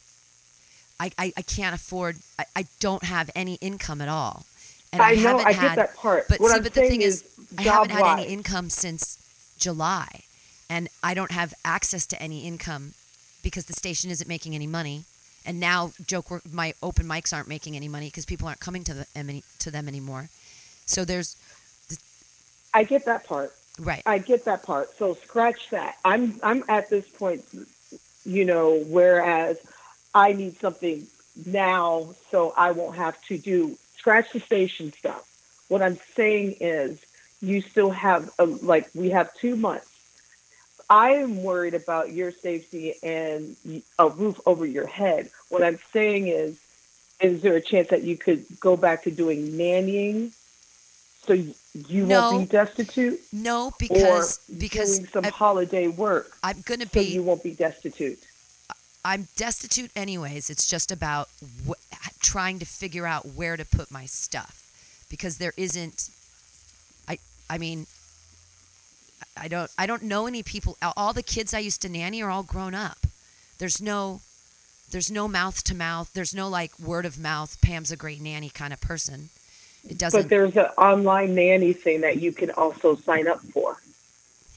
I, 1.04 1.12
I, 1.18 1.34
I 1.38 1.42
can't 1.42 1.76
afford. 1.76 2.18
I, 2.40 2.46
I 2.56 2.66
don't 2.80 3.04
have 3.04 3.30
any 3.36 3.56
income 3.56 4.00
at 4.02 4.08
all, 4.08 4.46
and 4.94 5.02
I, 5.02 5.12
I 5.12 5.16
know, 5.16 5.22
haven't 5.22 5.48
I 5.48 5.52
get 5.52 5.62
had. 5.62 5.78
that 5.78 5.96
part. 5.96 6.28
But 6.30 6.40
What 6.40 6.52
see, 6.52 6.58
I'm 6.58 6.64
but 6.64 6.74
the 6.74 6.82
thing 6.82 7.02
is, 7.02 7.24
is 7.24 7.58
I 7.58 7.64
haven't 7.64 7.90
had 7.92 8.20
any 8.20 8.28
income 8.28 8.70
since 8.70 9.18
July, 9.60 10.22
and 10.70 10.88
I 11.04 11.14
don't 11.14 11.32
have 11.32 11.54
access 11.66 12.06
to 12.08 12.22
any 12.22 12.48
income 12.48 12.94
because 13.44 13.66
the 13.66 13.74
station 13.74 14.12
isn't 14.12 14.28
making 14.28 14.56
any 14.56 14.68
money, 14.68 15.04
and 15.46 15.60
now 15.60 15.92
joke 16.08 16.32
work, 16.32 16.44
my 16.52 16.74
open 16.82 17.06
mics 17.06 17.34
aren't 17.34 17.50
making 17.50 17.76
any 17.76 17.90
money 17.90 18.08
because 18.08 18.26
people 18.26 18.48
aren't 18.48 18.62
coming 18.62 18.86
to 18.86 18.94
the 18.94 19.44
to 19.60 19.72
them 19.72 19.90
anymore. 19.90 20.30
So 20.86 21.04
there's 21.04 21.36
I 22.74 22.84
get 22.84 23.06
that 23.06 23.26
part. 23.26 23.52
Right. 23.80 24.04
I 24.06 24.20
get 24.20 24.46
that 24.46 24.64
part. 24.64 24.96
So 24.98 25.16
scratch 25.16 25.70
that. 25.72 25.98
I'm 26.06 26.40
I'm 26.44 26.64
at 26.70 26.90
this 26.90 27.08
point, 27.10 27.44
you 28.24 28.46
know, 28.46 28.80
whereas 28.88 29.58
I 30.14 30.34
need 30.34 30.60
something 30.60 31.08
now 31.46 32.14
so 32.30 32.54
I 32.56 32.72
won't 32.72 32.96
have 32.96 33.20
to 33.24 33.38
do 33.38 33.78
scratch 33.98 34.32
the 34.34 34.40
station 34.40 34.94
stuff. 34.94 35.28
What 35.70 35.82
I'm 35.82 35.98
saying 36.16 36.58
is 36.60 37.00
you 37.42 37.62
still 37.62 37.90
have 37.90 38.32
a, 38.38 38.46
like 38.46 38.90
we 38.94 39.10
have 39.12 39.34
2 39.36 39.56
months. 39.56 39.88
I 40.90 41.12
am 41.12 41.42
worried 41.44 41.74
about 41.74 42.12
your 42.12 42.32
safety 42.32 42.96
and 43.02 43.56
a 43.98 44.10
roof 44.10 44.40
over 44.46 44.66
your 44.66 44.86
head. 44.86 45.30
What 45.50 45.64
I'm 45.64 45.80
saying 45.92 46.28
is 46.28 46.58
is 47.20 47.42
there 47.42 47.56
a 47.56 47.62
chance 47.62 47.88
that 47.90 48.04
you 48.04 48.18
could 48.18 48.46
go 48.60 48.76
back 48.76 49.04
to 49.04 49.12
doing 49.12 49.54
nannying 49.54 50.32
so 51.26 51.34
you 51.34 52.06
No. 52.06 52.32
won't 52.32 52.50
be 52.52 52.58
destitute? 52.58 53.22
no 53.32 53.72
because 53.80 54.40
because 54.58 55.00
doing 55.00 55.08
some 55.08 55.24
I- 55.26 55.30
holiday 55.30 55.88
work. 55.88 56.36
I'm 56.44 56.62
gonna 56.66 56.86
so 56.86 57.00
be. 57.00 57.06
you 57.06 57.24
won't 57.24 57.42
be 57.44 57.52
destitute. 57.52 58.20
I'm 59.06 59.28
destitute 59.36 59.92
anyways. 59.96 60.50
It's 60.50 60.68
just 60.68 60.92
about 60.92 61.30
wh- 61.68 61.74
trying 62.22 62.60
to 62.60 62.66
figure 62.66 63.06
out 63.06 63.26
where 63.26 63.58
to 63.58 63.66
put 63.66 63.92
my 63.92 64.06
stuff 64.06 65.06
because 65.10 65.38
there 65.38 65.54
isn't. 65.58 66.10
I 67.08 67.18
I 67.50 67.58
mean, 67.58 67.86
I 69.38 69.48
don't 69.48 69.70
I 69.78 69.86
don't 69.86 70.04
know 70.04 70.28
any 70.28 70.44
people. 70.44 70.78
All 70.96 71.14
the 71.14 71.24
kids 71.24 71.54
I 71.54 71.60
used 71.60 71.82
to 71.82 71.90
nanny 71.90 72.22
are 72.22 72.30
all 72.30 72.44
grown 72.44 72.74
up. 72.74 73.00
There's 73.60 73.82
no 73.82 74.22
there's 74.92 75.12
no 75.12 75.28
mouth 75.28 75.64
to 75.66 75.76
mouth. 75.76 76.14
There's 76.14 76.34
no 76.36 76.48
like 76.48 76.80
word 76.80 77.06
of 77.06 77.20
mouth. 77.20 77.60
Pam's 77.62 77.92
a 77.92 77.98
great 77.98 78.22
nanny 78.22 78.50
kind 78.50 78.72
of 78.72 78.80
person. 78.80 79.30
It 79.88 79.98
doesn't. 79.98 80.22
But 80.22 80.30
there's 80.30 80.56
an 80.56 80.68
online 80.78 81.36
nanny 81.36 81.74
thing 81.74 82.02
that 82.02 82.22
you 82.22 82.32
can 82.32 82.52
also 82.52 82.96
sign 82.96 83.28
up 83.28 83.42
for. 83.42 83.78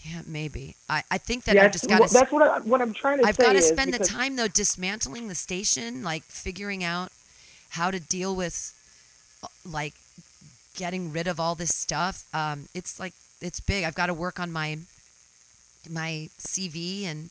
Yeah, 0.08 0.22
maybe. 0.26 0.76
I, 0.88 1.02
I 1.10 1.18
think 1.18 1.44
that 1.44 1.56
I've 1.56 1.72
just 1.72 1.88
got 1.88 2.06
to. 2.06 2.12
that's 2.12 2.30
what 2.32 2.42
I, 2.42 2.58
what 2.60 2.80
I'm 2.80 2.92
trying 2.92 3.18
to 3.18 3.26
I've 3.26 3.36
got 3.38 3.52
to 3.54 3.62
spend 3.62 3.92
the 3.92 3.98
time 3.98 4.36
though 4.36 4.48
dismantling 4.48 5.28
the 5.28 5.34
station, 5.34 6.02
like 6.02 6.22
figuring 6.24 6.84
out 6.84 7.10
how 7.70 7.90
to 7.90 7.98
deal 8.00 8.34
with, 8.34 8.72
uh, 9.42 9.48
like, 9.64 9.94
getting 10.76 11.12
rid 11.12 11.26
of 11.26 11.40
all 11.40 11.54
this 11.54 11.74
stuff. 11.74 12.24
Um, 12.34 12.68
it's 12.74 13.00
like 13.00 13.14
it's 13.40 13.60
big. 13.60 13.84
I've 13.84 13.94
got 13.94 14.06
to 14.06 14.14
work 14.14 14.38
on 14.38 14.52
my 14.52 14.78
my 15.90 16.28
CV 16.38 17.04
and. 17.04 17.30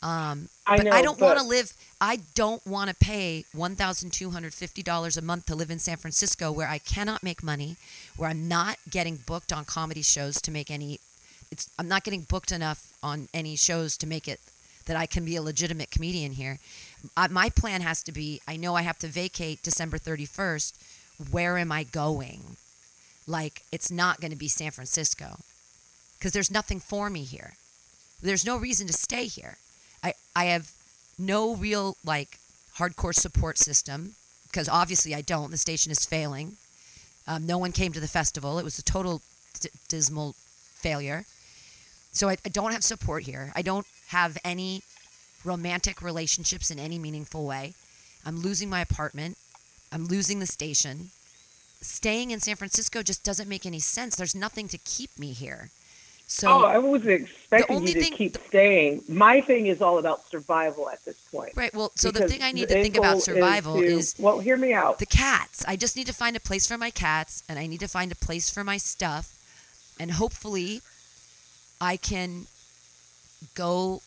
Um, 0.00 0.48
I 0.64 0.76
but 0.76 0.86
know, 0.86 0.92
I 0.92 1.02
don't 1.02 1.20
want 1.20 1.40
to 1.40 1.44
live. 1.44 1.72
I 2.00 2.20
don't 2.34 2.64
want 2.64 2.88
to 2.88 2.94
pay 2.94 3.44
one 3.52 3.74
thousand 3.74 4.12
two 4.12 4.30
hundred 4.30 4.54
fifty 4.54 4.80
dollars 4.80 5.16
a 5.16 5.22
month 5.22 5.46
to 5.46 5.56
live 5.56 5.72
in 5.72 5.80
San 5.80 5.96
Francisco, 5.96 6.52
where 6.52 6.68
I 6.68 6.78
cannot 6.78 7.24
make 7.24 7.42
money, 7.42 7.76
where 8.16 8.30
I'm 8.30 8.46
not 8.46 8.76
getting 8.88 9.16
booked 9.26 9.52
on 9.52 9.64
comedy 9.64 10.02
shows 10.02 10.40
to 10.42 10.52
make 10.52 10.70
any. 10.70 11.00
It's 11.50 11.70
I'm 11.78 11.88
not 11.88 12.04
getting 12.04 12.22
booked 12.22 12.52
enough 12.52 12.92
on 13.02 13.28
any 13.32 13.56
shows 13.56 13.96
to 13.98 14.06
make 14.06 14.28
it 14.28 14.40
that 14.86 14.96
I 14.96 15.06
can 15.06 15.24
be 15.24 15.36
a 15.36 15.42
legitimate 15.42 15.90
comedian 15.90 16.32
here. 16.32 16.58
I, 17.16 17.28
my 17.28 17.50
plan 17.50 17.80
has 17.82 18.02
to 18.04 18.12
be. 18.12 18.40
I 18.46 18.56
know 18.56 18.74
I 18.74 18.82
have 18.82 18.98
to 19.00 19.06
vacate 19.06 19.62
December 19.62 19.98
thirty 19.98 20.26
first. 20.26 20.76
Where 21.30 21.58
am 21.58 21.72
I 21.72 21.84
going? 21.84 22.56
Like 23.26 23.62
it's 23.72 23.90
not 23.90 24.20
going 24.20 24.30
to 24.30 24.36
be 24.36 24.48
San 24.48 24.70
Francisco, 24.70 25.38
because 26.18 26.32
there's 26.32 26.50
nothing 26.50 26.80
for 26.80 27.10
me 27.10 27.24
here. 27.24 27.54
There's 28.22 28.46
no 28.46 28.56
reason 28.56 28.86
to 28.86 28.92
stay 28.92 29.26
here. 29.26 29.58
I, 30.02 30.14
I 30.34 30.46
have 30.46 30.72
no 31.18 31.54
real 31.54 31.96
like 32.04 32.38
hardcore 32.76 33.14
support 33.14 33.58
system 33.58 34.14
because 34.46 34.68
obviously 34.68 35.14
I 35.14 35.20
don't. 35.20 35.50
The 35.50 35.58
station 35.58 35.92
is 35.92 36.06
failing. 36.06 36.56
Um, 37.26 37.46
no 37.46 37.58
one 37.58 37.72
came 37.72 37.92
to 37.92 38.00
the 38.00 38.08
festival. 38.08 38.58
It 38.58 38.64
was 38.64 38.78
a 38.78 38.82
total 38.82 39.20
d- 39.60 39.68
dismal 39.88 40.34
failure. 40.74 41.24
So 42.18 42.28
I, 42.28 42.36
I 42.44 42.48
don't 42.48 42.72
have 42.72 42.82
support 42.82 43.22
here. 43.22 43.52
I 43.54 43.62
don't 43.62 43.86
have 44.08 44.38
any 44.44 44.82
romantic 45.44 46.02
relationships 46.02 46.68
in 46.68 46.80
any 46.80 46.98
meaningful 46.98 47.46
way. 47.46 47.74
I'm 48.26 48.40
losing 48.40 48.68
my 48.68 48.80
apartment. 48.80 49.38
I'm 49.92 50.04
losing 50.06 50.40
the 50.40 50.46
station. 50.46 51.10
Staying 51.80 52.32
in 52.32 52.40
San 52.40 52.56
Francisco 52.56 53.04
just 53.04 53.24
doesn't 53.24 53.48
make 53.48 53.64
any 53.64 53.78
sense. 53.78 54.16
There's 54.16 54.34
nothing 54.34 54.66
to 54.66 54.78
keep 54.78 55.16
me 55.16 55.30
here. 55.30 55.70
So 56.26 56.48
oh, 56.50 56.64
I 56.64 56.78
wasn't 56.78 57.22
expecting 57.22 57.76
only 57.76 57.92
you 57.92 57.94
to 57.94 58.02
thing- 58.02 58.14
keep 58.14 58.36
staying. 58.48 59.02
My 59.08 59.40
thing 59.40 59.68
is 59.68 59.80
all 59.80 59.98
about 59.98 60.28
survival 60.28 60.90
at 60.90 61.04
this 61.04 61.20
point. 61.30 61.52
Right. 61.54 61.72
Well, 61.72 61.92
so 61.94 62.10
the 62.10 62.26
thing 62.26 62.42
I 62.42 62.50
need 62.50 62.68
to 62.68 62.82
think 62.82 62.98
about 62.98 63.22
survival 63.22 63.76
to- 63.76 63.84
is 63.84 64.16
well, 64.18 64.40
hear 64.40 64.56
me 64.56 64.72
out. 64.72 64.98
the 64.98 65.06
cats. 65.06 65.64
I 65.68 65.76
just 65.76 65.96
need 65.96 66.08
to 66.08 66.12
find 66.12 66.34
a 66.34 66.40
place 66.40 66.66
for 66.66 66.76
my 66.76 66.90
cats, 66.90 67.44
and 67.48 67.60
I 67.60 67.68
need 67.68 67.80
to 67.80 67.88
find 67.88 68.10
a 68.10 68.16
place 68.16 68.50
for 68.50 68.64
my 68.64 68.76
stuff, 68.76 69.36
and 70.00 70.10
hopefully, 70.10 70.82
I 71.80 71.96
can 71.96 72.46
go 73.54 74.00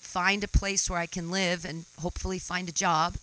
find 0.00 0.44
a 0.44 0.48
place 0.48 0.88
where 0.88 0.98
I 0.98 1.06
can 1.06 1.30
live, 1.30 1.64
and 1.64 1.84
hopefully 2.00 2.38
find 2.38 2.68
a 2.68 2.72
job, 2.72 3.16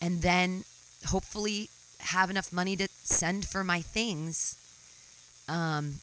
and 0.00 0.22
then 0.22 0.64
hopefully 1.06 1.68
have 2.00 2.30
enough 2.30 2.52
money 2.52 2.76
to 2.76 2.88
send 3.04 3.44
for 3.44 3.62
my 3.62 3.80
things. 3.80 4.56
Um, 5.48 6.00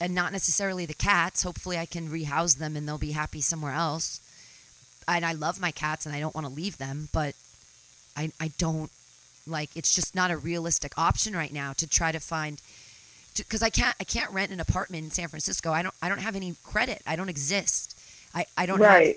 and 0.00 0.14
not 0.14 0.32
necessarily 0.32 0.86
the 0.86 0.94
cats. 0.94 1.42
Hopefully, 1.42 1.76
I 1.76 1.86
can 1.86 2.10
rehouse 2.10 2.54
them 2.54 2.74
and 2.74 2.88
they'll 2.88 2.98
be 2.98 3.12
happy 3.12 3.42
somewhere 3.42 3.74
else. 3.74 4.20
And 5.06 5.24
I 5.24 5.32
love 5.32 5.60
my 5.60 5.70
cats 5.70 6.06
and 6.06 6.14
I 6.14 6.20
don't 6.20 6.34
want 6.34 6.46
to 6.46 6.52
leave 6.52 6.78
them, 6.78 7.08
but 7.12 7.34
I, 8.16 8.30
I 8.40 8.52
don't 8.58 8.90
like 9.46 9.70
it's 9.74 9.94
just 9.94 10.14
not 10.14 10.30
a 10.30 10.36
realistic 10.36 10.96
option 10.96 11.34
right 11.34 11.52
now 11.52 11.72
to 11.72 11.86
try 11.86 12.12
to 12.12 12.20
find 12.20 12.60
because 13.48 13.62
I 13.62 13.70
can't 13.70 13.94
I 14.00 14.04
can't 14.04 14.30
rent 14.32 14.52
an 14.52 14.60
apartment 14.60 15.04
in 15.04 15.10
San 15.10 15.28
Francisco. 15.28 15.72
I 15.72 15.82
don't 15.82 15.94
I 16.02 16.08
don't 16.08 16.18
have 16.20 16.36
any 16.36 16.54
credit. 16.64 17.02
I 17.06 17.16
don't 17.16 17.28
exist. 17.28 17.98
I, 18.34 18.46
I 18.56 18.66
don't 18.66 18.80
Right. 18.80 19.16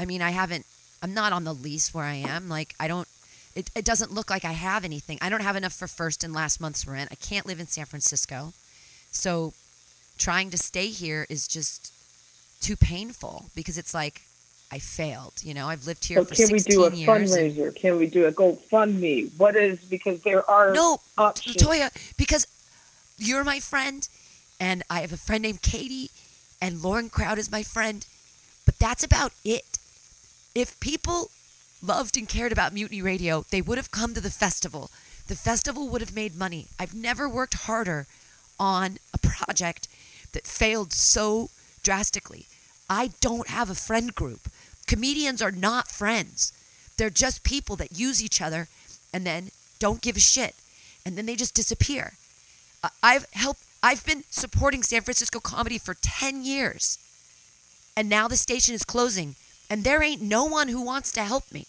I 0.00 0.04
mean 0.04 0.22
I 0.22 0.30
haven't 0.30 0.64
I'm 1.02 1.14
not 1.14 1.32
on 1.32 1.44
the 1.44 1.54
lease 1.54 1.92
where 1.92 2.04
I 2.04 2.14
am. 2.14 2.48
Like 2.48 2.74
I 2.78 2.88
don't 2.88 3.08
it, 3.54 3.70
it 3.76 3.84
doesn't 3.84 4.12
look 4.12 4.30
like 4.30 4.44
I 4.44 4.52
have 4.52 4.84
anything. 4.84 5.18
I 5.22 5.28
don't 5.28 5.42
have 5.42 5.56
enough 5.56 5.72
for 5.72 5.86
first 5.86 6.24
and 6.24 6.32
last 6.32 6.60
month's 6.60 6.86
rent. 6.86 7.10
I 7.12 7.14
can't 7.16 7.46
live 7.46 7.60
in 7.60 7.66
San 7.68 7.84
Francisco. 7.86 8.52
So 9.12 9.52
trying 10.18 10.50
to 10.50 10.58
stay 10.58 10.88
here 10.88 11.26
is 11.28 11.46
just 11.46 11.92
too 12.60 12.76
painful 12.76 13.46
because 13.54 13.78
it's 13.78 13.94
like 13.94 14.22
I 14.72 14.78
failed. 14.80 15.34
You 15.42 15.54
know, 15.54 15.68
I've 15.68 15.86
lived 15.86 16.04
here 16.06 16.18
So 16.18 16.24
for 16.24 16.34
can 16.34 16.50
we 16.50 16.58
16 16.58 16.74
do 16.76 16.84
a 16.84 16.90
years. 16.90 17.32
and- 17.32 17.52
fundraiser? 17.54 17.76
Can 17.76 17.96
we 17.98 18.06
do 18.06 18.24
a 18.26 18.32
GoFundMe? 18.32 19.30
What 19.36 19.54
is 19.54 19.78
because 19.80 20.20
there 20.22 20.48
are 20.50 20.72
No, 20.72 20.98
options. 21.16 21.56
Latoya, 21.56 21.90
because 22.16 22.46
you're 23.18 23.44
my 23.44 23.60
friend, 23.60 24.08
and 24.58 24.82
I 24.90 25.00
have 25.00 25.12
a 25.12 25.16
friend 25.16 25.42
named 25.42 25.62
Katie, 25.62 26.10
and 26.60 26.82
Lauren 26.82 27.10
Crowd 27.10 27.38
is 27.38 27.50
my 27.50 27.62
friend, 27.62 28.06
but 28.64 28.78
that's 28.78 29.04
about 29.04 29.32
it. 29.44 29.78
If 30.54 30.78
people 30.80 31.30
loved 31.82 32.16
and 32.16 32.28
cared 32.28 32.52
about 32.52 32.72
Mutiny 32.72 33.02
Radio, 33.02 33.44
they 33.50 33.60
would 33.60 33.78
have 33.78 33.90
come 33.90 34.14
to 34.14 34.20
the 34.20 34.30
festival. 34.30 34.90
the 35.26 35.34
festival 35.34 35.88
would 35.88 36.00
have 36.02 36.14
made 36.14 36.36
money. 36.36 36.66
I've 36.78 36.94
never 36.94 37.28
worked 37.28 37.54
harder 37.54 38.06
on 38.58 38.98
a 39.14 39.18
project 39.18 39.88
that 40.32 40.46
failed 40.46 40.92
so 40.92 41.48
drastically. 41.82 42.46
I 42.90 43.12
don't 43.20 43.48
have 43.48 43.70
a 43.70 43.74
friend 43.74 44.14
group. 44.14 44.48
Comedians 44.86 45.40
are 45.40 45.50
not 45.50 45.88
friends. 45.88 46.52
They're 46.96 47.10
just 47.10 47.42
people 47.42 47.76
that 47.76 47.98
use 47.98 48.22
each 48.22 48.42
other 48.42 48.68
and 49.12 49.26
then 49.26 49.50
don't 49.78 50.02
give 50.02 50.16
a 50.16 50.20
shit. 50.20 50.54
And 51.06 51.16
then 51.16 51.26
they 51.26 51.36
just 51.36 51.54
disappear. 51.54 52.12
I've 53.02 53.26
helped 53.32 53.60
I've 53.82 54.04
been 54.06 54.24
supporting 54.30 54.82
San 54.82 55.02
Francisco 55.02 55.40
comedy 55.40 55.78
for 55.78 55.94
10 56.00 56.42
years. 56.44 56.98
And 57.96 58.08
now 58.08 58.28
the 58.28 58.36
station 58.36 58.74
is 58.74 58.84
closing 58.84 59.36
and 59.68 59.84
there 59.84 60.02
ain't 60.02 60.22
no 60.22 60.44
one 60.44 60.68
who 60.68 60.82
wants 60.84 61.12
to 61.12 61.22
help 61.22 61.52
me. 61.52 61.66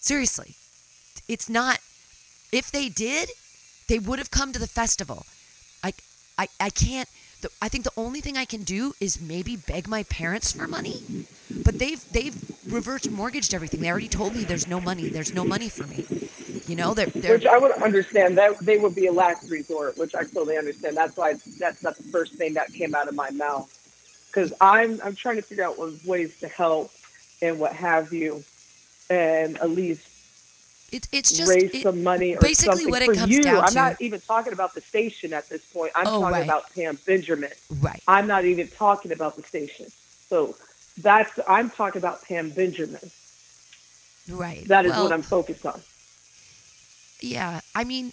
Seriously. 0.00 0.54
It's 1.28 1.48
not 1.48 1.78
if 2.52 2.70
they 2.70 2.88
did, 2.88 3.30
they 3.88 3.98
would 3.98 4.18
have 4.18 4.30
come 4.30 4.52
to 4.52 4.58
the 4.58 4.66
festival. 4.66 5.26
I 5.84 5.92
I 6.36 6.48
I 6.58 6.70
can't 6.70 7.08
the, 7.40 7.50
I 7.60 7.68
think 7.68 7.84
the 7.84 7.92
only 7.96 8.20
thing 8.20 8.36
I 8.36 8.44
can 8.44 8.62
do 8.62 8.94
is 9.00 9.20
maybe 9.20 9.56
beg 9.56 9.88
my 9.88 10.02
parents 10.04 10.52
for 10.52 10.66
money. 10.66 11.02
But 11.64 11.78
they've 11.78 12.02
they've 12.12 12.36
reverse 12.68 13.08
mortgaged 13.08 13.54
everything. 13.54 13.80
They 13.80 13.90
already 13.90 14.08
told 14.08 14.34
me 14.34 14.44
there's 14.44 14.68
no 14.68 14.80
money. 14.80 15.08
There's 15.08 15.34
no 15.34 15.44
money 15.44 15.68
for 15.68 15.86
me. 15.86 16.06
You 16.66 16.76
know, 16.76 16.94
they're 16.94 17.06
they're 17.06 17.34
Which 17.34 17.46
I 17.46 17.58
would 17.58 17.72
understand. 17.82 18.38
That 18.38 18.58
they 18.60 18.78
would 18.78 18.94
be 18.94 19.06
a 19.06 19.12
last 19.12 19.50
resort, 19.50 19.98
which 19.98 20.14
I 20.14 20.22
totally 20.22 20.56
understand. 20.56 20.96
That's 20.96 21.16
why 21.16 21.34
that's 21.58 21.82
not 21.82 21.96
the 21.96 22.04
first 22.04 22.34
thing 22.34 22.54
that 22.54 22.72
came 22.72 22.94
out 22.94 23.08
of 23.08 23.14
my 23.14 23.30
mouth. 23.30 23.76
Because 24.28 24.52
I'm 24.60 25.00
I'm 25.02 25.14
trying 25.14 25.36
to 25.36 25.42
figure 25.42 25.64
out 25.64 25.78
what 25.78 25.92
ways 26.04 26.38
to 26.40 26.48
help 26.48 26.92
and 27.42 27.58
what 27.58 27.72
have 27.72 28.12
you, 28.12 28.44
and 29.08 29.58
at 29.58 29.70
least 29.70 30.06
it, 30.92 31.08
it's 31.12 31.30
just 31.36 31.48
raise 31.50 31.70
it- 31.74 31.82
some 31.82 32.02
money 32.02 32.34
or 32.34 32.40
basically 32.40 32.84
something 32.84 32.90
what 32.90 33.02
it 33.02 33.06
for 33.06 33.14
comes 33.14 33.30
you. 33.32 33.42
down 33.42 33.62
I'm 33.64 33.68
to. 33.68 33.74
not 33.74 34.00
even 34.00 34.20
talking 34.20 34.52
about 34.52 34.74
the 34.74 34.80
station 34.80 35.32
at 35.32 35.48
this 35.48 35.64
point. 35.72 35.92
I'm 35.94 36.06
Oh, 36.06 36.20
talking 36.20 36.32
right. 36.32 36.44
about 36.44 36.72
Pam 36.74 36.98
Benjamin. 37.06 37.50
Right. 37.80 38.02
I'm 38.08 38.26
not 38.26 38.44
even 38.44 38.68
talking 38.68 39.12
about 39.12 39.36
the 39.36 39.42
station. 39.42 39.86
So 40.28 40.56
that's 41.00 41.38
I'm 41.48 41.70
talking 41.70 42.00
about 42.00 42.22
Pam 42.24 42.50
Benjamin. 42.50 43.10
right. 44.30 44.66
That 44.68 44.84
is 44.86 44.92
Well, 44.92 45.04
what 45.04 45.12
I'm 45.12 45.22
focused 45.22 45.64
on. 45.66 45.80
Yeah, 47.20 47.60
I 47.74 47.84
mean, 47.84 48.12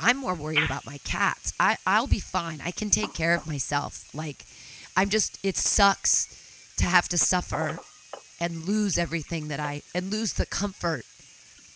I'm 0.00 0.16
more 0.16 0.34
worried 0.34 0.62
about 0.64 0.84
my 0.84 0.98
cats. 1.04 1.52
I 1.60 1.76
I'll 1.86 2.06
be 2.08 2.18
fine. 2.20 2.60
I 2.64 2.70
can 2.72 2.90
take 2.90 3.14
care 3.14 3.34
of 3.34 3.46
myself. 3.46 4.12
Like, 4.14 4.44
I'm 4.96 5.08
just. 5.08 5.38
It 5.44 5.56
sucks 5.56 6.74
to 6.78 6.84
have 6.84 7.08
to 7.10 7.18
suffer 7.18 7.78
and 8.40 8.64
lose 8.64 8.98
everything 8.98 9.48
that 9.48 9.60
I 9.60 9.82
and 9.94 10.10
lose 10.10 10.34
the 10.34 10.44
comfort 10.46 11.04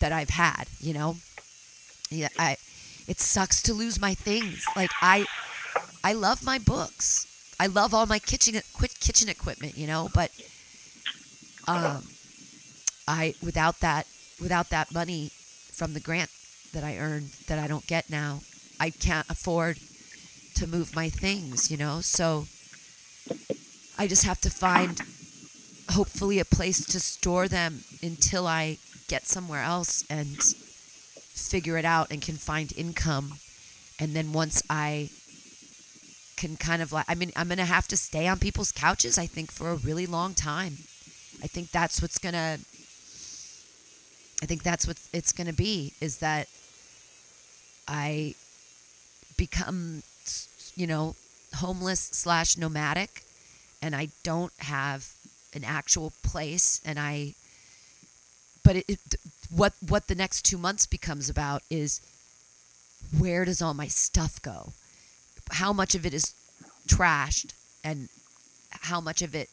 that 0.01 0.11
I've 0.11 0.29
had. 0.29 0.65
You 0.79 0.93
know. 0.93 1.15
Yeah, 2.09 2.27
I. 2.37 2.57
It 3.07 3.19
sucks 3.19 3.61
to 3.63 3.73
lose 3.73 3.99
my 3.99 4.13
things. 4.13 4.65
Like 4.75 4.91
I, 5.01 5.25
I 6.03 6.13
love 6.13 6.43
my 6.43 6.59
books. 6.59 7.25
I 7.59 7.67
love 7.67 7.93
all 7.93 8.05
my 8.05 8.19
kitchen 8.19 8.61
kitchen 8.99 9.29
equipment. 9.29 9.77
You 9.77 9.87
know, 9.87 10.09
but 10.13 10.31
um, 11.67 12.03
I 13.07 13.35
without 13.41 13.79
that 13.79 14.05
without 14.41 14.69
that 14.69 14.93
money 14.93 15.31
from 15.71 15.93
the 15.93 15.99
grant 15.99 16.29
that 16.73 16.83
I 16.83 16.97
earned 16.97 17.31
that 17.47 17.59
I 17.59 17.67
don't 17.67 17.87
get 17.87 18.09
now, 18.09 18.41
I 18.79 18.89
can't 18.89 19.29
afford 19.29 19.77
to 20.55 20.67
move 20.67 20.95
my 20.95 21.09
things, 21.09 21.71
you 21.71 21.77
know? 21.77 22.01
So 22.01 22.45
I 23.97 24.07
just 24.07 24.25
have 24.25 24.39
to 24.41 24.49
find 24.49 24.99
hopefully 25.89 26.39
a 26.39 26.45
place 26.45 26.85
to 26.85 26.99
store 26.99 27.47
them 27.47 27.83
until 28.01 28.47
I 28.47 28.77
get 29.11 29.27
somewhere 29.27 29.61
else 29.61 30.05
and 30.09 30.41
figure 31.51 31.77
it 31.77 31.85
out 31.85 32.11
and 32.11 32.21
can 32.21 32.35
find 32.35 32.71
income. 32.77 33.33
And 33.99 34.15
then 34.15 34.33
once 34.33 34.63
I 34.69 35.09
can 36.37 36.57
kind 36.57 36.81
of 36.81 36.91
like 36.91 37.05
I 37.07 37.13
mean 37.13 37.31
I'm 37.35 37.47
going 37.47 37.59
to 37.59 37.65
have 37.77 37.87
to 37.89 37.97
stay 37.97 38.27
on 38.27 38.39
people's 38.39 38.71
couches 38.71 39.19
I 39.19 39.27
think 39.27 39.51
for 39.51 39.69
a 39.69 39.75
really 39.75 40.07
long 40.07 40.33
time. 40.33 40.73
I 41.43 41.47
think 41.47 41.71
that's 41.71 42.01
what's 42.01 42.17
going 42.17 42.33
to 42.33 42.59
I 44.41 44.45
think 44.47 44.63
that's 44.63 44.87
what 44.87 44.97
it's 45.13 45.33
going 45.33 45.47
to 45.47 45.53
be 45.53 45.93
is 46.01 46.17
that 46.17 46.47
I 47.87 48.35
become, 49.37 50.03
you 50.75 50.87
know, 50.87 51.15
homeless 51.55 51.99
slash 51.99 52.57
nomadic, 52.57 53.23
and 53.81 53.95
I 53.95 54.09
don't 54.23 54.53
have 54.59 55.09
an 55.53 55.63
actual 55.63 56.13
place, 56.23 56.81
and 56.85 56.97
I. 56.99 57.35
But 58.63 58.75
it, 58.77 58.85
it, 58.87 58.99
what 59.53 59.73
what 59.87 60.07
the 60.07 60.15
next 60.15 60.43
two 60.43 60.57
months 60.57 60.85
becomes 60.85 61.29
about 61.29 61.61
is 61.69 61.99
where 63.17 63.45
does 63.45 63.61
all 63.61 63.73
my 63.73 63.87
stuff 63.87 64.41
go? 64.41 64.73
How 65.51 65.73
much 65.73 65.95
of 65.95 66.05
it 66.05 66.13
is 66.13 66.33
trashed, 66.87 67.53
and 67.83 68.09
how 68.69 69.01
much 69.01 69.21
of 69.21 69.35
it 69.35 69.49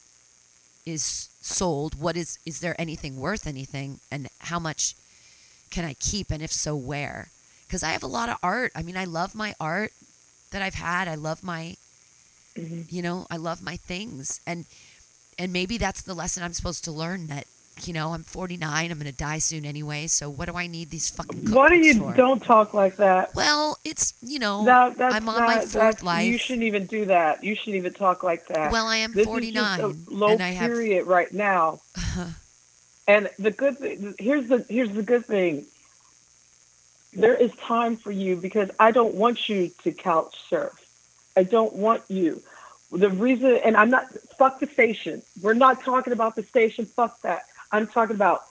is 0.87 1.29
sold? 1.41 2.01
What 2.01 2.17
is 2.17 2.39
is 2.47 2.61
there 2.61 2.77
anything 2.79 3.19
worth 3.19 3.47
anything, 3.47 4.01
and 4.11 4.29
how 4.41 4.59
much 4.59 4.95
can 5.71 5.85
I 5.85 5.95
keep, 5.95 6.31
and 6.31 6.43
if 6.43 6.53
so, 6.53 6.77
where? 6.77 7.29
Because 7.67 7.83
I 7.83 7.91
have 7.91 8.03
a 8.03 8.07
lot 8.07 8.29
of 8.29 8.37
art. 8.43 8.73
I 8.75 8.83
mean, 8.83 8.97
I 8.97 9.05
love 9.05 9.35
my 9.35 9.55
art 9.61 9.93
that 10.51 10.63
I've 10.63 10.75
had. 10.75 11.09
I 11.09 11.15
love 11.15 11.43
my, 11.43 11.77
mm-hmm. 12.57 12.83
you 12.89 13.03
know, 13.03 13.27
I 13.31 13.37
love 13.37 13.63
my 13.63 13.77
things, 13.77 14.41
and 14.47 14.67
and 15.39 15.53
maybe 15.53 15.79
that's 15.79 16.03
the 16.03 16.15
lesson 16.15 16.43
I'm 16.43 16.55
supposed 16.55 16.85
to 16.85 16.93
learn. 16.93 17.27
That 17.27 17.47
you 17.87 17.93
know, 17.93 18.13
I'm 18.13 18.23
49. 18.23 18.91
I'm 18.91 18.99
going 18.99 19.11
to 19.11 19.17
die 19.17 19.39
soon 19.39 19.65
anyway. 19.65 20.07
So 20.07 20.29
what 20.31 20.49
do 20.49 20.57
I 20.57 20.67
need 20.67 20.91
these 20.91 21.11
fucking? 21.11 21.51
What 21.51 21.69
do 21.69 21.77
you 21.77 21.95
for? 21.99 22.15
don't 22.15 22.43
talk 22.43 22.75
like 22.75 22.97
that? 22.97 23.35
Well, 23.35 23.79
it's 23.85 24.15
you 24.23 24.39
know, 24.39 24.65
That, 24.65 25.01
I'm 25.01 25.29
on 25.29 25.43
my 25.43 25.61
fourth 25.61 26.03
life. 26.03 26.27
You 26.27 26.39
shouldn't 26.39 26.65
even 26.65 26.87
do 26.87 27.05
that. 27.07 27.45
You 27.45 27.55
shouldn't 27.55 27.77
even 27.77 27.93
talk 27.93 28.23
like 28.23 28.47
that. 28.49 28.73
Well, 28.73 28.87
I 28.87 28.97
am 28.97 29.13
This 29.13 29.21
is 29.23 29.27
49, 29.27 29.79
just 29.79 30.09
a 30.09 30.15
low 30.15 30.29
and 30.29 30.43
I 30.43 30.49
have- 30.51 30.71
period 30.71 31.07
right 31.07 31.33
now. 31.33 31.81
and 33.09 33.31
the 33.39 33.51
good 33.51 33.79
thing 33.79 34.15
here's 34.19 34.49
the 34.49 34.65
here's 34.69 34.91
the 34.93 35.03
good 35.03 35.25
thing. 35.25 35.67
There 37.15 37.35
is 37.35 37.53
time 37.57 37.97
for 37.97 38.11
you 38.13 38.37
because 38.37 38.71
I 38.79 38.91
don't 38.91 39.15
want 39.15 39.49
you 39.49 39.71
to 39.83 39.93
couch 39.93 40.37
surf. 40.49 40.73
I 41.37 41.43
don't 41.43 41.75
want 41.75 42.03
you. 42.09 42.43
The 42.91 43.11
reason, 43.11 43.61
and 43.65 43.77
I'm 43.77 43.91
not 43.91 44.09
fuck 44.39 44.61
the 44.61 44.67
station. 44.67 45.23
We're 45.43 45.55
not 45.55 45.83
talking 45.83 46.13
about 46.13 46.37
the 46.37 46.43
station. 46.43 46.87
Fuck 46.87 47.21
that. 47.23 47.43
I'm 47.71 47.87
talking 47.87 48.17
about 48.17 48.43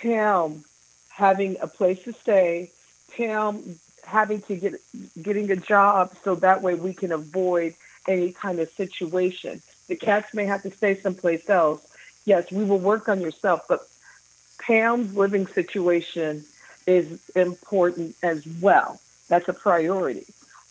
Pam 0.00 0.64
having 1.10 1.56
a 1.60 1.66
place 1.66 2.02
to 2.04 2.12
stay. 2.12 2.70
Pam 3.16 3.78
having 4.04 4.40
to 4.42 4.56
get 4.56 4.74
getting 5.22 5.50
a 5.50 5.56
job 5.56 6.12
so 6.24 6.34
that 6.36 6.62
way 6.62 6.74
we 6.74 6.94
can 6.94 7.12
avoid 7.12 7.74
any 8.06 8.32
kind 8.32 8.58
of 8.58 8.70
situation. 8.70 9.60
The 9.88 9.96
cats 9.96 10.32
may 10.34 10.44
have 10.46 10.62
to 10.62 10.70
stay 10.70 10.94
someplace 10.94 11.48
else. 11.48 11.84
Yes, 12.24 12.50
we 12.50 12.64
will 12.64 12.78
work 12.78 13.08
on 13.08 13.20
yourself, 13.20 13.66
but 13.68 13.80
Pam's 14.60 15.14
living 15.14 15.46
situation 15.46 16.44
is 16.86 17.30
important 17.36 18.16
as 18.22 18.46
well. 18.60 19.00
That's 19.28 19.48
a 19.48 19.52
priority. 19.52 20.24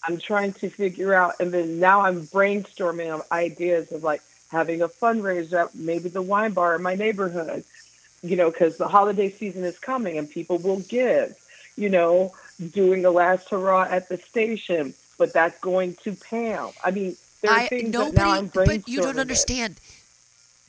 I'm 0.03 0.17
trying 0.17 0.53
to 0.53 0.69
figure 0.69 1.13
out, 1.13 1.33
and 1.39 1.51
then 1.51 1.79
now 1.79 2.01
I'm 2.01 2.21
brainstorming 2.27 3.09
of 3.09 3.23
ideas 3.31 3.91
of 3.91 4.03
like 4.03 4.21
having 4.51 4.81
a 4.81 4.87
fundraiser 4.87 5.65
at 5.65 5.75
maybe 5.75 6.09
the 6.09 6.21
wine 6.21 6.53
bar 6.53 6.75
in 6.75 6.81
my 6.81 6.95
neighborhood, 6.95 7.63
you 8.21 8.35
know, 8.35 8.49
because 8.49 8.77
the 8.77 8.87
holiday 8.87 9.29
season 9.29 9.63
is 9.63 9.77
coming 9.79 10.17
and 10.17 10.29
people 10.29 10.57
will 10.57 10.79
give, 10.81 11.35
you 11.75 11.89
know, 11.89 12.33
doing 12.71 13.01
the 13.01 13.11
last 13.11 13.49
hurrah 13.49 13.87
at 13.89 14.09
the 14.09 14.17
station, 14.17 14.93
but 15.17 15.33
that's 15.33 15.59
going 15.59 15.95
to 16.03 16.13
Pam. 16.13 16.69
I 16.83 16.91
mean, 16.91 17.15
there 17.41 17.51
are 17.51 17.59
I 17.59 17.67
things 17.67 17.91
nobody, 17.93 18.15
that 18.15 18.21
now 18.23 18.31
I'm 18.31 18.49
brainstorming. 18.49 18.65
but 18.65 18.87
you 18.87 19.01
don't 19.01 19.17
it. 19.17 19.21
understand. 19.21 19.79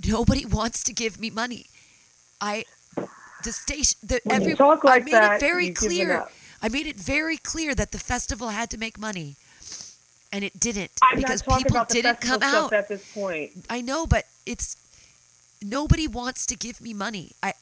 Nobody 0.06 0.44
wants 0.58 0.82
to 0.84 0.92
give 0.92 1.18
me 1.18 1.30
money. 1.30 1.66
I, 2.40 2.64
the 3.44 3.52
station, 3.52 3.98
the 4.02 4.20
When 4.24 4.42
every. 4.42 4.54
talk 4.54 4.84
like 4.84 5.02
I 5.02 5.04
made 5.04 5.14
that, 5.14 5.36
it 5.36 5.40
very 5.40 5.68
it 5.68 5.76
clear. 5.76 6.26
I 6.60 6.68
made 6.68 6.86
it 6.86 6.96
very 6.96 7.36
clear 7.36 7.74
that 7.74 7.92
the 7.92 7.98
festival 7.98 8.48
had 8.48 8.68
to 8.70 8.78
make 8.78 8.98
money, 8.98 9.36
and 10.32 10.44
it 10.44 10.58
didn't 10.58 10.90
I'm 11.02 11.16
because 11.16 11.42
people 11.42 11.84
didn't 11.88 12.20
come 12.20 12.42
out. 12.42 12.72
at 12.72 12.88
this 12.88 13.12
point. 13.12 13.52
I 13.70 13.80
know, 13.80 14.06
but 14.06 14.24
it's 14.46 14.76
nobody 15.62 16.06
wants 16.06 16.46
to 16.46 16.56
give 16.56 16.80
me 16.80 16.94
money. 16.94 17.32
I 17.42 17.54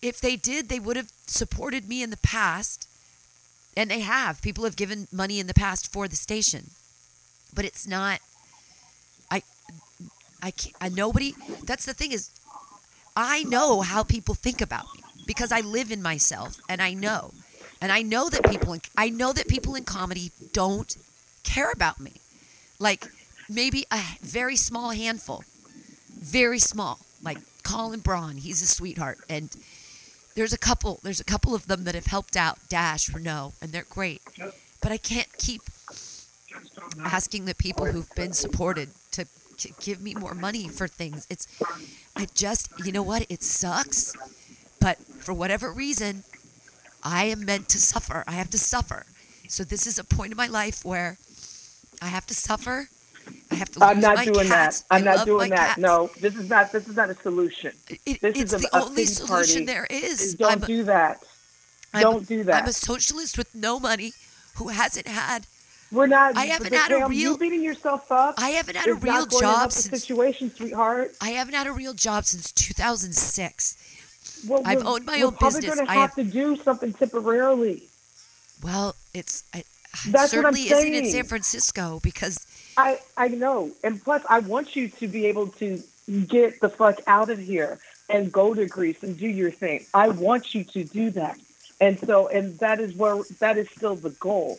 if 0.00 0.20
they 0.20 0.36
did, 0.36 0.68
they 0.68 0.78
would 0.78 0.96
have 0.96 1.10
supported 1.26 1.88
me 1.88 2.02
in 2.02 2.10
the 2.10 2.18
past, 2.18 2.88
and 3.76 3.90
they 3.90 4.00
have. 4.00 4.40
People 4.42 4.64
have 4.64 4.76
given 4.76 5.08
money 5.12 5.40
in 5.40 5.46
the 5.46 5.54
past 5.54 5.92
for 5.92 6.06
the 6.06 6.16
station, 6.16 6.70
but 7.54 7.64
it's 7.64 7.86
not. 7.86 8.20
I 9.30 9.42
I 10.42 10.50
can't. 10.50 10.76
I, 10.80 10.88
nobody. 10.88 11.32
That's 11.64 11.86
the 11.86 11.94
thing 11.94 12.12
is, 12.12 12.30
I 13.16 13.44
know 13.44 13.80
how 13.80 14.02
people 14.02 14.34
think 14.34 14.60
about 14.60 14.84
me 14.94 15.02
because 15.26 15.50
I 15.50 15.60
live 15.60 15.90
in 15.90 16.02
myself, 16.02 16.58
and 16.68 16.80
I 16.80 16.92
know, 16.92 17.32
and 17.80 17.90
I 17.90 18.02
know 18.02 18.28
that 18.28 18.48
people. 18.48 18.74
In, 18.74 18.80
I 18.96 19.08
know 19.08 19.32
that 19.32 19.48
people 19.48 19.74
in 19.74 19.84
comedy 19.84 20.30
don't 20.52 20.96
care 21.48 21.70
about 21.70 21.98
me. 21.98 22.12
Like 22.78 23.06
maybe 23.48 23.84
a 23.90 24.00
very 24.20 24.56
small 24.56 24.90
handful, 24.90 25.44
very 26.10 26.58
small. 26.58 27.00
Like 27.22 27.38
Colin 27.64 28.00
Braun, 28.00 28.36
he's 28.36 28.62
a 28.62 28.66
sweetheart, 28.66 29.18
and 29.28 29.56
there's 30.36 30.52
a 30.52 30.58
couple. 30.58 31.00
There's 31.02 31.20
a 31.20 31.24
couple 31.24 31.54
of 31.54 31.66
them 31.66 31.84
that 31.84 31.94
have 31.94 32.06
helped 32.06 32.36
out 32.36 32.58
Dash, 32.68 33.12
Renault, 33.12 33.54
and 33.60 33.72
they're 33.72 33.86
great. 33.88 34.22
But 34.80 34.92
I 34.92 34.96
can't 34.96 35.32
keep 35.38 35.62
asking 37.02 37.46
the 37.46 37.54
people 37.54 37.86
who've 37.86 38.14
been 38.14 38.32
supported 38.32 38.90
to, 39.12 39.26
to 39.58 39.68
give 39.80 40.00
me 40.00 40.14
more 40.14 40.34
money 40.34 40.68
for 40.68 40.86
things. 40.86 41.26
It's, 41.28 41.46
I 42.14 42.26
just, 42.34 42.70
you 42.84 42.92
know 42.92 43.02
what? 43.02 43.26
It 43.28 43.42
sucks, 43.42 44.14
but 44.80 44.98
for 44.98 45.34
whatever 45.34 45.72
reason, 45.72 46.22
I 47.02 47.24
am 47.24 47.44
meant 47.44 47.68
to 47.70 47.78
suffer. 47.78 48.24
I 48.26 48.32
have 48.32 48.50
to 48.50 48.58
suffer. 48.58 49.06
So 49.48 49.64
this 49.64 49.86
is 49.86 49.98
a 49.98 50.04
point 50.04 50.32
in 50.32 50.36
my 50.36 50.46
life 50.46 50.84
where 50.84 51.18
I 52.02 52.06
have 52.06 52.26
to 52.26 52.34
suffer. 52.34 52.88
I 53.50 53.54
have 53.56 53.70
to. 53.72 53.84
I'm 53.84 54.00
not 54.00 54.24
doing 54.24 54.46
cats. 54.46 54.80
that. 54.82 54.86
I'm 54.94 55.02
I 55.02 55.16
not 55.16 55.26
doing 55.26 55.50
that. 55.50 55.56
cats. 55.76 55.78
No, 55.78 56.10
this 56.20 56.36
is 56.36 56.48
not. 56.48 56.72
This 56.72 56.88
is 56.88 56.96
not 56.96 57.10
a 57.10 57.14
solution. 57.14 57.72
It- 57.88 58.20
this 58.20 58.36
it's 58.40 58.52
is 58.52 58.54
a, 58.54 58.58
the 58.58 58.76
a 58.76 58.84
only 58.84 59.04
solution 59.04 59.64
party. 59.64 59.64
there 59.66 59.86
is. 59.90 60.34
Don't 60.34 60.52
I'm 60.52 60.60
do 60.60 60.84
that. 60.84 61.22
I'm- 61.92 62.02
Don't 62.02 62.26
do 62.28 62.44
that. 62.44 62.62
I'm 62.62 62.68
a 62.68 62.72
socialist 62.72 63.36
with 63.36 63.54
no 63.54 63.78
money 63.80 64.12
who 64.56 64.68
hasn't 64.68 65.08
had. 65.08 65.46
We're 65.90 66.06
not. 66.06 66.36
I 66.36 66.44
haven't 66.46 66.74
had 66.74 66.92
a 66.92 67.06
real. 67.06 67.12
You 67.12 67.38
beating 67.38 67.62
yourself 67.62 68.10
up. 68.12 68.34
I 68.38 68.50
haven't 68.50 68.76
had 68.76 68.88
a 68.88 68.94
real 68.94 69.12
not 69.14 69.30
going 69.30 69.40
to 69.42 69.46
help 69.48 69.60
job 69.62 69.72
since. 69.72 70.02
situation, 70.02 70.50
sweetheart. 70.54 71.12
I 71.20 71.30
haven't 71.30 71.54
had 71.54 71.66
a 71.66 71.72
real 71.72 71.94
job 71.94 72.24
since 72.26 72.52
2006. 72.52 74.44
Well, 74.46 74.62
I've 74.64 74.86
owned 74.86 75.04
my 75.06 75.20
own 75.22 75.34
business. 75.40 75.78
I 75.80 75.94
have 75.94 76.10
have. 76.10 76.14
to 76.16 76.24
do 76.24 76.56
something 76.56 76.92
temporarily. 76.92 77.84
Well, 78.62 78.96
it's. 79.14 79.44
I, 79.54 79.64
That's 80.08 80.34
what 80.34 80.46
I'm 80.46 80.54
certainly 80.54 80.92
isn't 80.92 80.94
in. 80.94 81.10
San 81.10 81.24
Francisco 81.24 82.00
because 82.02 82.46
I 82.76 83.00
I 83.16 83.28
know, 83.28 83.70
and 83.82 84.02
plus, 84.02 84.22
I 84.28 84.40
want 84.40 84.76
you 84.76 84.88
to 84.88 85.08
be 85.08 85.26
able 85.26 85.48
to 85.62 85.82
get 86.26 86.60
the 86.60 86.68
fuck 86.68 87.00
out 87.06 87.30
of 87.30 87.38
here 87.38 87.78
and 88.08 88.32
go 88.32 88.54
to 88.54 88.66
Greece 88.66 89.02
and 89.02 89.18
do 89.18 89.28
your 89.28 89.50
thing. 89.50 89.84
I 89.92 90.08
want 90.08 90.54
you 90.54 90.64
to 90.64 90.84
do 90.84 91.10
that, 91.10 91.38
and 91.80 91.98
so 91.98 92.28
and 92.28 92.58
that 92.58 92.80
is 92.80 92.94
where 92.94 93.22
that 93.40 93.56
is 93.56 93.68
still 93.70 93.96
the 93.96 94.10
goal. 94.10 94.58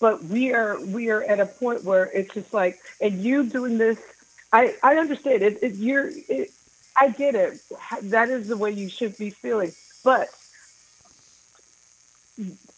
But 0.00 0.22
we 0.24 0.54
are 0.54 0.80
we 0.86 1.10
are 1.10 1.22
at 1.22 1.40
a 1.40 1.46
point 1.46 1.84
where 1.84 2.04
it's 2.12 2.32
just 2.34 2.54
like, 2.54 2.78
and 3.00 3.14
you 3.14 3.44
doing 3.44 3.78
this, 3.78 3.98
I 4.52 4.74
I 4.82 4.96
understand 4.96 5.42
it. 5.42 5.62
it 5.62 5.74
you're, 5.74 6.10
it, 6.28 6.50
I 6.96 7.10
get 7.10 7.34
it. 7.34 7.60
That 8.02 8.28
is 8.28 8.48
the 8.48 8.56
way 8.56 8.70
you 8.70 8.88
should 8.88 9.16
be 9.18 9.30
feeling, 9.30 9.72
but 10.04 10.28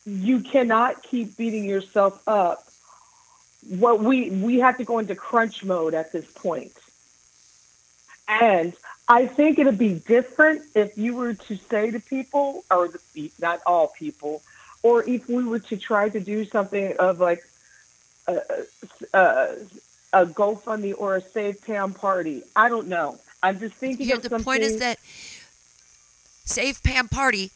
you 0.06 0.40
cannot 0.40 1.02
keep 1.02 1.36
beating 1.36 1.64
yourself 1.64 2.26
up 2.26 2.64
what 3.68 4.00
we 4.00 4.30
we 4.30 4.60
have 4.60 4.78
to 4.78 4.84
go 4.84 4.98
into 4.98 5.14
crunch 5.14 5.64
mode 5.64 5.94
at 5.94 6.12
this 6.12 6.30
point. 6.32 6.72
And 8.28 8.72
I 9.08 9.26
think 9.26 9.58
it'd 9.58 9.76
be 9.76 9.94
different 9.94 10.62
if 10.74 10.96
you 10.96 11.14
were 11.16 11.34
to 11.34 11.56
say 11.56 11.90
to 11.90 12.00
people, 12.00 12.64
or 12.70 12.88
the, 13.14 13.32
not 13.40 13.60
all 13.66 13.88
people, 13.88 14.40
or 14.82 15.02
if 15.08 15.28
we 15.28 15.44
were 15.44 15.58
to 15.58 15.76
try 15.76 16.08
to 16.08 16.20
do 16.20 16.44
something 16.44 16.96
of 16.98 17.18
like 17.18 17.42
a, 18.28 18.40
a, 19.12 19.56
a 20.12 20.26
GoFundMe 20.26 20.94
or 20.96 21.16
a 21.16 21.20
Save 21.20 21.64
Pam 21.64 21.92
party. 21.92 22.42
I 22.54 22.68
don't 22.68 22.86
know. 22.86 23.18
I'm 23.42 23.58
just 23.58 23.74
thinking 23.74 24.12
of 24.12 24.22
the 24.22 24.28
something. 24.28 24.44
point 24.44 24.62
is 24.62 24.78
that 24.78 24.98
Save 26.44 26.82
Pam 26.82 27.08
Party, 27.08 27.50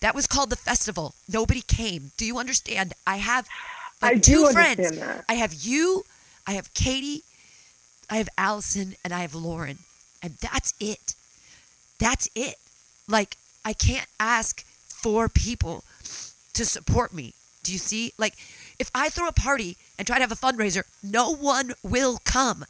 that 0.00 0.14
was 0.14 0.26
called 0.26 0.50
the 0.50 0.56
festival. 0.56 1.14
Nobody 1.28 1.62
came. 1.62 2.10
Do 2.16 2.24
you 2.24 2.38
understand? 2.38 2.92
I 3.06 3.16
have 3.16 3.48
I 4.02 4.12
like, 4.12 4.22
two 4.22 4.46
friends. 4.50 4.98
that. 4.98 5.24
I 5.28 5.34
have 5.34 5.54
you, 5.54 6.04
I 6.46 6.52
have 6.52 6.72
Katie, 6.74 7.22
I 8.10 8.16
have 8.16 8.28
Allison, 8.38 8.94
and 9.04 9.12
I 9.12 9.20
have 9.20 9.34
Lauren. 9.34 9.78
And 10.22 10.34
that's 10.34 10.74
it. 10.80 11.14
That's 11.98 12.28
it. 12.34 12.56
Like, 13.08 13.36
I 13.64 13.72
can't 13.72 14.06
ask 14.20 14.64
four 14.86 15.28
people 15.28 15.84
to 16.54 16.64
support 16.64 17.12
me. 17.12 17.34
Do 17.62 17.72
you 17.72 17.78
see? 17.78 18.12
Like, 18.18 18.34
if 18.78 18.90
I 18.94 19.08
throw 19.08 19.26
a 19.28 19.32
party 19.32 19.76
and 19.98 20.06
try 20.06 20.16
to 20.16 20.22
have 20.22 20.32
a 20.32 20.36
fundraiser, 20.36 20.84
no 21.02 21.34
one 21.34 21.72
will 21.82 22.18
come. 22.24 22.64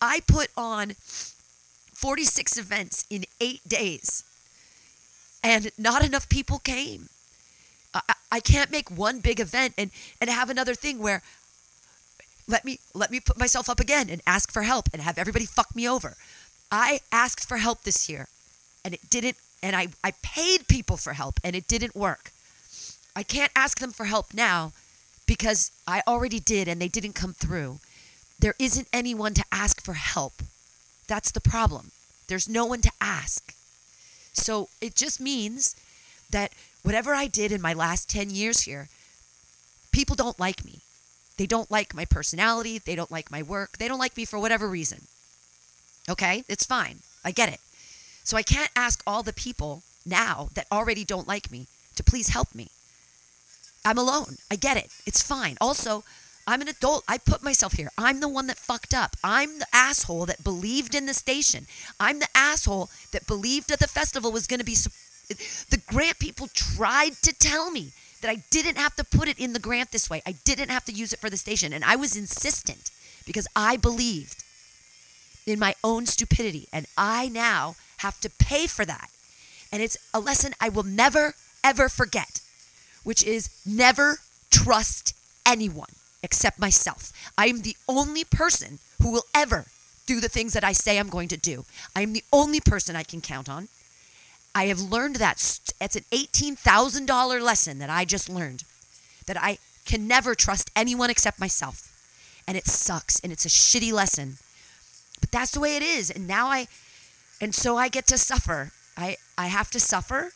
I 0.00 0.20
put 0.26 0.48
on 0.56 0.94
46 1.94 2.56
events 2.58 3.04
in 3.10 3.24
eight 3.40 3.60
days, 3.68 4.24
and 5.42 5.70
not 5.78 6.04
enough 6.04 6.28
people 6.28 6.58
came. 6.58 7.08
I, 7.94 8.00
I- 8.32 8.40
can't 8.40 8.70
make 8.70 8.90
one 8.90 9.20
big 9.20 9.40
event 9.40 9.74
and, 9.76 9.90
and 10.20 10.30
have 10.30 10.50
another 10.50 10.74
thing 10.74 10.98
where 10.98 11.22
let 12.48 12.64
me 12.64 12.78
let 12.94 13.10
me 13.10 13.20
put 13.20 13.38
myself 13.38 13.68
up 13.68 13.78
again 13.78 14.10
and 14.10 14.20
ask 14.26 14.50
for 14.50 14.62
help 14.62 14.88
and 14.92 15.02
have 15.02 15.18
everybody 15.18 15.46
fuck 15.46 15.74
me 15.76 15.88
over. 15.88 16.16
I 16.72 17.00
asked 17.12 17.46
for 17.48 17.58
help 17.58 17.82
this 17.82 18.08
year 18.08 18.28
and 18.84 18.94
it 18.94 19.08
didn't 19.10 19.36
and 19.62 19.76
I, 19.76 19.88
I 20.02 20.12
paid 20.22 20.68
people 20.68 20.96
for 20.96 21.12
help 21.12 21.38
and 21.44 21.54
it 21.54 21.68
didn't 21.68 21.94
work. 21.94 22.32
I 23.14 23.22
can't 23.22 23.52
ask 23.54 23.78
them 23.78 23.92
for 23.92 24.06
help 24.06 24.32
now 24.32 24.72
because 25.26 25.70
I 25.86 26.02
already 26.08 26.40
did 26.40 26.66
and 26.66 26.80
they 26.80 26.88
didn't 26.88 27.12
come 27.14 27.34
through. 27.34 27.78
There 28.38 28.54
isn't 28.58 28.88
anyone 28.92 29.34
to 29.34 29.44
ask 29.52 29.82
for 29.82 29.94
help. 29.94 30.42
That's 31.06 31.30
the 31.30 31.40
problem. 31.40 31.90
There's 32.26 32.48
no 32.48 32.64
one 32.64 32.80
to 32.80 32.90
ask. 33.00 33.54
So 34.40 34.68
it 34.80 34.96
just 34.96 35.20
means 35.20 35.76
that 36.30 36.52
whatever 36.82 37.14
I 37.14 37.26
did 37.26 37.52
in 37.52 37.60
my 37.60 37.72
last 37.72 38.08
10 38.10 38.30
years 38.30 38.62
here, 38.62 38.88
people 39.92 40.16
don't 40.16 40.40
like 40.40 40.64
me. 40.64 40.80
They 41.36 41.46
don't 41.46 41.70
like 41.70 41.94
my 41.94 42.04
personality. 42.04 42.78
They 42.78 42.96
don't 42.96 43.10
like 43.10 43.30
my 43.30 43.42
work. 43.42 43.78
They 43.78 43.88
don't 43.88 43.98
like 43.98 44.16
me 44.16 44.24
for 44.24 44.38
whatever 44.38 44.68
reason. 44.68 45.02
Okay? 46.08 46.44
It's 46.48 46.66
fine. 46.66 46.98
I 47.24 47.30
get 47.30 47.52
it. 47.52 47.60
So 48.24 48.36
I 48.36 48.42
can't 48.42 48.70
ask 48.76 49.02
all 49.06 49.22
the 49.22 49.32
people 49.32 49.82
now 50.06 50.48
that 50.54 50.66
already 50.70 51.04
don't 51.04 51.28
like 51.28 51.50
me 51.50 51.66
to 51.96 52.04
please 52.04 52.28
help 52.28 52.54
me. 52.54 52.68
I'm 53.84 53.98
alone. 53.98 54.36
I 54.50 54.56
get 54.56 54.76
it. 54.76 54.90
It's 55.06 55.22
fine. 55.22 55.56
Also, 55.60 56.04
I'm 56.50 56.62
an 56.62 56.68
adult. 56.68 57.04
I 57.06 57.18
put 57.18 57.44
myself 57.44 57.74
here. 57.74 57.90
I'm 57.96 58.18
the 58.18 58.28
one 58.28 58.48
that 58.48 58.56
fucked 58.56 58.92
up. 58.92 59.14
I'm 59.22 59.60
the 59.60 59.68
asshole 59.72 60.26
that 60.26 60.42
believed 60.42 60.96
in 60.96 61.06
the 61.06 61.14
station. 61.14 61.68
I'm 62.00 62.18
the 62.18 62.26
asshole 62.34 62.90
that 63.12 63.28
believed 63.28 63.68
that 63.68 63.78
the 63.78 63.86
festival 63.86 64.32
was 64.32 64.48
going 64.48 64.58
to 64.58 64.66
be. 64.66 64.74
The 64.74 65.80
grant 65.86 66.18
people 66.18 66.48
tried 66.52 67.12
to 67.22 67.32
tell 67.32 67.70
me 67.70 67.92
that 68.20 68.32
I 68.32 68.42
didn't 68.50 68.78
have 68.78 68.96
to 68.96 69.04
put 69.04 69.28
it 69.28 69.38
in 69.38 69.52
the 69.52 69.60
grant 69.60 69.92
this 69.92 70.10
way. 70.10 70.22
I 70.26 70.32
didn't 70.44 70.70
have 70.70 70.84
to 70.86 70.92
use 70.92 71.12
it 71.12 71.20
for 71.20 71.30
the 71.30 71.36
station. 71.36 71.72
And 71.72 71.84
I 71.84 71.94
was 71.94 72.16
insistent 72.16 72.90
because 73.24 73.46
I 73.54 73.76
believed 73.76 74.42
in 75.46 75.60
my 75.60 75.76
own 75.84 76.04
stupidity. 76.04 76.66
And 76.72 76.86
I 76.98 77.28
now 77.28 77.76
have 77.98 78.18
to 78.22 78.28
pay 78.28 78.66
for 78.66 78.84
that. 78.84 79.08
And 79.70 79.80
it's 79.80 79.96
a 80.12 80.18
lesson 80.18 80.54
I 80.60 80.68
will 80.68 80.82
never, 80.82 81.34
ever 81.62 81.88
forget, 81.88 82.40
which 83.04 83.22
is 83.22 83.50
never 83.64 84.18
trust 84.50 85.14
anyone 85.46 85.90
except 86.22 86.58
myself. 86.58 87.12
I 87.36 87.46
am 87.46 87.62
the 87.62 87.76
only 87.88 88.24
person 88.24 88.78
who 89.02 89.10
will 89.10 89.24
ever 89.34 89.66
do 90.06 90.20
the 90.20 90.28
things 90.28 90.52
that 90.52 90.64
I 90.64 90.72
say 90.72 90.98
I'm 90.98 91.08
going 91.08 91.28
to 91.28 91.36
do. 91.36 91.64
I 91.94 92.02
am 92.02 92.12
the 92.12 92.24
only 92.32 92.60
person 92.60 92.96
I 92.96 93.02
can 93.02 93.20
count 93.20 93.48
on. 93.48 93.68
I 94.54 94.64
have 94.64 94.80
learned 94.80 95.16
that. 95.16 95.36
It's 95.80 95.96
an 95.96 96.04
$18,000 96.10 97.40
lesson 97.40 97.78
that 97.78 97.90
I 97.90 98.04
just 98.04 98.28
learned 98.28 98.64
that 99.26 99.40
I 99.40 99.58
can 99.84 100.08
never 100.08 100.34
trust 100.34 100.70
anyone 100.74 101.10
except 101.10 101.38
myself. 101.38 101.86
And 102.46 102.56
it 102.56 102.66
sucks 102.66 103.20
and 103.20 103.32
it's 103.32 103.44
a 103.44 103.48
shitty 103.48 103.92
lesson. 103.92 104.38
But 105.20 105.30
that's 105.30 105.52
the 105.52 105.60
way 105.60 105.76
it 105.76 105.82
is. 105.82 106.10
And 106.10 106.26
now 106.26 106.48
I, 106.48 106.66
and 107.40 107.54
so 107.54 107.76
I 107.76 107.88
get 107.88 108.06
to 108.08 108.18
suffer. 108.18 108.72
I, 108.96 109.16
I 109.38 109.46
have 109.46 109.70
to 109.70 109.80
suffer 109.80 110.32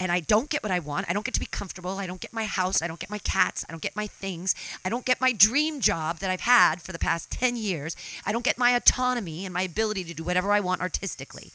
and 0.00 0.12
I 0.12 0.20
don't 0.20 0.48
get 0.48 0.62
what 0.62 0.70
I 0.70 0.78
want. 0.78 1.06
I 1.08 1.12
don't 1.12 1.24
get 1.24 1.34
to 1.34 1.40
be 1.40 1.46
comfortable. 1.46 1.98
I 1.98 2.06
don't 2.06 2.20
get 2.20 2.32
my 2.32 2.44
house. 2.44 2.82
I 2.82 2.86
don't 2.86 3.00
get 3.00 3.10
my 3.10 3.18
cats. 3.18 3.64
I 3.68 3.72
don't 3.72 3.82
get 3.82 3.96
my 3.96 4.06
things. 4.06 4.54
I 4.84 4.88
don't 4.88 5.04
get 5.04 5.20
my 5.20 5.32
dream 5.32 5.80
job 5.80 6.18
that 6.18 6.30
I've 6.30 6.42
had 6.42 6.80
for 6.80 6.92
the 6.92 6.98
past 6.98 7.30
10 7.32 7.56
years. 7.56 7.96
I 8.24 8.32
don't 8.32 8.44
get 8.44 8.58
my 8.58 8.70
autonomy 8.70 9.44
and 9.44 9.52
my 9.52 9.62
ability 9.62 10.04
to 10.04 10.14
do 10.14 10.22
whatever 10.22 10.52
I 10.52 10.60
want 10.60 10.80
artistically. 10.80 11.50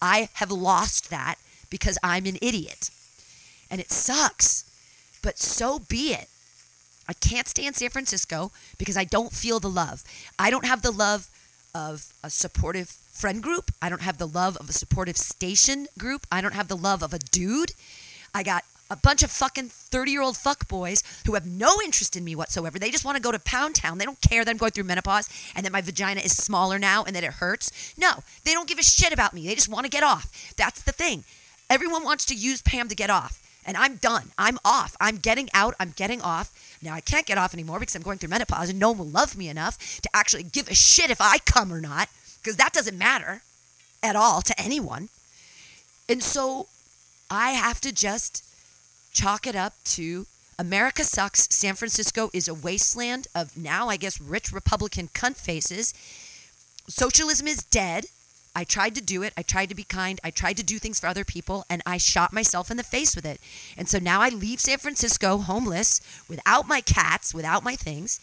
I 0.00 0.28
have 0.34 0.52
lost 0.52 1.10
that 1.10 1.36
because 1.70 1.98
I'm 2.02 2.26
an 2.26 2.38
idiot. 2.40 2.90
And 3.70 3.80
it 3.80 3.90
sucks. 3.90 4.64
But 5.22 5.38
so 5.38 5.80
be 5.80 6.12
it. 6.12 6.28
I 7.08 7.14
can't 7.14 7.48
stay 7.48 7.66
in 7.66 7.74
San 7.74 7.90
Francisco 7.90 8.52
because 8.76 8.96
I 8.96 9.04
don't 9.04 9.32
feel 9.32 9.58
the 9.58 9.70
love. 9.70 10.04
I 10.38 10.50
don't 10.50 10.66
have 10.66 10.82
the 10.82 10.90
love 10.92 11.28
of 11.74 12.12
a 12.22 12.30
supportive 12.30 12.88
friend 12.88 13.42
group. 13.42 13.70
I 13.82 13.88
don't 13.88 14.02
have 14.02 14.18
the 14.18 14.26
love 14.26 14.56
of 14.56 14.68
a 14.68 14.72
supportive 14.72 15.16
station 15.16 15.86
group. 15.98 16.26
I 16.30 16.40
don't 16.40 16.54
have 16.54 16.68
the 16.68 16.76
love 16.76 17.02
of 17.02 17.12
a 17.12 17.18
dude. 17.18 17.72
I 18.34 18.42
got 18.42 18.64
a 18.90 18.96
bunch 18.96 19.22
of 19.22 19.30
fucking 19.30 19.68
30 19.68 20.10
year 20.10 20.22
old 20.22 20.36
fuck 20.36 20.68
boys 20.68 21.02
who 21.26 21.34
have 21.34 21.46
no 21.46 21.76
interest 21.84 22.16
in 22.16 22.24
me 22.24 22.34
whatsoever. 22.34 22.78
They 22.78 22.90
just 22.90 23.04
want 23.04 23.16
to 23.16 23.22
go 23.22 23.32
to 23.32 23.38
Pound 23.38 23.74
Town. 23.74 23.98
They 23.98 24.04
don't 24.04 24.20
care 24.20 24.44
that 24.44 24.50
I'm 24.50 24.56
going 24.56 24.72
through 24.72 24.84
menopause 24.84 25.28
and 25.54 25.64
that 25.66 25.72
my 25.72 25.80
vagina 25.80 26.20
is 26.20 26.36
smaller 26.36 26.78
now 26.78 27.04
and 27.04 27.14
that 27.14 27.24
it 27.24 27.34
hurts. 27.34 27.94
No, 27.98 28.22
they 28.44 28.52
don't 28.52 28.68
give 28.68 28.78
a 28.78 28.82
shit 28.82 29.12
about 29.12 29.34
me. 29.34 29.46
They 29.46 29.54
just 29.54 29.68
want 29.68 29.84
to 29.84 29.90
get 29.90 30.02
off. 30.02 30.54
That's 30.56 30.82
the 30.82 30.92
thing. 30.92 31.24
Everyone 31.68 32.04
wants 32.04 32.24
to 32.26 32.34
use 32.34 32.62
Pam 32.62 32.88
to 32.88 32.94
get 32.94 33.10
off. 33.10 33.42
And 33.68 33.76
I'm 33.76 33.96
done. 33.96 34.30
I'm 34.38 34.58
off. 34.64 34.96
I'm 34.98 35.18
getting 35.18 35.50
out. 35.52 35.74
I'm 35.78 35.92
getting 35.94 36.22
off. 36.22 36.78
Now 36.82 36.94
I 36.94 37.00
can't 37.00 37.26
get 37.26 37.36
off 37.36 37.52
anymore 37.52 37.78
because 37.78 37.94
I'm 37.94 38.02
going 38.02 38.16
through 38.16 38.30
menopause 38.30 38.70
and 38.70 38.78
no 38.78 38.88
one 38.88 38.98
will 38.98 39.06
love 39.06 39.36
me 39.36 39.50
enough 39.50 40.00
to 40.00 40.08
actually 40.14 40.44
give 40.44 40.68
a 40.68 40.74
shit 40.74 41.10
if 41.10 41.20
I 41.20 41.36
come 41.44 41.70
or 41.70 41.82
not 41.82 42.08
because 42.40 42.56
that 42.56 42.72
doesn't 42.72 42.96
matter 42.96 43.42
at 44.02 44.16
all 44.16 44.40
to 44.40 44.58
anyone. 44.58 45.10
And 46.08 46.22
so 46.22 46.68
I 47.30 47.50
have 47.50 47.78
to 47.82 47.92
just 47.92 48.42
chalk 49.12 49.46
it 49.46 49.54
up 49.54 49.74
to 49.84 50.24
America 50.58 51.04
sucks. 51.04 51.46
San 51.50 51.74
Francisco 51.74 52.30
is 52.32 52.48
a 52.48 52.54
wasteland 52.54 53.26
of 53.34 53.54
now, 53.54 53.90
I 53.90 53.98
guess, 53.98 54.18
rich 54.18 54.50
Republican 54.50 55.08
cunt 55.08 55.36
faces. 55.36 55.92
Socialism 56.88 57.46
is 57.46 57.62
dead. 57.64 58.06
I 58.58 58.64
tried 58.64 58.96
to 58.96 59.00
do 59.00 59.22
it. 59.22 59.32
I 59.36 59.42
tried 59.42 59.68
to 59.68 59.76
be 59.76 59.84
kind. 59.84 60.18
I 60.24 60.32
tried 60.32 60.56
to 60.56 60.64
do 60.64 60.80
things 60.80 60.98
for 60.98 61.06
other 61.06 61.24
people, 61.24 61.64
and 61.70 61.80
I 61.86 61.96
shot 61.96 62.32
myself 62.32 62.72
in 62.72 62.76
the 62.76 62.82
face 62.82 63.14
with 63.14 63.24
it. 63.24 63.40
And 63.76 63.88
so 63.88 64.00
now 64.00 64.20
I 64.20 64.30
leave 64.30 64.58
San 64.58 64.78
Francisco 64.78 65.38
homeless, 65.38 66.00
without 66.28 66.66
my 66.66 66.80
cats, 66.80 67.32
without 67.32 67.62
my 67.62 67.76
things, 67.76 68.18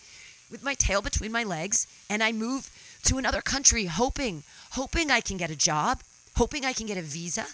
with 0.51 0.61
my 0.61 0.73
tail 0.73 1.01
between 1.01 1.31
my 1.31 1.45
legs, 1.45 1.87
and 2.09 2.21
I 2.21 2.33
move 2.33 2.69
to 3.03 3.17
another 3.17 3.39
country 3.39 3.85
hoping, 3.85 4.43
hoping 4.71 5.09
I 5.09 5.21
can 5.21 5.37
get 5.37 5.49
a 5.49 5.55
job, 5.55 6.01
hoping 6.35 6.65
I 6.65 6.73
can 6.73 6.85
get 6.85 6.97
a 6.97 7.01
visa. 7.01 7.45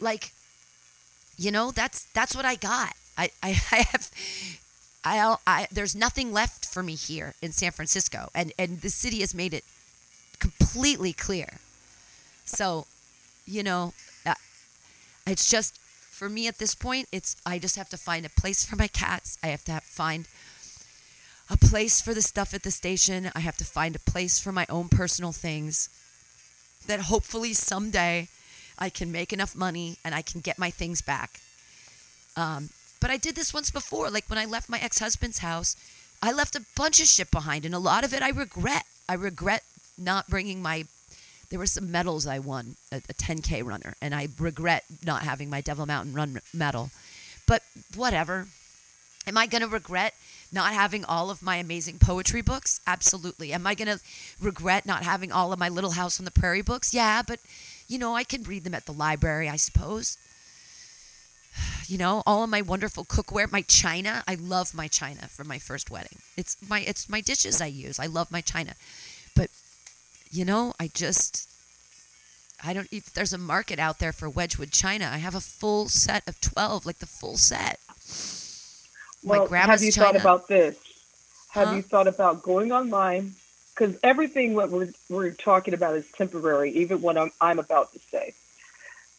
Like, 0.00 0.32
you 1.36 1.52
know, 1.52 1.70
that's 1.70 2.06
that's 2.14 2.34
what 2.34 2.44
I 2.44 2.56
got. 2.56 2.94
I, 3.16 3.30
I, 3.44 3.50
I 3.70 3.86
have 3.92 4.10
I, 5.04 5.36
I 5.46 5.68
there's 5.70 5.94
nothing 5.94 6.32
left 6.32 6.66
for 6.66 6.82
me 6.82 6.96
here 6.96 7.34
in 7.40 7.52
San 7.52 7.70
Francisco, 7.70 8.28
and 8.34 8.52
and 8.58 8.80
the 8.80 8.90
city 8.90 9.20
has 9.20 9.36
made 9.36 9.54
it 9.54 9.62
completely 10.40 11.12
clear. 11.12 11.60
So, 12.48 12.86
you 13.46 13.62
know, 13.62 13.92
uh, 14.26 14.34
it's 15.26 15.50
just 15.50 15.78
for 15.78 16.28
me 16.28 16.48
at 16.48 16.58
this 16.58 16.74
point. 16.74 17.08
It's 17.12 17.36
I 17.46 17.58
just 17.58 17.76
have 17.76 17.88
to 17.90 17.96
find 17.96 18.26
a 18.26 18.30
place 18.30 18.64
for 18.64 18.76
my 18.76 18.88
cats. 18.88 19.38
I 19.42 19.48
have 19.48 19.64
to 19.64 19.72
have, 19.72 19.84
find 19.84 20.26
a 21.50 21.56
place 21.56 22.00
for 22.00 22.14
the 22.14 22.22
stuff 22.22 22.54
at 22.54 22.62
the 22.62 22.70
station. 22.70 23.30
I 23.34 23.40
have 23.40 23.56
to 23.58 23.64
find 23.64 23.94
a 23.96 24.10
place 24.10 24.38
for 24.38 24.52
my 24.52 24.66
own 24.68 24.88
personal 24.88 25.32
things. 25.32 25.88
That 26.86 27.00
hopefully 27.00 27.52
someday 27.54 28.28
I 28.78 28.90
can 28.90 29.12
make 29.12 29.32
enough 29.32 29.54
money 29.54 29.98
and 30.04 30.14
I 30.14 30.22
can 30.22 30.40
get 30.40 30.58
my 30.58 30.70
things 30.70 31.02
back. 31.02 31.40
Um, 32.36 32.70
but 33.00 33.10
I 33.10 33.16
did 33.16 33.34
this 33.34 33.52
once 33.52 33.70
before. 33.70 34.10
Like 34.10 34.28
when 34.28 34.38
I 34.38 34.44
left 34.44 34.68
my 34.68 34.78
ex 34.78 34.98
husband's 34.98 35.38
house, 35.38 35.76
I 36.22 36.32
left 36.32 36.56
a 36.56 36.64
bunch 36.76 37.00
of 37.00 37.06
shit 37.06 37.30
behind, 37.30 37.64
and 37.64 37.74
a 37.74 37.78
lot 37.78 38.04
of 38.04 38.12
it 38.12 38.22
I 38.22 38.30
regret. 38.30 38.84
I 39.08 39.14
regret 39.14 39.62
not 39.96 40.28
bringing 40.28 40.62
my. 40.62 40.84
There 41.50 41.58
were 41.58 41.66
some 41.66 41.90
medals 41.90 42.26
I 42.26 42.38
won, 42.38 42.76
a, 42.92 42.96
a 42.96 43.14
10K 43.14 43.64
runner, 43.64 43.94
and 44.02 44.14
I 44.14 44.28
regret 44.38 44.84
not 45.04 45.22
having 45.22 45.48
my 45.48 45.60
Devil 45.60 45.86
Mountain 45.86 46.12
Run 46.12 46.40
medal. 46.52 46.90
But 47.46 47.62
whatever. 47.96 48.48
Am 49.26 49.36
I 49.36 49.46
going 49.46 49.62
to 49.62 49.68
regret 49.68 50.14
not 50.52 50.72
having 50.72 51.04
all 51.04 51.30
of 51.30 51.42
my 51.42 51.56
amazing 51.56 51.98
poetry 51.98 52.40
books? 52.40 52.80
Absolutely. 52.86 53.52
Am 53.52 53.66
I 53.66 53.74
going 53.74 53.88
to 53.88 54.00
regret 54.40 54.86
not 54.86 55.04
having 55.04 55.32
all 55.32 55.52
of 55.52 55.58
my 55.58 55.68
Little 55.68 55.92
House 55.92 56.18
on 56.18 56.24
the 56.24 56.30
Prairie 56.30 56.62
books? 56.62 56.94
Yeah, 56.94 57.22
but 57.26 57.40
you 57.88 57.98
know, 57.98 58.14
I 58.14 58.24
can 58.24 58.42
read 58.42 58.64
them 58.64 58.74
at 58.74 58.86
the 58.86 58.92
library, 58.92 59.48
I 59.48 59.56
suppose. 59.56 60.16
You 61.88 61.96
know, 61.96 62.22
all 62.26 62.44
of 62.44 62.50
my 62.50 62.60
wonderful 62.60 63.06
cookware, 63.06 63.50
my 63.50 63.62
china. 63.62 64.22
I 64.28 64.34
love 64.34 64.74
my 64.74 64.88
china 64.88 65.22
from 65.28 65.48
my 65.48 65.58
first 65.58 65.90
wedding. 65.90 66.18
It's 66.36 66.54
my 66.68 66.80
it's 66.80 67.08
my 67.08 67.22
dishes 67.22 67.62
I 67.62 67.66
use. 67.66 67.98
I 67.98 68.04
love 68.04 68.30
my 68.30 68.42
china. 68.42 68.74
But 69.34 69.48
you 70.30 70.44
know, 70.44 70.72
I 70.78 70.90
just 70.92 71.48
I 72.64 72.72
don't 72.72 72.88
if 72.90 73.12
there's 73.12 73.32
a 73.32 73.38
market 73.38 73.78
out 73.78 73.98
there 73.98 74.12
for 74.12 74.28
Wedgwood 74.28 74.72
china. 74.72 75.08
I 75.12 75.18
have 75.18 75.34
a 75.34 75.40
full 75.40 75.88
set 75.88 76.26
of 76.28 76.40
12, 76.40 76.86
like 76.86 76.98
the 76.98 77.06
full 77.06 77.36
set. 77.36 77.78
Well, 79.24 79.46
have 79.48 79.82
you 79.82 79.92
china. 79.92 80.06
thought 80.12 80.20
about 80.20 80.48
this? 80.48 80.76
Have 81.50 81.68
Huh? 81.68 81.74
you 81.76 81.82
thought 81.82 82.06
about 82.06 82.42
going 82.42 82.72
online? 82.72 83.34
Because 83.74 83.96
everything 84.02 84.54
what 84.54 84.70
we're, 84.70 84.90
we're 85.08 85.30
talking 85.30 85.72
about 85.72 85.94
is 85.96 86.10
temporary, 86.10 86.72
even 86.72 87.00
what 87.00 87.16
I'm, 87.16 87.30
I'm 87.40 87.58
about 87.58 87.92
to 87.92 87.98
say. 88.00 88.34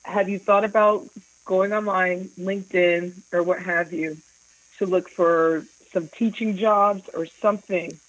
Have 0.03 0.27
you 0.27 0.37
thought 0.37 0.65
about 0.65 1.07
going 1.45 1.71
online, 1.71 2.25
LinkedIn, 2.37 3.13
or 3.31 3.41
what 3.41 3.61
have 3.61 3.93
you, 3.93 4.17
to 4.77 4.85
look 4.85 5.09
for 5.09 5.63
some 5.91 6.07
teaching 6.09 6.57
jobs 6.57 7.09
or 7.13 7.25
something? 7.25 7.99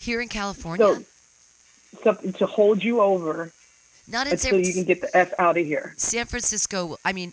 Here 0.00 0.20
in 0.20 0.28
California? 0.28 0.84
So, 0.84 1.04
something 2.02 2.32
to 2.34 2.46
hold 2.46 2.82
you 2.82 3.00
over 3.00 3.52
Not 4.08 4.26
in 4.26 4.36
San 4.38 4.54
until 4.54 4.66
you 4.66 4.74
can 4.74 4.84
get 4.84 5.00
the 5.00 5.16
F 5.16 5.32
out 5.38 5.56
of 5.56 5.64
here. 5.64 5.94
San 5.96 6.26
Francisco, 6.26 6.96
I 7.04 7.12
mean, 7.12 7.32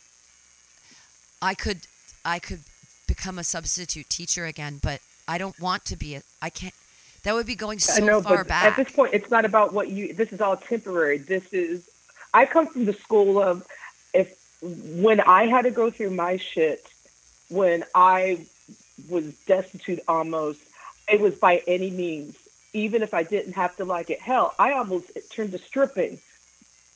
I 1.42 1.54
could, 1.54 1.82
I 2.24 2.40
could 2.40 2.62
become 3.08 3.38
a 3.38 3.44
substitute 3.44 4.10
teacher 4.10 4.46
again, 4.46 4.80
but 4.82 5.02
I 5.28 5.38
don't 5.38 5.60
want 5.60 5.86
to 5.86 5.96
be. 5.96 6.16
A, 6.16 6.22
I 6.42 6.50
can't. 6.50 6.74
That 7.24 7.34
would 7.36 7.46
be 7.46 7.56
going 7.56 7.80
so 7.80 8.04
know, 8.04 8.22
far 8.22 8.44
back. 8.44 8.66
at 8.66 8.76
this 8.76 8.94
point, 8.96 9.14
it's 9.14 9.30
not 9.30 9.46
about 9.46 9.74
what 9.74 9.90
you. 9.90 10.14
This 10.14 10.34
is 10.34 10.42
all 10.42 10.58
temporary. 10.58 11.18
This 11.18 11.54
is. 11.54 11.90
I 12.34 12.46
come 12.46 12.68
from 12.68 12.86
the 12.86 12.94
school 12.94 13.42
of 13.42 13.68
if 14.14 14.38
when 14.62 15.20
I 15.20 15.48
had 15.48 15.64
to 15.64 15.72
go 15.72 15.90
through 15.92 16.12
my 16.12 16.38
shit, 16.38 16.84
when 17.50 17.84
I 17.94 18.46
was 19.10 19.34
destitute 19.46 20.00
almost, 20.08 20.62
it 21.12 21.20
was 21.20 21.36
by 21.36 21.62
any 21.68 21.92
means. 21.92 22.38
Even 22.74 23.02
if 23.02 23.14
I 23.14 23.24
didn't 23.24 23.54
have 23.54 23.76
to 23.78 23.86
like 23.86 24.10
it, 24.10 24.20
hell, 24.20 24.54
I 24.58 24.74
almost 24.74 25.12
turned 25.32 25.52
to 25.52 25.58
stripping. 25.58 26.20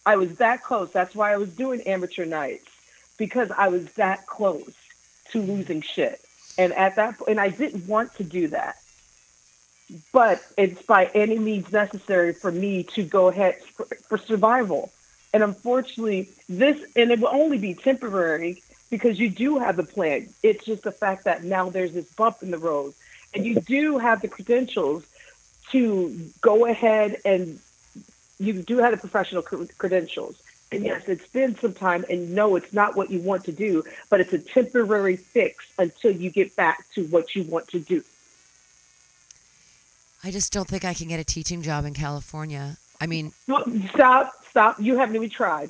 I 0.05 0.15
was 0.15 0.37
that 0.37 0.63
close. 0.63 0.91
That's 0.91 1.15
why 1.15 1.33
I 1.33 1.37
was 1.37 1.53
doing 1.55 1.81
amateur 1.81 2.25
nights 2.25 2.69
because 3.17 3.51
I 3.51 3.69
was 3.69 3.91
that 3.93 4.25
close 4.27 4.73
to 5.31 5.41
losing 5.41 5.81
shit. 5.81 6.21
And 6.57 6.71
at 6.73 6.95
that 6.95 7.17
point, 7.17 7.31
and 7.31 7.39
I 7.39 7.49
didn't 7.49 7.87
want 7.87 8.15
to 8.15 8.23
do 8.23 8.47
that 8.49 8.77
but 10.11 10.41
it's 10.57 10.81
by 10.81 11.05
any 11.13 11.37
means 11.37 11.71
necessary 11.71 12.33
for 12.33 12.51
me 12.51 12.83
to 12.83 13.03
go 13.03 13.27
ahead 13.27 13.61
for, 13.61 13.85
for 13.85 14.17
survival. 14.17 14.91
And 15.33 15.43
unfortunately, 15.43 16.29
this, 16.47 16.81
and 16.95 17.11
it 17.11 17.19
will 17.19 17.29
only 17.29 17.57
be 17.57 17.73
temporary 17.73 18.63
because 18.89 19.19
you 19.19 19.29
do 19.29 19.59
have 19.59 19.75
the 19.75 19.83
plan. 19.83 20.29
It's 20.41 20.65
just 20.65 20.83
the 20.83 20.91
fact 20.91 21.25
that 21.25 21.43
now 21.43 21.69
there's 21.69 21.93
this 21.93 22.11
bump 22.13 22.37
in 22.41 22.51
the 22.51 22.57
road, 22.57 22.93
and 23.33 23.45
you 23.45 23.55
do 23.55 23.97
have 23.97 24.21
the 24.21 24.27
credentials 24.27 25.05
to 25.71 26.29
go 26.41 26.65
ahead 26.65 27.17
and 27.25 27.59
you 28.39 28.53
do 28.53 28.77
have 28.77 28.91
the 28.91 28.97
professional 28.97 29.41
credentials. 29.41 30.41
And 30.71 30.83
yes, 30.83 31.07
it's 31.07 31.27
been 31.27 31.55
some 31.55 31.73
time, 31.73 32.03
and 32.09 32.33
no, 32.35 32.55
it's 32.55 32.73
not 32.73 32.95
what 32.95 33.09
you 33.11 33.19
want 33.19 33.45
to 33.45 33.51
do, 33.51 33.83
but 34.09 34.19
it's 34.19 34.33
a 34.33 34.39
temporary 34.39 35.15
fix 35.15 35.65
until 35.77 36.11
you 36.11 36.29
get 36.31 36.55
back 36.55 36.83
to 36.95 37.05
what 37.05 37.35
you 37.35 37.43
want 37.43 37.67
to 37.69 37.79
do. 37.79 38.03
I 40.23 40.31
just 40.31 40.51
don't 40.51 40.67
think 40.67 40.83
I 40.83 40.93
can 40.93 41.07
get 41.07 41.19
a 41.19 41.23
teaching 41.23 41.61
job 41.61 41.85
in 41.85 41.93
California. 41.93 42.77
I 42.99 43.05
mean, 43.07 43.31
Stop, 43.93 44.33
stop. 44.49 44.79
You 44.79 44.97
haven't 44.97 45.15
even 45.15 45.29
tried. 45.29 45.69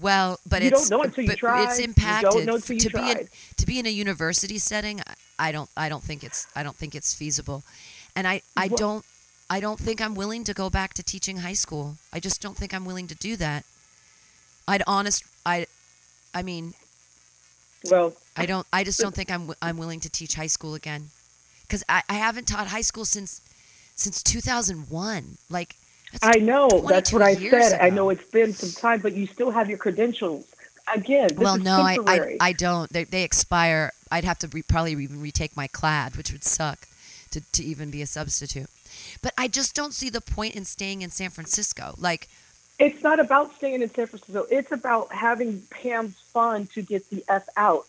well, 0.00 0.40
but 0.48 0.62
You 0.62 0.70
don't 0.70 0.80
it's 0.80 0.90
know 0.90 1.02
until 1.02 1.24
you 1.24 1.36
try. 1.36 1.64
it's 1.64 1.78
You 1.78 1.86
don't 1.86 1.96
impacted 1.98 2.46
know 2.46 2.56
until 2.56 2.74
you 2.74 2.80
to 2.80 2.90
be 2.90 3.10
in, 3.12 3.28
to 3.58 3.66
be 3.66 3.78
in 3.78 3.86
a 3.86 3.90
university 3.90 4.58
setting. 4.58 5.00
I- 5.00 5.14
I 5.38 5.52
don't 5.52 5.68
I 5.76 5.90
don't 5.90 6.02
think 6.02 6.24
it's 6.24 6.46
I 6.56 6.62
don't 6.62 6.74
think 6.74 6.94
it's 6.94 7.12
feasible, 7.12 7.62
and 8.16 8.26
I 8.26 8.40
I 8.56 8.68
Well- 8.68 8.76
don't 8.78 9.04
I 9.48 9.60
don't 9.60 9.78
think 9.78 10.00
I'm 10.00 10.14
willing 10.14 10.44
to 10.44 10.54
go 10.54 10.68
back 10.70 10.94
to 10.94 11.02
teaching 11.02 11.38
high 11.38 11.54
school. 11.54 11.96
I 12.12 12.20
just 12.20 12.42
don't 12.42 12.56
think 12.56 12.74
I'm 12.74 12.84
willing 12.84 13.06
to 13.08 13.14
do 13.14 13.36
that. 13.36 13.64
I'd 14.66 14.82
honest 14.86 15.24
I 15.44 15.66
I 16.34 16.42
mean 16.42 16.74
Well, 17.90 18.14
I 18.36 18.46
don't. 18.46 18.66
I 18.72 18.84
just 18.84 19.00
don't 19.00 19.14
think 19.14 19.30
I'm. 19.30 19.52
I'm 19.62 19.78
willing 19.78 20.00
to 20.00 20.10
teach 20.10 20.34
high 20.34 20.46
school 20.48 20.74
again, 20.74 21.10
because 21.62 21.82
I, 21.88 22.02
I 22.08 22.14
haven't 22.14 22.46
taught 22.46 22.68
high 22.68 22.82
school 22.82 23.04
since 23.04 23.40
since 23.94 24.22
2001. 24.22 25.38
Like 25.48 25.76
I 26.22 26.38
know 26.38 26.68
that's 26.88 27.12
what 27.12 27.22
I 27.22 27.34
said. 27.34 27.80
I 27.80 27.90
know 27.90 28.10
it's 28.10 28.28
been 28.30 28.52
some 28.52 28.70
time, 28.70 29.00
but 29.00 29.14
you 29.14 29.26
still 29.26 29.50
have 29.50 29.68
your 29.68 29.78
credentials. 29.78 30.46
Again, 30.94 31.28
this 31.28 31.38
well, 31.38 31.58
no, 31.58 31.80
I, 31.80 31.98
I. 32.06 32.36
I 32.40 32.52
don't. 32.52 32.92
They, 32.92 33.04
they 33.04 33.24
expire. 33.24 33.92
I'd 34.10 34.24
have 34.24 34.38
to 34.40 34.48
re, 34.48 34.62
probably 34.62 34.92
even 34.92 35.20
retake 35.20 35.56
my 35.56 35.66
clad, 35.66 36.16
which 36.16 36.30
would 36.30 36.44
suck 36.44 36.86
to 37.30 37.40
to 37.52 37.64
even 37.64 37.90
be 37.90 38.02
a 38.02 38.06
substitute. 38.06 38.68
But 39.22 39.32
I 39.36 39.48
just 39.48 39.74
don't 39.74 39.92
see 39.94 40.10
the 40.10 40.20
point 40.20 40.54
in 40.54 40.64
staying 40.64 41.02
in 41.02 41.10
San 41.10 41.30
Francisco. 41.30 41.94
Like 41.98 42.28
It's 42.78 43.02
not 43.02 43.20
about 43.20 43.54
staying 43.56 43.82
in 43.82 43.90
San 43.90 44.06
Francisco. 44.06 44.46
It's 44.50 44.72
about 44.72 45.12
having 45.12 45.62
Pam's 45.70 46.16
fun 46.32 46.66
to 46.74 46.82
get 46.82 47.08
the 47.10 47.24
F 47.28 47.48
out. 47.56 47.86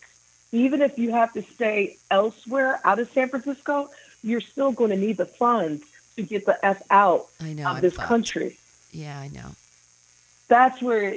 Even 0.52 0.80
if 0.80 0.98
you 0.98 1.10
have 1.12 1.32
to 1.34 1.42
stay 1.42 1.98
elsewhere 2.10 2.80
out 2.84 2.98
of 2.98 3.10
San 3.10 3.28
Francisco, 3.28 3.90
you're 4.22 4.40
still 4.40 4.72
going 4.72 4.90
to 4.90 4.96
need 4.96 5.16
the 5.18 5.26
funds 5.26 5.82
to 6.16 6.22
get 6.22 6.46
the 6.46 6.58
F 6.64 6.82
out 6.90 7.26
I 7.40 7.52
know 7.52 7.68
of 7.70 7.76
I'm 7.76 7.80
this 7.82 7.94
fucked. 7.94 8.08
country. 8.08 8.56
Yeah, 8.90 9.18
I 9.18 9.28
know. 9.28 9.50
That's 10.48 10.80
where 10.80 11.14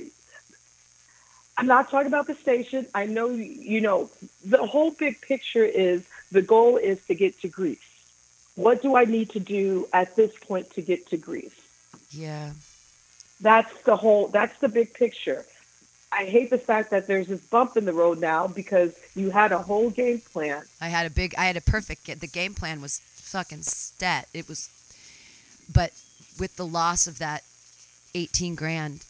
I'm 1.57 1.67
not 1.67 1.89
talking 1.89 2.07
about 2.07 2.27
the 2.27 2.35
station. 2.35 2.85
I 2.93 3.05
know, 3.05 3.29
you 3.29 3.81
know, 3.81 4.09
the 4.45 4.57
whole 4.65 4.91
big 4.91 5.21
picture 5.21 5.63
is 5.63 6.05
the 6.31 6.41
goal 6.41 6.77
is 6.77 7.01
to 7.05 7.15
get 7.15 7.39
to 7.41 7.47
Greece. 7.47 7.79
What 8.55 8.81
do 8.81 8.95
I 8.95 9.05
need 9.05 9.29
to 9.31 9.39
do 9.39 9.87
at 9.93 10.15
this 10.15 10.37
point 10.37 10.69
to 10.71 10.81
get 10.81 11.07
to 11.07 11.17
Greece? 11.17 11.59
Yeah. 12.11 12.51
That's 13.39 13.81
the 13.83 13.95
whole, 13.95 14.27
that's 14.27 14.57
the 14.59 14.69
big 14.69 14.93
picture. 14.93 15.45
I 16.13 16.25
hate 16.25 16.49
the 16.49 16.57
fact 16.57 16.91
that 16.91 17.07
there's 17.07 17.27
this 17.27 17.39
bump 17.39 17.77
in 17.77 17.85
the 17.85 17.93
road 17.93 18.19
now 18.19 18.45
because 18.45 18.93
you 19.15 19.29
had 19.29 19.53
a 19.53 19.59
whole 19.59 19.89
game 19.89 20.19
plan. 20.19 20.63
I 20.81 20.89
had 20.89 21.05
a 21.05 21.09
big. 21.09 21.33
I 21.37 21.45
had 21.45 21.55
a 21.55 21.61
perfect. 21.61 22.05
The 22.19 22.27
game 22.27 22.53
plan 22.53 22.81
was 22.81 22.99
fucking 22.99 23.61
stat. 23.61 24.27
It 24.33 24.49
was, 24.49 24.67
but 25.73 25.91
with 26.37 26.57
the 26.57 26.65
loss 26.65 27.07
of 27.07 27.17
that 27.19 27.43
eighteen 28.13 28.55
grand, 28.55 29.05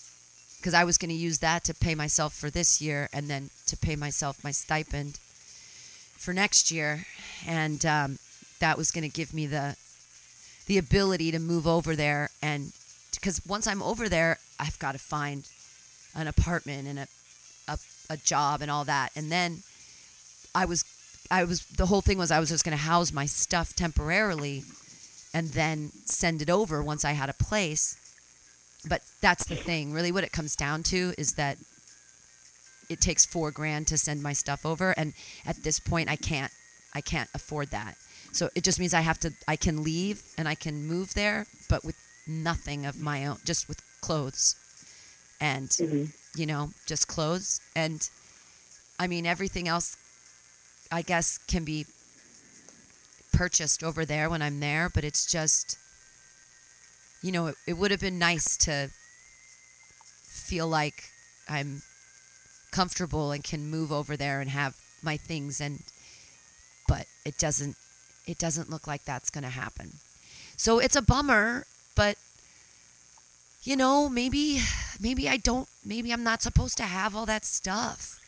because 0.58 0.76
I 0.76 0.84
was 0.84 1.00
going 1.00 1.10
to 1.10 1.16
use 1.16 1.40
that 1.40 1.64
to 1.64 1.74
pay 1.74 1.96
myself 1.96 2.36
for 2.36 2.52
this 2.52 2.80
year 2.80 3.10
and 3.12 3.28
then 3.28 3.50
to 3.66 3.76
pay 3.76 3.96
myself 3.96 4.44
my 4.44 4.52
stipend 4.52 5.18
for 5.18 6.36
next 6.36 6.70
year, 6.70 7.08
and 7.48 7.84
um, 7.84 8.20
that 8.62 8.78
was 8.78 8.92
going 8.92 9.04
to 9.04 9.10
give 9.10 9.34
me 9.34 9.46
the 9.46 9.76
the 10.68 10.78
ability 10.78 11.32
to 11.32 11.40
move 11.40 11.68
over 11.68 11.96
there 11.96 12.30
and 12.42 12.72
because 13.22 13.46
once 13.46 13.68
I'm 13.68 13.84
over 13.84 14.10
there, 14.10 14.40
I've 14.60 14.80
got 14.80 14.94
to 14.94 14.98
find 14.98 15.48
an 16.16 16.28
apartment 16.28 16.88
and 16.88 17.00
a, 17.00 17.08
a 17.68 17.78
a 18.10 18.18
job 18.18 18.62
and 18.62 18.72
all 18.72 18.84
that, 18.86 19.12
and 19.16 19.32
then 19.32 19.60
I 20.56 20.66
was 20.66 20.84
I 21.30 21.44
was 21.44 21.66
the 21.68 21.86
whole 21.86 22.02
thing 22.02 22.18
was 22.18 22.32
I 22.32 22.40
was 22.40 22.50
just 22.50 22.66
going 22.66 22.78
to 22.78 22.84
house 22.84 23.14
my 23.14 23.26
stuff 23.26 23.76
temporarily 23.76 24.64
and 25.34 25.50
then 25.50 25.92
send 26.06 26.42
it 26.42 26.50
over 26.50 26.84
once 26.84 27.06
I 27.06 27.12
had 27.12 27.30
a 27.30 27.34
place. 27.34 27.96
But 28.88 29.02
that's 29.22 29.46
the 29.46 29.56
thing. 29.56 29.94
Really 29.94 30.12
what 30.12 30.24
it 30.24 30.32
comes 30.32 30.56
down 30.56 30.84
to 30.84 31.14
is 31.18 31.36
that 31.36 31.58
it 32.90 33.00
takes 33.00 33.26
4 33.26 33.52
grand 33.52 33.88
to 33.88 33.98
send 33.98 34.22
my 34.22 34.34
stuff 34.34 34.66
over 34.66 34.92
and 34.98 35.14
at 35.46 35.64
this 35.64 35.80
point 35.80 36.10
I 36.10 36.18
can't 36.18 36.52
I 36.94 37.00
can't 37.00 37.30
afford 37.34 37.70
that. 37.70 37.96
So 38.32 38.50
it 38.56 38.64
just 38.64 38.80
means 38.80 38.94
I 38.94 39.02
have 39.02 39.20
to 39.20 39.32
I 39.48 39.56
can 39.56 39.84
leave 39.84 40.24
and 40.38 40.48
I 40.48 40.56
can 40.56 40.88
move 40.88 41.14
there 41.14 41.46
but 41.70 41.84
with 41.84 41.96
nothing 42.28 42.86
of 42.86 43.02
my 43.02 43.26
own 43.26 43.38
just 43.46 43.68
with 43.68 43.82
clothes. 44.02 44.56
And 45.40 45.70
mm-hmm. 45.70 46.06
you 46.40 46.46
know 46.46 46.70
just 46.86 47.08
clothes. 47.08 47.60
And 47.76 48.08
I 49.00 49.08
mean 49.08 49.26
everything 49.26 49.68
else 49.68 49.98
I 50.92 51.02
guess 51.02 51.38
can 51.38 51.64
be 51.64 51.86
purchased 53.34 53.84
over 53.84 54.06
there 54.06 54.30
when 54.30 54.42
I'm 54.42 54.60
there, 54.60 54.90
but 54.94 55.04
it's 55.04 55.26
just 55.26 55.78
you 57.22 57.32
know, 57.32 57.48
it, 57.48 57.56
it 57.68 57.74
would 57.78 57.92
have 57.92 58.02
been 58.02 58.18
nice 58.18 58.58
to 58.58 58.90
feel 60.52 60.68
like 60.68 61.04
I'm 61.48 61.82
comfortable 62.72 63.32
and 63.32 63.44
can 63.44 63.70
move 63.70 63.92
over 63.92 64.18
there 64.18 64.42
and 64.42 64.50
have 64.50 64.76
my 65.04 65.18
things 65.18 65.60
and 65.60 65.80
but 66.88 67.06
it 67.26 67.38
doesn't 67.38 67.76
it 68.26 68.38
doesn't 68.38 68.70
look 68.70 68.88
like 68.88 69.04
that's 69.06 69.30
going 69.30 69.44
to 69.44 69.50
happen. 69.50 69.94
So 70.58 70.80
it's 70.80 70.96
a 70.96 71.02
bummer, 71.02 71.66
but 71.96 72.18
you 73.64 73.76
know, 73.76 74.10
maybe 74.10 74.62
maybe 75.00 75.30
I 75.30 75.38
don't 75.38 75.68
maybe 75.86 76.12
I'm 76.12 76.24
not 76.24 76.42
supposed 76.42 76.78
to 76.78 76.84
have 76.84 77.16
all 77.16 77.26
that 77.26 77.46
stuff. 77.46 78.20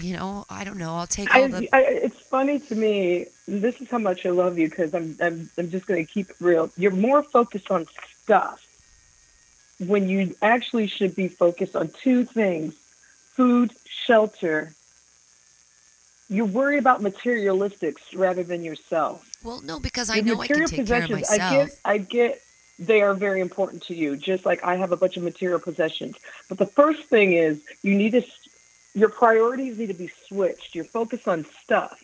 You 0.00 0.16
know, 0.16 0.44
I 0.50 0.64
don't 0.64 0.78
know. 0.78 0.96
I'll 0.96 1.06
take 1.06 1.32
all 1.32 1.44
I, 1.44 1.48
the 1.48 1.68
I, 1.72 1.80
it's 1.82 2.18
funny 2.18 2.58
to 2.58 2.74
me. 2.74 3.26
This 3.46 3.80
is 3.80 3.88
how 3.88 3.98
much 3.98 4.26
I 4.26 4.30
love 4.30 4.58
you 4.58 4.68
because 4.68 4.92
I'm, 4.92 5.16
I'm, 5.20 5.48
I'm 5.56 5.70
just 5.70 5.86
going 5.86 6.04
to 6.04 6.12
keep 6.12 6.30
it 6.30 6.36
real. 6.40 6.68
You're 6.76 6.90
more 6.90 7.22
focused 7.22 7.70
on 7.70 7.86
stuff 8.22 8.66
when 9.78 10.08
you 10.08 10.34
actually 10.42 10.88
should 10.88 11.14
be 11.14 11.28
focused 11.28 11.76
on 11.76 11.90
two 12.02 12.24
things 12.24 12.74
food, 12.74 13.72
shelter. 13.86 14.72
You're 16.28 16.46
worried 16.46 16.78
about 16.78 17.02
materialistics 17.02 18.00
rather 18.14 18.42
than 18.42 18.64
yourself. 18.64 19.28
Well, 19.42 19.60
no, 19.62 19.78
because 19.78 20.08
I 20.08 20.16
Your 20.16 20.36
know 20.36 20.40
I 20.40 20.46
can 20.46 20.66
take 20.66 20.86
care 20.86 21.04
of 21.04 21.10
myself. 21.10 21.40
I 21.42 21.66
get, 21.66 21.78
I 21.84 21.98
get 21.98 22.40
they 22.78 23.02
are 23.02 23.14
very 23.14 23.40
important 23.40 23.82
to 23.84 23.94
you, 23.94 24.16
just 24.16 24.44
like 24.44 24.64
I 24.64 24.76
have 24.76 24.90
a 24.90 24.96
bunch 24.96 25.16
of 25.16 25.22
material 25.22 25.60
possessions. 25.60 26.16
But 26.48 26.58
the 26.58 26.66
first 26.66 27.04
thing 27.04 27.34
is 27.34 27.62
you 27.82 27.94
need 27.94 28.12
to, 28.12 28.24
your 28.94 29.10
priorities 29.10 29.78
need 29.78 29.88
to 29.88 29.94
be 29.94 30.10
switched. 30.28 30.74
You're 30.74 30.84
focused 30.84 31.28
on 31.28 31.44
stuff. 31.62 32.00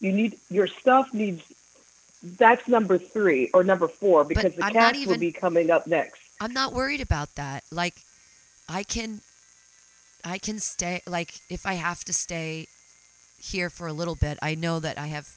You 0.00 0.12
need, 0.12 0.38
your 0.50 0.66
stuff 0.66 1.12
needs, 1.12 1.42
that's 2.22 2.68
number 2.68 2.98
three 2.98 3.50
or 3.52 3.64
number 3.64 3.88
four 3.88 4.24
because 4.24 4.54
the 4.54 4.64
I'm 4.64 4.72
not 4.72 4.94
cats 4.94 5.06
will 5.06 5.18
be 5.18 5.32
coming 5.32 5.70
up 5.70 5.86
next. 5.86 6.20
I'm 6.40 6.52
not 6.52 6.72
worried 6.72 7.00
about 7.00 7.34
that. 7.36 7.64
Like 7.70 7.94
I 8.68 8.82
can 8.82 9.20
I 10.24 10.38
can 10.38 10.58
stay 10.58 11.02
like 11.06 11.34
if 11.48 11.66
I 11.66 11.74
have 11.74 12.04
to 12.04 12.12
stay 12.12 12.66
here 13.46 13.70
for 13.70 13.86
a 13.86 13.92
little 13.92 14.14
bit, 14.14 14.38
I 14.42 14.54
know 14.54 14.80
that 14.80 14.98
I 14.98 15.06
have 15.08 15.28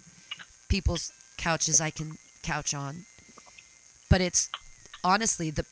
people's 0.70 1.12
couches 1.38 1.82
I 1.82 1.90
can 1.90 2.18
couch 2.44 2.74
on. 2.74 3.06
But 4.10 4.22
it's 4.22 4.50
honestly 5.04 5.50
the 5.50 5.66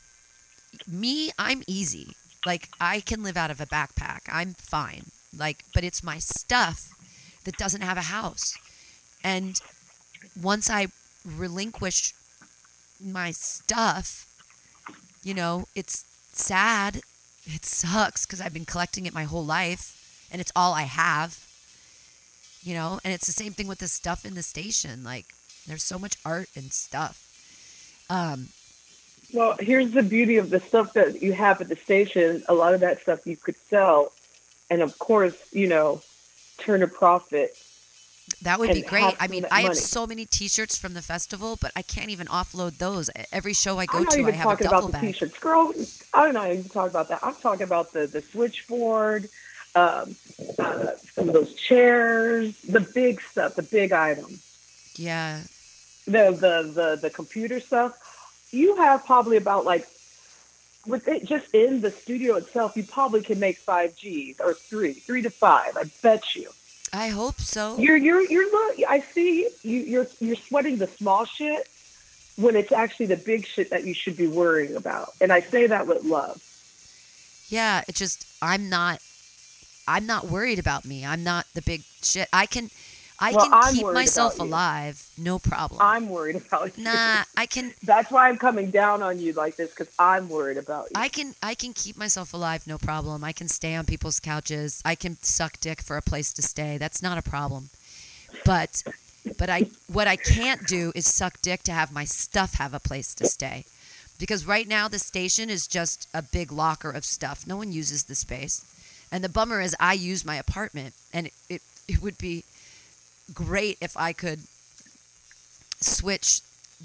me, 0.86 1.30
I'm 1.38 1.62
easy. 1.66 2.14
Like 2.46 2.68
I 2.80 3.00
can 3.00 3.22
live 3.22 3.36
out 3.36 3.50
of 3.50 3.60
a 3.60 3.66
backpack. 3.66 4.20
I'm 4.30 4.54
fine. 4.54 5.06
Like 5.36 5.64
but 5.74 5.84
it's 5.84 6.02
my 6.02 6.18
stuff 6.18 6.90
that 7.44 7.56
doesn't 7.56 7.82
have 7.82 7.96
a 7.96 8.02
house. 8.02 8.56
And 9.24 9.60
once 10.40 10.70
I 10.70 10.88
relinquish 11.26 12.14
my 13.04 13.30
stuff, 13.30 14.26
you 15.22 15.34
know, 15.34 15.66
it's 15.74 16.04
sad. 16.32 17.00
It 17.44 17.64
sucks 17.64 18.26
because 18.26 18.40
I've 18.40 18.52
been 18.52 18.64
collecting 18.64 19.06
it 19.06 19.14
my 19.14 19.24
whole 19.24 19.44
life 19.44 20.28
and 20.30 20.40
it's 20.40 20.52
all 20.54 20.74
I 20.74 20.82
have. 20.82 21.47
You 22.62 22.74
know, 22.74 22.98
and 23.04 23.12
it's 23.14 23.26
the 23.26 23.32
same 23.32 23.52
thing 23.52 23.68
with 23.68 23.78
the 23.78 23.88
stuff 23.88 24.24
in 24.24 24.34
the 24.34 24.42
station. 24.42 25.04
Like, 25.04 25.26
there's 25.66 25.84
so 25.84 25.98
much 25.98 26.16
art 26.24 26.48
and 26.56 26.72
stuff. 26.72 27.24
Um, 28.10 28.48
Well, 29.32 29.56
here's 29.60 29.92
the 29.92 30.02
beauty 30.02 30.36
of 30.38 30.50
the 30.50 30.60
stuff 30.60 30.94
that 30.94 31.22
you 31.22 31.32
have 31.34 31.60
at 31.60 31.68
the 31.68 31.76
station. 31.76 32.42
A 32.48 32.54
lot 32.54 32.74
of 32.74 32.80
that 32.80 33.00
stuff 33.00 33.26
you 33.26 33.36
could 33.36 33.56
sell, 33.56 34.12
and 34.70 34.82
of 34.82 34.98
course, 34.98 35.36
you 35.52 35.68
know, 35.68 36.02
turn 36.58 36.82
a 36.82 36.88
profit. 36.88 37.50
that 38.42 38.58
would 38.58 38.72
be 38.72 38.82
great. 38.82 39.14
I 39.20 39.28
mean, 39.28 39.46
I 39.50 39.62
have 39.62 39.74
money. 39.74 39.80
so 39.80 40.06
many 40.06 40.24
T-shirts 40.26 40.76
from 40.78 40.94
the 40.94 41.02
festival, 41.02 41.56
but 41.60 41.72
I 41.76 41.82
can't 41.82 42.10
even 42.10 42.26
offload 42.28 42.78
those. 42.78 43.10
Every 43.32 43.52
show 43.54 43.78
I 43.78 43.86
go 43.86 43.98
I'm 43.98 44.04
not 44.04 44.12
to, 44.12 44.20
I 44.20 44.20
even 44.20 44.34
have 44.34 44.50
a 44.50 44.56
talking 44.56 44.64
duffel 44.64 44.78
about 44.78 44.86
the 44.86 44.92
bag. 44.92 45.02
t-shirts, 45.12 45.38
girl. 45.38 45.72
I'm 46.14 46.32
not 46.34 46.50
even 46.50 46.64
talking 46.68 46.90
about 46.90 47.08
that. 47.08 47.20
I'm 47.22 47.34
talking 47.36 47.64
about 47.64 47.92
the 47.92 48.06
the 48.06 48.22
switchboard, 48.22 49.28
um, 49.78 50.16
uh, 50.58 50.92
some 51.14 51.28
of 51.28 51.34
those 51.34 51.54
chairs, 51.54 52.60
the 52.62 52.80
big 52.80 53.20
stuff, 53.20 53.54
the 53.54 53.62
big 53.62 53.92
items, 53.92 54.42
Yeah, 54.96 55.42
the 56.06 56.30
the 56.30 56.54
the 56.78 56.98
the 57.02 57.10
computer 57.10 57.60
stuff. 57.60 57.92
You 58.50 58.76
have 58.76 59.04
probably 59.04 59.36
about 59.36 59.64
like 59.64 59.86
with 60.86 61.06
it 61.08 61.24
just 61.24 61.54
in 61.54 61.80
the 61.80 61.90
studio 61.90 62.36
itself, 62.36 62.76
you 62.76 62.82
probably 62.82 63.22
can 63.22 63.38
make 63.38 63.58
five 63.58 63.94
G's 63.96 64.40
or 64.40 64.54
three, 64.54 64.94
three 64.94 65.22
to 65.22 65.30
five. 65.30 65.76
I 65.76 65.84
bet 66.02 66.34
you. 66.34 66.50
I 66.92 67.08
hope 67.08 67.38
so. 67.38 67.76
You're 67.78 67.96
you're 67.96 68.22
you're 68.22 68.50
look. 68.50 68.76
I 68.88 69.00
see 69.00 69.50
you. 69.62 69.80
You're 69.80 70.06
you're 70.20 70.36
sweating 70.36 70.78
the 70.78 70.86
small 70.86 71.24
shit 71.26 71.68
when 72.36 72.56
it's 72.56 72.72
actually 72.72 73.06
the 73.06 73.16
big 73.16 73.46
shit 73.46 73.70
that 73.70 73.84
you 73.84 73.92
should 73.92 74.16
be 74.16 74.26
worrying 74.26 74.76
about. 74.76 75.10
And 75.20 75.32
I 75.32 75.40
say 75.40 75.66
that 75.66 75.86
with 75.86 76.04
love. 76.04 76.42
Yeah, 77.48 77.82
it 77.88 77.94
just 77.94 78.26
I'm 78.40 78.68
not 78.68 79.00
I'm 79.88 80.06
not 80.06 80.26
worried 80.26 80.58
about 80.58 80.84
me. 80.84 81.04
I'm 81.04 81.24
not 81.24 81.46
the 81.54 81.62
big 81.62 81.82
shit. 82.02 82.28
I 82.32 82.46
can 82.46 82.70
I 83.20 83.32
Well, 83.32 83.44
can 83.44 83.52
I'm 83.52 83.74
keep 83.74 83.86
myself 83.92 84.38
alive, 84.38 85.08
no 85.18 85.38
problem. 85.38 85.80
I'm 85.82 86.08
worried 86.08 86.36
about 86.36 86.78
you. 86.78 86.84
Nah, 86.84 87.24
I 87.36 87.46
can 87.46 87.72
That's 87.82 88.10
why 88.10 88.28
I'm 88.28 88.36
coming 88.38 88.70
down 88.70 89.02
on 89.02 89.18
you 89.18 89.32
like 89.32 89.56
this 89.56 89.70
because 89.70 89.92
I'm 89.98 90.28
worried 90.28 90.56
about 90.56 90.84
you. 90.90 90.92
I 90.94 91.08
can 91.08 91.34
I 91.42 91.54
can 91.54 91.72
keep 91.72 91.96
myself 91.96 92.32
alive, 92.32 92.66
no 92.66 92.78
problem. 92.78 93.24
I 93.24 93.32
can 93.32 93.48
stay 93.48 93.74
on 93.74 93.86
people's 93.86 94.20
couches. 94.20 94.82
I 94.84 94.94
can 94.94 95.16
suck 95.22 95.58
dick 95.60 95.80
for 95.82 95.96
a 95.96 96.02
place 96.02 96.32
to 96.34 96.42
stay. 96.42 96.78
That's 96.78 97.02
not 97.02 97.18
a 97.18 97.22
problem. 97.22 97.70
But 98.44 98.84
but 99.36 99.50
I 99.50 99.70
what 99.92 100.06
I 100.06 100.16
can't 100.16 100.66
do 100.66 100.92
is 100.94 101.12
suck 101.12 101.40
dick 101.42 101.62
to 101.64 101.72
have 101.72 101.90
my 101.92 102.04
stuff 102.04 102.54
have 102.54 102.74
a 102.74 102.80
place 102.80 103.14
to 103.16 103.26
stay. 103.26 103.64
Because 104.18 104.46
right 104.46 104.68
now 104.68 104.88
the 104.88 104.98
station 104.98 105.50
is 105.50 105.66
just 105.66 106.08
a 106.14 106.22
big 106.22 106.52
locker 106.52 106.90
of 106.90 107.04
stuff. 107.04 107.46
No 107.46 107.56
one 107.56 107.72
uses 107.72 108.04
the 108.04 108.14
space. 108.14 108.64
And 109.10 109.24
the 109.24 109.28
bummer 109.28 109.60
is 109.60 109.74
I 109.80 109.94
use 109.94 110.24
my 110.24 110.36
apartment 110.36 110.94
and 111.12 111.26
it, 111.26 111.32
it, 111.48 111.62
it 111.88 112.02
would 112.02 112.18
be 112.18 112.44
great 113.32 113.78
if 113.80 113.96
I 113.96 114.12
could 114.12 114.40
switch 115.80 116.40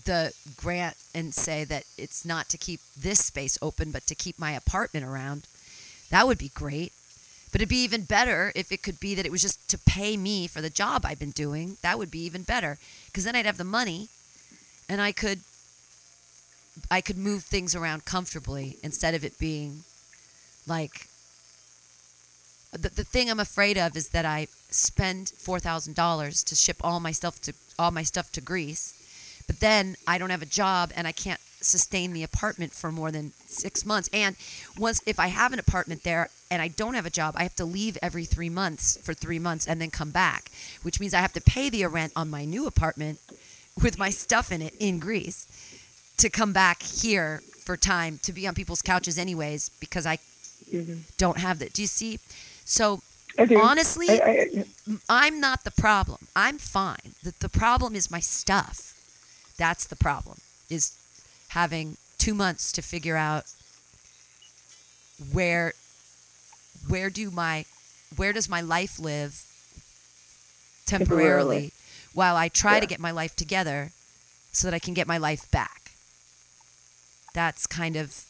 the 0.06 0.34
grant 0.58 0.96
and 1.14 1.34
say 1.34 1.64
that 1.64 1.84
it's 1.98 2.26
not 2.26 2.50
to 2.50 2.58
keep 2.58 2.80
this 2.98 3.26
space 3.26 3.58
open, 3.62 3.92
but 3.92 4.08
to 4.08 4.16
keep 4.16 4.40
my 4.40 4.52
apartment 4.52 5.06
around. 5.06 5.44
That 6.10 6.28
would 6.28 6.38
be 6.38 6.52
great. 6.54 6.94
But 7.52 7.62
it'd 7.62 7.70
be 7.70 7.84
even 7.84 8.04
better 8.04 8.52
if 8.56 8.72
it 8.72 8.82
could 8.82 9.00
be 9.00 9.14
that 9.14 9.26
it 9.28 9.32
was 9.32 9.44
just 9.44 9.70
to 9.70 9.78
pay 9.78 10.18
me 10.18 10.48
for 10.48 10.62
the 10.62 10.72
job 10.72 11.06
I've 11.06 11.20
been 11.20 11.32
doing. 11.32 11.78
That 11.84 12.00
would 12.00 12.10
be 12.10 12.26
even 12.26 12.42
better 12.42 12.80
because 13.06 13.26
then 13.26 13.36
I'd 13.36 13.46
have 13.46 13.60
the 13.60 13.64
money 13.64 14.10
and 14.90 15.00
I 15.00 15.12
could 15.12 15.42
I 16.90 17.02
could 17.02 17.18
move 17.18 17.44
things 17.44 17.76
around 17.76 18.06
comfortably 18.06 18.78
instead 18.82 19.14
of 19.14 19.24
it 19.24 19.38
being 19.38 19.84
like 20.66 21.08
the, 22.74 22.90
the 22.90 23.04
thing 23.04 23.30
I'm 23.30 23.40
afraid 23.40 23.78
of 23.78 23.96
is 23.96 24.10
that 24.10 24.26
I 24.26 24.48
spend 24.70 25.30
four 25.30 25.60
thousand 25.60 25.96
dollars 25.96 26.44
to 26.46 26.56
ship 26.56 26.78
all 26.84 27.00
my 27.00 27.12
stuff 27.12 27.40
to 27.42 27.54
all 27.78 27.92
my 27.92 28.04
stuff 28.04 28.32
to 28.34 28.42
Greece, 28.42 29.44
but 29.48 29.60
then 29.60 29.96
I 30.08 30.18
don't 30.18 30.30
have 30.30 30.42
a 30.42 30.48
job 30.48 30.92
and 30.96 31.08
I 31.08 31.12
can't 31.12 31.40
sustain 31.62 32.12
the 32.12 32.24
apartment 32.24 32.74
for 32.74 32.92
more 32.92 33.12
than 33.12 33.32
six 33.46 33.86
months. 33.86 34.10
And 34.12 34.36
once 34.78 35.02
if 35.06 35.20
I 35.20 35.28
have 35.28 35.54
an 35.54 35.60
apartment 35.60 36.04
there 36.04 36.30
and 36.52 36.62
I 36.62 36.68
don't 36.68 36.94
have 36.96 37.06
a 37.06 37.10
job, 37.10 37.36
I 37.38 37.44
have 37.44 37.56
to 37.56 37.66
leave 37.66 37.98
every 38.02 38.26
three 38.26 38.50
months 38.50 38.98
for 38.98 39.14
three 39.14 39.40
months 39.40 39.66
and 39.68 39.80
then 39.82 39.90
come 39.90 40.12
back, 40.12 40.52
which 40.82 41.00
means 41.00 41.14
I 41.14 41.22
have 41.22 41.34
to 41.34 41.42
pay 41.42 41.70
the 41.70 41.86
rent 41.86 42.12
on 42.16 42.30
my 42.30 42.46
new 42.46 42.68
apartment 42.68 43.20
with 43.82 43.98
my 43.98 44.10
stuff 44.10 44.52
in 44.52 44.62
it 44.62 44.76
in 44.80 45.00
Greece 45.00 45.48
to 46.18 46.30
come 46.30 46.54
back 46.54 46.84
here 46.84 47.42
for 47.64 47.78
time 47.78 48.20
to 48.24 48.34
be 48.34 48.46
on 48.46 48.54
people's 48.54 48.82
couches 48.82 49.18
anyways 49.18 49.70
because 49.80 50.06
I 50.06 50.18
mm-hmm. 50.72 51.00
don't 51.18 51.38
have 51.38 51.60
that. 51.60 51.74
Do 51.74 51.82
you 51.82 51.88
see? 51.88 52.20
So 52.66 53.02
honestly, 53.58 54.10
I- 54.10 54.24
I- 54.26 54.66
m- 54.88 55.02
I'm 55.10 55.40
not 55.40 55.64
the 55.64 55.72
problem. 55.72 56.28
I'm 56.36 56.58
fine. 56.58 57.16
The, 57.24 57.34
the 57.40 57.50
problem 57.50 57.96
is 57.96 58.12
my 58.12 58.20
stuff. 58.20 58.94
That's 59.58 59.86
the 59.86 59.96
problem. 59.96 60.40
Is 60.70 60.92
having 61.50 61.98
two 62.18 62.34
months 62.34 62.72
to 62.74 62.82
figure 62.82 63.16
out 63.18 63.46
where 65.32 65.74
where 66.88 67.10
do 67.10 67.32
my 67.32 67.66
where 68.16 68.34
does 68.34 68.50
my 68.50 68.62
life 68.62 69.00
live 69.00 69.44
temporarily, 70.86 71.16
Temporarily. 71.26 71.72
while 72.14 72.36
I 72.36 72.50
try 72.50 72.80
to 72.80 72.86
get 72.86 73.00
my 73.00 73.12
life 73.12 73.36
together 73.36 73.92
so 74.52 74.68
that 74.68 74.74
I 74.76 74.80
can 74.80 74.94
get 74.94 75.08
my 75.08 75.18
life 75.18 75.50
back. 75.52 75.92
That's 77.34 77.66
kind 77.68 77.96
of 77.96 78.26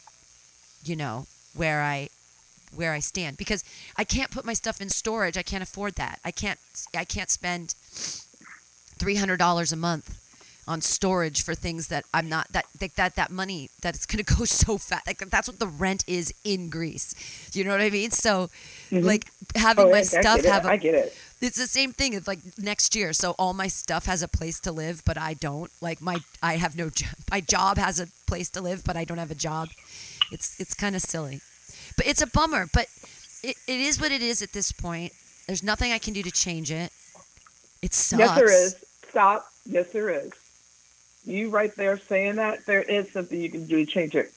you 0.84 0.96
know 0.96 1.26
where 1.54 1.82
I 1.82 2.08
where 2.76 2.92
I 2.92 3.00
stand 3.00 3.36
because 3.36 3.64
I 3.96 4.04
can't 4.04 4.30
put 4.30 4.44
my 4.44 4.54
stuff 4.54 4.80
in 4.80 4.88
storage. 4.88 5.36
I 5.36 5.42
can't 5.42 5.62
afford 5.62 5.94
that. 5.96 6.20
I 6.24 6.30
can't 6.30 6.58
I 6.96 7.04
can't 7.04 7.30
spend 7.30 7.74
$300 8.98 9.72
a 9.72 9.76
month 9.76 10.20
on 10.66 10.80
storage 10.80 11.42
for 11.42 11.54
things 11.54 11.88
that 11.88 12.04
I'm 12.14 12.26
not 12.26 12.48
that 12.52 12.64
that 12.80 12.96
that, 12.96 13.16
that 13.16 13.30
money 13.30 13.68
that 13.82 13.94
it's 13.94 14.06
going 14.06 14.24
to 14.24 14.34
go 14.34 14.44
so 14.64 14.78
fast. 14.78 15.06
Like 15.06 15.18
that's 15.18 15.46
what 15.48 15.58
the 15.58 15.66
rent 15.66 16.04
is 16.06 16.32
in 16.42 16.70
Greece. 16.70 17.14
You 17.52 17.64
know 17.64 17.70
what 17.72 17.82
I 17.82 17.90
mean? 17.90 18.10
So 18.10 18.48
Mhm. 18.90 19.04
like 19.04 19.26
having 19.56 19.86
Oh, 19.86 19.90
my 19.90 19.98
I- 19.98 20.00
I 20.00 20.02
stuff 20.02 20.38
it. 20.38 20.46
have 20.46 20.64
a 20.64 20.70
I 20.70 20.76
get 20.78 20.94
it. 20.94 21.14
it's 21.42 21.58
the 21.58 21.66
same 21.66 21.92
thing. 21.92 22.14
It's 22.14 22.26
like 22.26 22.38
next 22.56 22.96
year. 22.96 23.12
So 23.12 23.32
all 23.38 23.52
my 23.52 23.68
stuff 23.68 24.06
has 24.06 24.22
a 24.22 24.28
place 24.28 24.58
to 24.60 24.72
live, 24.72 25.02
but 25.04 25.18
I 25.18 25.34
don't. 25.34 25.70
Like 25.82 26.00
my 26.00 26.16
I 26.42 26.56
have 26.56 26.76
no 26.76 26.88
job. 26.88 27.10
My 27.30 27.40
job 27.42 27.76
has 27.76 28.00
a 28.00 28.06
place 28.26 28.48
to 28.50 28.62
live, 28.62 28.84
but 28.84 28.96
I 28.96 29.04
don't 29.04 29.18
have 29.18 29.30
a 29.30 29.34
job. 29.34 29.68
It's 30.32 30.58
it's 30.58 30.72
kind 30.72 30.96
of 30.96 31.02
silly, 31.02 31.42
but 31.96 32.06
it's 32.06 32.22
a 32.22 32.26
bummer. 32.26 32.66
But 32.72 32.86
it, 33.42 33.56
it 33.66 33.80
is 33.80 34.00
what 34.00 34.12
it 34.12 34.22
is 34.22 34.42
at 34.42 34.52
this 34.52 34.72
point. 34.72 35.12
There's 35.46 35.62
nothing 35.62 35.92
I 35.92 35.98
can 35.98 36.14
do 36.14 36.22
to 36.22 36.30
change 36.30 36.70
it. 36.70 36.90
It 37.82 37.92
sucks. 37.92 38.20
Yes, 38.20 38.34
there 38.36 38.64
is. 38.64 38.84
Stop. 39.08 39.46
Yes, 39.66 39.92
there 39.92 40.10
is. 40.10 40.32
You 41.26 41.50
right 41.50 41.74
there 41.76 41.98
saying 41.98 42.36
that 42.36 42.66
there 42.66 42.82
is 42.82 43.10
something 43.12 43.40
you 43.40 43.50
can 43.50 43.66
do 43.66 43.84
to 43.84 43.90
change 43.90 44.14
it. 44.14 44.32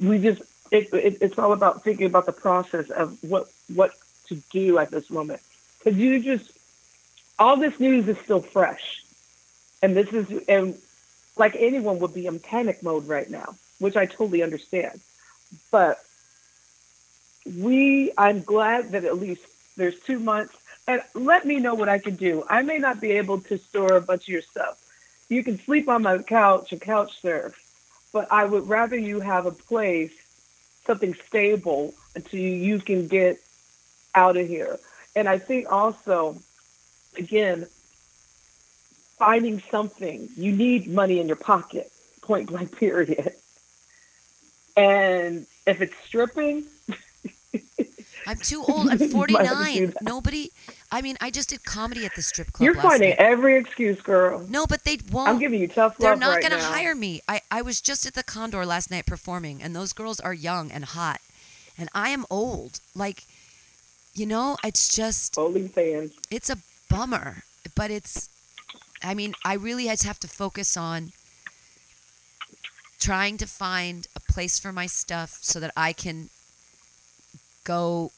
We 0.00 0.18
just 0.18 0.42
it, 0.70 0.92
it 0.92 1.18
it's 1.20 1.38
all 1.38 1.52
about 1.52 1.84
thinking 1.84 2.06
about 2.06 2.26
the 2.26 2.32
process 2.32 2.90
of 2.90 3.18
what 3.22 3.48
what 3.74 3.92
to 4.26 4.36
do 4.50 4.78
at 4.78 4.90
this 4.90 5.10
moment 5.10 5.40
because 5.78 5.98
you 5.98 6.20
just 6.20 6.50
all 7.38 7.56
this 7.56 7.78
news 7.80 8.08
is 8.08 8.18
still 8.18 8.40
fresh, 8.40 9.02
and 9.82 9.96
this 9.96 10.12
is 10.12 10.30
and 10.48 10.76
like 11.36 11.56
anyone 11.58 11.98
would 11.98 12.14
be 12.14 12.26
in 12.26 12.38
panic 12.38 12.82
mode 12.82 13.06
right 13.08 13.28
now, 13.28 13.54
which 13.78 13.96
I 13.96 14.06
totally 14.06 14.42
understand, 14.42 15.00
but 15.70 15.98
we 17.46 18.12
I'm 18.16 18.42
glad 18.42 18.92
that 18.92 19.04
at 19.04 19.18
least 19.18 19.42
there's 19.76 19.98
two 20.00 20.18
months 20.18 20.56
and 20.86 21.02
let 21.14 21.46
me 21.46 21.58
know 21.58 21.74
what 21.74 21.88
I 21.88 21.98
can 21.98 22.16
do. 22.16 22.44
I 22.48 22.62
may 22.62 22.78
not 22.78 23.00
be 23.00 23.12
able 23.12 23.40
to 23.42 23.58
store 23.58 23.94
a 23.94 24.00
bunch 24.00 24.22
of 24.22 24.28
your 24.28 24.42
stuff. 24.42 24.78
You 25.28 25.42
can 25.44 25.58
sleep 25.58 25.88
on 25.88 26.02
my 26.02 26.18
couch 26.18 26.72
and 26.72 26.80
couch 26.80 27.20
surf, 27.20 27.54
but 28.12 28.30
I 28.30 28.44
would 28.44 28.68
rather 28.68 28.96
you 28.96 29.20
have 29.20 29.46
a 29.46 29.52
place, 29.52 30.12
something 30.84 31.14
stable 31.14 31.94
until 32.14 32.40
you 32.40 32.80
can 32.80 33.08
get 33.08 33.40
out 34.14 34.36
of 34.36 34.46
here. 34.46 34.78
And 35.14 35.28
I 35.28 35.38
think 35.38 35.70
also, 35.70 36.36
again, 37.16 37.66
finding 39.18 39.62
something, 39.70 40.28
you 40.36 40.52
need 40.52 40.88
money 40.88 41.20
in 41.20 41.28
your 41.28 41.36
pocket, 41.36 41.90
point 42.22 42.48
blank, 42.48 42.76
period. 42.76 43.32
And 44.76 45.46
if 45.66 45.80
it's 45.80 45.94
stripping, 46.04 46.64
I'm 48.26 48.36
too 48.38 48.64
old. 48.68 48.88
I'm 48.88 48.98
You 49.00 49.34
might 49.34 49.46
have 49.46 49.58
to 49.66 49.86
do 49.86 49.88
49. 49.88 49.94
Nobody. 50.02 50.50
I 50.90 51.02
mean, 51.02 51.16
I 51.20 51.30
just 51.30 51.50
did 51.50 51.64
comedy 51.64 52.04
at 52.04 52.14
the 52.14 52.22
strip 52.22 52.52
club. 52.52 52.64
you're 52.64 52.74
finding 52.74 53.10
night. 53.10 53.18
every 53.18 53.56
excuse, 53.56 54.00
girl. 54.00 54.46
No, 54.48 54.66
but 54.66 54.84
they 54.84 54.98
won't. 55.10 55.28
I'm 55.28 55.38
giving 55.38 55.60
you 55.60 55.68
tough 55.68 55.98
love. 55.98 55.98
They're 55.98 56.16
not 56.16 56.34
right 56.34 56.42
gonna 56.42 56.62
hire 56.62 56.94
me. 56.94 57.20
I, 57.28 57.40
I 57.50 57.62
was 57.62 57.80
just 57.80 58.06
at 58.06 58.14
the 58.14 58.22
Condor 58.22 58.64
last 58.64 58.90
night 58.90 59.06
performing, 59.06 59.62
and 59.62 59.74
those 59.74 59.92
girls 59.92 60.20
are 60.20 60.34
young 60.34 60.70
and 60.70 60.84
hot, 60.84 61.20
and 61.76 61.88
I 61.94 62.10
am 62.10 62.24
old. 62.30 62.80
Like, 62.94 63.24
you 64.14 64.26
know, 64.26 64.56
it's 64.62 64.94
just 64.94 65.34
Bowling 65.34 65.68
fans. 65.68 66.12
It's 66.30 66.50
a 66.50 66.58
bummer, 66.88 67.42
but 67.74 67.90
it's. 67.90 68.28
I 69.02 69.14
mean, 69.14 69.34
I 69.44 69.54
really 69.54 69.86
just 69.86 70.04
have 70.04 70.20
to 70.20 70.28
focus 70.28 70.76
on 70.76 71.12
trying 73.00 73.36
to 73.36 73.46
find 73.48 74.06
a 74.14 74.20
place 74.20 74.60
for 74.60 74.72
my 74.72 74.86
stuff 74.86 75.38
so 75.40 75.58
that 75.58 75.72
I 75.76 75.92
can 75.92 76.30
go 77.64 78.12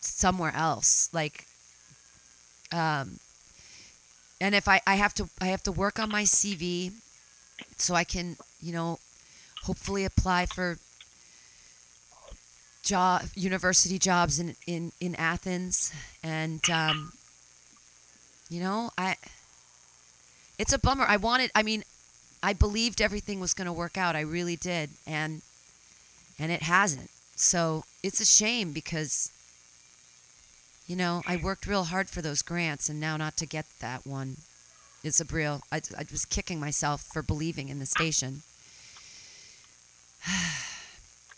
somewhere 0.00 0.52
else. 0.54 1.08
Like, 1.12 1.46
um, 2.72 3.18
and 4.40 4.54
if 4.54 4.68
I, 4.68 4.80
I 4.86 4.96
have 4.96 5.14
to 5.14 5.28
I 5.40 5.46
have 5.46 5.62
to 5.64 5.72
work 5.72 5.98
on 5.98 6.10
my 6.10 6.22
CV 6.24 6.92
so 7.76 7.94
I 7.94 8.04
can 8.04 8.36
you 8.60 8.72
know 8.72 8.98
hopefully 9.64 10.04
apply 10.04 10.46
for 10.46 10.78
job 12.82 13.22
university 13.34 13.98
jobs 13.98 14.40
in 14.40 14.56
in 14.66 14.92
in 15.00 15.14
Athens. 15.14 15.92
And 16.24 16.68
um, 16.70 17.12
you 18.50 18.60
know 18.60 18.90
I 18.98 19.16
it's 20.58 20.72
a 20.72 20.78
bummer. 20.78 21.04
I 21.06 21.16
wanted 21.16 21.50
I 21.54 21.62
mean 21.62 21.84
I 22.42 22.52
believed 22.52 23.00
everything 23.00 23.38
was 23.38 23.54
going 23.54 23.66
to 23.66 23.72
work 23.72 23.96
out. 23.96 24.16
I 24.16 24.22
really 24.22 24.56
did. 24.56 24.90
And 25.06 25.42
and 26.38 26.50
it 26.50 26.62
hasn't 26.62 27.10
so 27.42 27.84
it's 28.02 28.20
a 28.20 28.24
shame 28.24 28.72
because 28.72 29.30
you 30.86 30.96
know 30.96 31.22
I 31.26 31.36
worked 31.36 31.66
real 31.66 31.84
hard 31.84 32.08
for 32.08 32.22
those 32.22 32.42
grants 32.42 32.88
and 32.88 33.00
now 33.00 33.16
not 33.16 33.36
to 33.38 33.46
get 33.46 33.66
that 33.80 34.06
one 34.06 34.36
it's 35.04 35.20
a 35.20 35.24
real 35.24 35.62
I, 35.70 35.80
I 35.96 36.04
was 36.10 36.24
kicking 36.24 36.60
myself 36.60 37.02
for 37.02 37.22
believing 37.22 37.68
in 37.68 37.78
the 37.78 37.86
station 37.86 38.42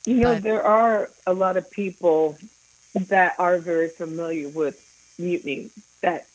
You 0.07 0.17
know, 0.17 0.35
But- 0.35 0.43
there 0.43 0.63
are 0.63 1.09
a 1.27 1.33
lot 1.33 1.57
of 1.57 1.71
people 1.71 2.37
that 2.95 3.35
are 3.39 3.57
very 3.59 3.89
familiar 3.89 4.49
with 4.49 4.79
mutiny 5.19 5.71
that 6.03 6.27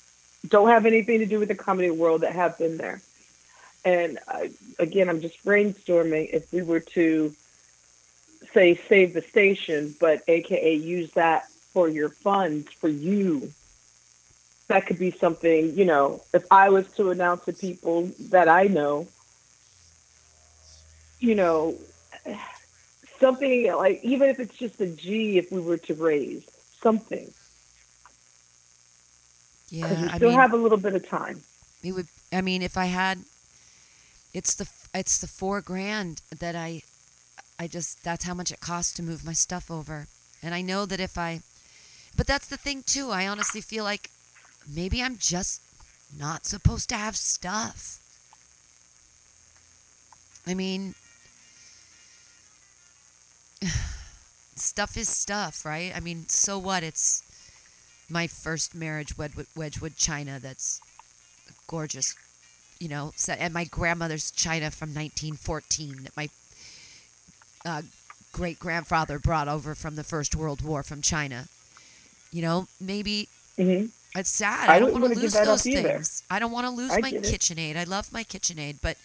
don't 0.48 0.70
have 0.70 0.86
anything 0.86 1.20
to 1.20 1.26
do 1.26 1.38
with 1.38 1.50
the 1.50 1.56
comedy 1.56 1.92
world 1.92 2.22
that 2.22 2.34
have 2.34 2.58
been 2.58 2.78
there. 2.78 3.02
And 3.86 4.18
I, 4.28 4.50
again, 4.80 5.08
I'm 5.08 5.22
just 5.22 5.46
brainstorming 5.46 6.30
if 6.34 6.52
we 6.52 6.64
were 6.64 6.80
to 6.80 7.34
say 8.54 8.76
save 8.76 9.14
the 9.14 9.22
station, 9.22 9.96
but 10.00 10.24
AKA 10.28 10.76
use 10.76 11.12
that 11.12 11.50
for 11.74 11.88
your 11.90 12.10
funds 12.10 12.72
for 12.74 12.90
you. 12.90 13.52
That 14.68 14.86
could 14.86 15.00
be 15.00 15.12
something, 15.12 15.76
you 15.76 15.86
know, 15.86 16.22
if 16.34 16.46
I 16.52 16.70
was 16.70 16.88
to 16.94 17.10
announce 17.12 17.46
to 17.46 17.54
people 17.54 18.12
that 18.30 18.48
I 18.48 18.64
know, 18.66 19.08
you 21.20 21.36
know, 21.36 21.76
something 23.20 23.72
like 23.76 24.00
even 24.04 24.30
if 24.30 24.40
it's 24.40 24.58
just 24.58 24.80
a 24.82 24.88
G, 24.88 25.38
if 25.38 25.52
we 25.52 25.60
were 25.62 25.78
to 25.78 25.94
raise 25.96 26.46
something, 26.82 27.34
because 29.82 30.00
yeah 30.00 30.02
we 30.02 30.10
I 30.10 30.18
still 30.18 30.32
mean 30.32 30.40
have 30.40 30.54
a 30.54 30.58
little 30.58 30.78
bit 30.78 30.96
of 30.96 31.08
time. 31.08 31.44
it 31.84 31.92
would 31.94 32.08
I 32.32 32.42
mean 32.42 32.62
if 32.62 32.78
I 32.78 32.86
had 32.86 33.20
it's 34.34 34.56
the 34.56 34.70
it's 34.94 35.18
the 35.20 35.28
4 35.28 35.62
grand 35.62 36.22
that 36.40 36.56
I 36.56 36.84
I 37.60 37.68
just 37.68 38.04
that's 38.04 38.24
how 38.24 38.34
much 38.34 38.52
it 38.52 38.62
costs 38.62 38.94
to 38.94 39.04
move 39.04 39.26
my 39.26 39.34
stuff 39.34 39.70
over 39.70 40.08
and 40.42 40.56
I 40.56 40.62
know 40.62 40.86
that 40.86 41.00
if 41.00 41.18
I 41.18 41.42
but 42.16 42.28
that's 42.28 42.48
the 42.48 42.58
thing 42.58 42.84
too 42.84 43.12
I 43.12 43.28
honestly 43.28 43.62
feel 43.62 43.84
like 43.84 44.10
maybe 44.68 45.04
I'm 45.04 45.18
just 45.18 45.62
not 46.18 46.46
supposed 46.46 46.90
to 46.90 46.96
have 46.96 47.16
stuff 47.16 48.00
I 50.48 50.54
mean 50.54 50.96
stuff 54.56 54.98
is 54.98 55.10
stuff, 55.10 55.66
right? 55.66 55.92
I 55.96 56.00
mean, 56.00 56.26
so 56.28 56.58
what? 56.58 56.84
It's 56.84 57.24
my 58.10 58.28
first 58.28 58.76
marriage, 58.76 59.18
Wedgwood, 59.18 59.96
China, 59.96 60.40
that's 60.40 60.82
gorgeous, 61.68 62.16
you 62.80 62.90
know, 62.90 63.12
set, 63.16 63.40
and 63.40 63.54
my 63.54 63.66
grandmother's 63.66 64.32
China 64.32 64.72
from 64.72 64.90
1914 64.90 66.04
that 66.04 66.18
my 66.18 66.30
uh, 67.66 67.82
great 68.32 68.60
grandfather 68.60 69.20
brought 69.20 69.48
over 69.48 69.76
from 69.76 69.96
the 69.96 70.04
First 70.04 70.36
World 70.36 70.62
War 70.62 70.84
from 70.84 71.02
China. 71.02 71.48
You 72.32 72.42
know, 72.42 72.68
maybe 72.80 73.28
Mhm. 73.58 73.90
it's 74.16 74.30
sad. 74.30 74.70
I 74.70 74.76
I, 74.76 74.80
don't 74.80 74.92
want 74.94 75.14
to 75.14 75.20
lose 75.20 75.34
those 75.34 75.66
either. 75.66 75.90
things. 75.94 76.24
I 76.30 76.40
don't 76.40 76.52
want 76.52 76.66
to 76.66 76.72
lose 76.72 76.92
I 76.92 77.00
my 77.00 77.10
it. 77.10 77.24
KitchenAid. 77.24 77.76
I 77.76 77.84
love 77.86 78.12
my 78.14 78.24
KitchenAid, 78.24 78.78
but 78.82 78.98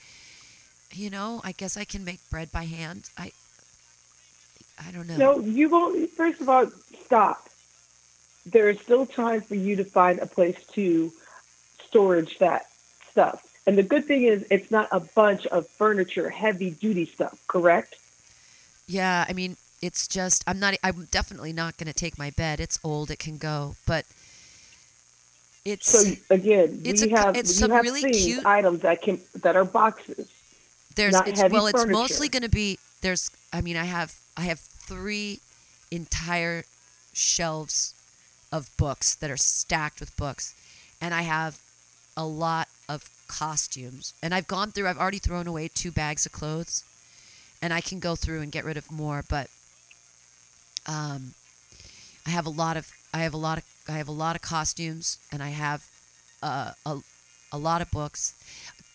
you 0.92 1.10
know, 1.10 1.40
I 1.42 1.52
guess 1.52 1.76
I 1.76 1.84
can 1.84 2.04
make 2.04 2.20
bread 2.30 2.52
by 2.52 2.64
hand. 2.64 3.08
I 3.18 3.32
I 4.86 4.90
don't 4.90 5.06
know. 5.08 5.16
No, 5.16 5.38
you 5.40 5.68
won't. 5.68 6.10
First 6.10 6.40
of 6.40 6.48
all, 6.48 6.66
stop. 7.04 7.48
There 8.46 8.68
is 8.68 8.78
still 8.80 9.06
time 9.06 9.40
for 9.40 9.54
you 9.54 9.76
to 9.76 9.84
find 9.84 10.18
a 10.18 10.26
place 10.26 10.62
to 10.74 11.12
storage 11.82 12.38
that 12.38 12.66
stuff. 13.10 13.42
And 13.66 13.78
the 13.78 13.82
good 13.82 14.04
thing 14.04 14.24
is, 14.24 14.44
it's 14.50 14.70
not 14.70 14.88
a 14.92 15.00
bunch 15.00 15.46
of 15.46 15.66
furniture, 15.66 16.28
heavy 16.28 16.70
duty 16.70 17.06
stuff. 17.06 17.38
Correct? 17.46 17.94
Yeah, 18.86 19.24
I 19.28 19.32
mean, 19.32 19.56
it's 19.82 20.06
just 20.08 20.44
I'm 20.46 20.58
not. 20.60 20.74
I'm 20.82 21.08
definitely 21.10 21.52
not 21.52 21.76
going 21.78 21.86
to 21.86 21.92
take 21.94 22.18
my 22.18 22.30
bed. 22.30 22.60
It's 22.60 22.78
old. 22.84 23.10
It 23.10 23.18
can 23.18 23.38
go, 23.38 23.76
but 23.86 24.04
it's 25.64 25.88
So 25.90 26.12
again, 26.30 26.82
It's 26.84 27.02
we 27.02 27.12
a 27.12 27.16
have 27.16 27.36
it's 27.36 27.54
some 27.54 27.70
have 27.70 27.82
really 27.84 28.12
cute- 28.12 28.44
items 28.44 28.80
that 28.82 29.00
can 29.02 29.20
that 29.42 29.56
are 29.56 29.64
boxes. 29.64 30.30
there's 30.94 31.12
not 31.14 31.26
it's 31.28 31.40
well 31.50 31.66
it's 31.66 31.86
mostly 31.86 32.28
going 32.28 32.42
to 32.42 32.48
be 32.50 32.78
there's 33.00 33.30
i 33.52 33.60
mean 33.60 33.76
i 33.76 33.84
have 33.84 34.14
i 34.36 34.42
have 34.42 34.60
three 34.60 35.40
entire 35.90 36.64
shelves 37.14 37.94
of 38.52 38.68
books 38.76 39.14
that 39.16 39.30
are 39.30 39.36
stacked 39.38 39.98
with 40.00 40.14
books 40.16 40.54
and 41.00 41.12
i 41.14 41.22
have 41.22 41.58
a 42.16 42.24
lot 42.26 42.68
of 42.88 43.08
costumes 43.26 44.12
and 44.22 44.32
i've 44.34 44.46
gone 44.46 44.70
through 44.70 44.86
i've 44.86 44.98
already 44.98 45.18
thrown 45.18 45.46
away 45.48 45.66
two 45.66 45.90
bags 45.90 46.26
of 46.26 46.32
clothes 46.32 46.84
and 47.64 47.72
i 47.72 47.80
can 47.80 47.98
go 47.98 48.14
through 48.14 48.42
and 48.42 48.52
get 48.52 48.64
rid 48.64 48.76
of 48.76 48.92
more 48.92 49.24
but 49.28 49.48
um 50.86 51.32
i 52.26 52.30
have 52.30 52.44
a 52.44 52.50
lot 52.50 52.76
of 52.76 52.92
i 53.14 53.20
have 53.20 53.32
a 53.32 53.38
lot 53.38 53.56
of 53.56 53.64
i 53.88 53.92
have 53.92 54.08
a 54.08 54.12
lot 54.24 54.36
of 54.36 54.42
costumes 54.42 55.16
and 55.32 55.42
i 55.42 55.48
have 55.48 55.82
uh, 56.42 56.72
a, 56.84 56.98
a 57.52 57.56
lot 57.56 57.80
of 57.80 57.90
books. 57.90 58.34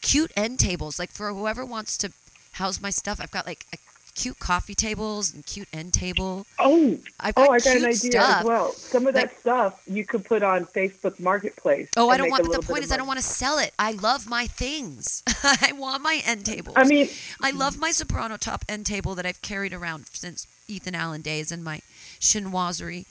Cute 0.04 0.32
end 0.38 0.60
tables 0.60 1.00
like 1.00 1.10
for 1.10 1.34
whoever 1.34 1.66
wants 1.66 1.98
to 1.98 2.12
house 2.54 2.80
my 2.80 2.91
stuff 2.91 3.20
i've 3.20 3.32
got 3.32 3.48
like 3.48 3.66
a 3.74 3.78
cute 4.20 4.38
coffee 4.40 4.76
tables 4.76 5.34
and 5.34 5.46
cute 5.46 5.68
end 5.72 5.94
table 5.94 6.46
Oh, 6.60 6.98
I've 7.20 7.36
got 7.36 7.48
oh, 7.50 7.52
I 7.54 7.60
got 7.60 7.78
an 7.78 7.86
idea 7.86 7.96
stuff. 8.12 8.40
as 8.41 8.46
well. 8.46 8.72
Some 8.74 9.08
of 9.08 9.14
that 9.14 9.30
stuff 9.40 9.82
you 9.88 10.04
could 10.06 10.26
put 10.26 10.44
on 10.44 10.66
Facebook 10.66 11.16
Marketplace. 11.20 11.88
oh 11.96 12.10
i 12.10 12.18
don't 12.18 12.30
want 12.30 12.44
but 12.44 12.52
the 12.62 12.68
point 12.72 12.84
is 12.84 12.91
i 12.91 12.98
don't 12.98 13.08
want 13.08 13.20
to 13.20 13.26
sell 13.26 13.58
it 13.66 13.72
i 13.80 13.91
love 13.94 14.28
my 14.30 14.46
things 14.64 15.24
i 15.68 15.72
want 15.86 16.02
my 16.04 16.22
end 16.26 16.46
table. 16.46 16.74
I 16.76 16.84
mean- 16.86 17.10
i 17.41 17.52
love 17.52 17.80
my 17.80 17.91
soprano 17.91 18.36
top 18.38 18.66
end 18.68 18.86
table 18.86 19.16
that 19.16 19.26
i've 19.26 19.41
carried 19.41 19.74
around 19.74 20.08
since 20.14 20.46
ethan 20.68 20.96
allen 20.96 21.22
days 21.22 21.52
and 21.52 21.64
my 21.64 21.80
chinoiserie 22.20 23.06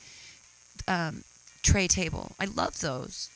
um, 0.87 1.25
tray 1.63 1.87
table 1.89 2.33
i 2.39 2.45
love 2.45 2.81
those 2.81 3.31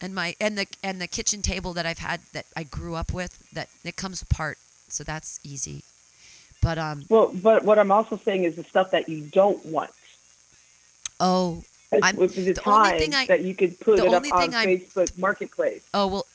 and 0.00 0.14
my 0.14 0.34
and 0.40 0.56
the 0.56 0.66
and 0.82 1.00
the 1.00 1.06
kitchen 1.08 1.42
table 1.42 1.72
that 1.72 1.86
i've 1.86 1.98
had 2.10 2.20
that 2.32 2.46
i 2.56 2.62
grew 2.62 2.94
up 2.94 3.12
with 3.12 3.32
that 3.52 3.68
it 3.84 3.96
comes 3.96 4.22
apart 4.22 4.58
so 4.88 5.02
that's 5.04 5.40
easy 5.44 5.82
but 6.66 6.78
um 6.78 6.98
Well, 7.08 7.28
but 7.48 7.58
what 7.68 7.78
I'm 7.78 7.92
also 7.98 8.16
saying 8.26 8.42
is 8.48 8.52
the 8.56 8.64
stuff 8.72 8.88
that 8.90 9.04
you 9.08 9.20
don't 9.40 9.60
want. 9.74 9.90
oh 11.20 11.62
I'm, 12.06 12.16
the, 12.16 12.26
the 12.26 12.60
only 12.66 12.98
thing 12.98 13.14
I 13.14 13.26
that 13.26 13.42
you 13.48 13.54
could 13.54 13.78
put 13.86 14.00
it 14.00 14.06
up 14.08 14.14
on 14.14 14.22
thing 14.42 14.54
I'm- 14.54 14.68
Facebook 14.68 15.16
Marketplace. 15.26 15.82
Oh 15.94 16.06
well, 16.12 16.26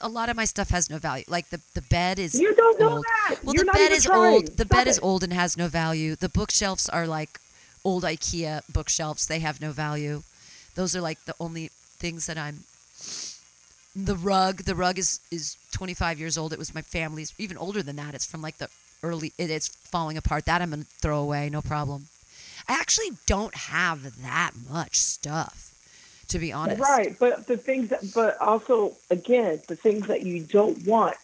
a 0.00 0.08
lot 0.08 0.28
of 0.28 0.36
my 0.36 0.44
stuff 0.54 0.68
has 0.70 0.90
no 0.90 0.98
value. 0.98 1.24
Like 1.36 1.46
the 1.54 1.60
the 1.78 1.82
bed 1.98 2.18
is 2.18 2.34
You 2.44 2.52
don't 2.62 2.78
know 2.80 2.94
old. 2.96 3.04
that. 3.12 3.36
Well, 3.44 3.54
You're 3.54 3.64
the 3.64 3.72
bed 3.80 3.92
is 3.92 4.04
trying. 4.04 4.34
old. 4.34 4.46
The 4.60 4.64
Stop 4.66 4.76
bed 4.76 4.86
is 4.88 4.98
old 5.08 5.22
and 5.22 5.32
has 5.32 5.56
no 5.56 5.68
value. 5.68 6.16
The 6.16 6.28
bookshelves 6.28 6.88
are 6.88 7.06
like 7.18 7.32
old 7.84 8.02
IKEA 8.02 8.62
bookshelves. 8.78 9.26
They 9.26 9.38
have 9.48 9.60
no 9.66 9.70
value. 9.70 10.16
Those 10.74 10.96
are 10.96 11.00
like 11.10 11.20
the 11.30 11.36
only 11.46 11.66
things 12.02 12.26
that 12.26 12.36
I'm. 12.46 12.56
The 14.10 14.16
rug. 14.16 14.54
The 14.70 14.74
rug 14.74 14.98
is 14.98 15.20
is 15.30 15.56
25 15.72 16.18
years 16.18 16.36
old. 16.36 16.52
It 16.52 16.58
was 16.58 16.74
my 16.74 16.82
family's. 16.82 17.32
Even 17.38 17.56
older 17.56 17.82
than 17.82 17.96
that. 17.96 18.12
It's 18.16 18.26
from 18.26 18.42
like 18.42 18.58
the 18.58 18.68
early. 19.02 19.32
It, 19.38 19.50
it's 19.50 19.68
falling 19.68 20.16
apart. 20.16 20.44
That 20.46 20.62
I'm 20.62 20.70
gonna 20.70 20.84
throw 20.84 21.20
away. 21.20 21.48
No 21.50 21.62
problem. 21.62 22.06
I 22.68 22.74
actually 22.74 23.10
don't 23.26 23.54
have 23.54 24.22
that 24.22 24.52
much 24.68 24.98
stuff, 24.98 25.74
to 26.28 26.38
be 26.38 26.52
honest. 26.52 26.80
Right, 26.80 27.16
but 27.18 27.46
the 27.46 27.56
things 27.56 27.90
that, 27.90 28.12
but 28.14 28.40
also 28.40 28.96
again, 29.10 29.60
the 29.68 29.76
things 29.76 30.06
that 30.08 30.22
you 30.22 30.42
don't 30.42 30.84
want 30.86 31.16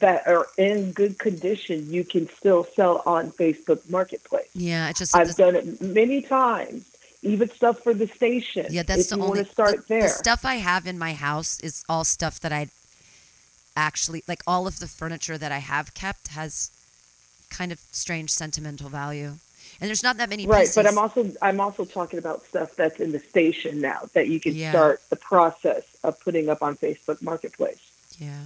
that 0.00 0.26
are 0.28 0.46
in 0.56 0.92
good 0.92 1.18
condition, 1.18 1.90
you 1.90 2.04
can 2.04 2.28
still 2.28 2.64
sell 2.64 3.02
on 3.04 3.32
Facebook 3.32 3.88
Marketplace. 3.90 4.48
Yeah, 4.54 4.88
it 4.88 4.96
just 4.96 5.16
I've 5.16 5.34
done 5.34 5.56
it 5.56 5.80
many 5.80 6.22
times. 6.22 6.94
Even 7.22 7.50
stuff 7.50 7.80
for 7.80 7.92
the 7.92 8.06
station. 8.06 8.66
Yeah, 8.70 8.84
that's 8.84 9.08
the 9.08 9.16
you 9.16 9.22
only 9.22 9.38
want 9.38 9.48
to 9.48 9.52
start 9.52 9.76
the, 9.78 9.84
there. 9.88 10.02
The 10.02 10.08
stuff 10.08 10.44
I 10.44 10.56
have 10.56 10.86
in 10.86 11.00
my 11.00 11.14
house 11.14 11.58
is 11.60 11.84
all 11.88 12.04
stuff 12.04 12.38
that 12.40 12.52
I 12.52 12.68
actually 13.74 14.22
like. 14.28 14.42
All 14.46 14.68
of 14.68 14.78
the 14.78 14.86
furniture 14.86 15.36
that 15.36 15.50
I 15.50 15.58
have 15.58 15.94
kept 15.94 16.28
has 16.28 16.70
kind 17.50 17.72
of 17.72 17.78
strange 17.92 18.30
sentimental 18.30 18.88
value, 18.88 19.34
and 19.80 19.88
there's 19.88 20.02
not 20.02 20.16
that 20.18 20.28
many 20.28 20.46
right, 20.46 20.60
pieces. 20.60 20.74
but 20.76 20.86
I'm 20.86 20.98
also 20.98 21.30
I'm 21.42 21.60
also 21.60 21.84
talking 21.84 22.18
about 22.18 22.42
stuff 22.44 22.74
that's 22.76 23.00
in 23.00 23.12
the 23.12 23.18
station 23.20 23.80
now 23.80 24.08
that 24.14 24.28
you 24.28 24.40
can 24.40 24.54
Yeah. 24.54 24.70
start 24.70 25.00
the 25.10 25.16
process 25.16 25.84
of 26.04 26.18
putting 26.20 26.48
up 26.48 26.62
on 26.62 26.76
Facebook 26.76 27.20
Marketplace. 27.22 27.80
yeah, 28.18 28.44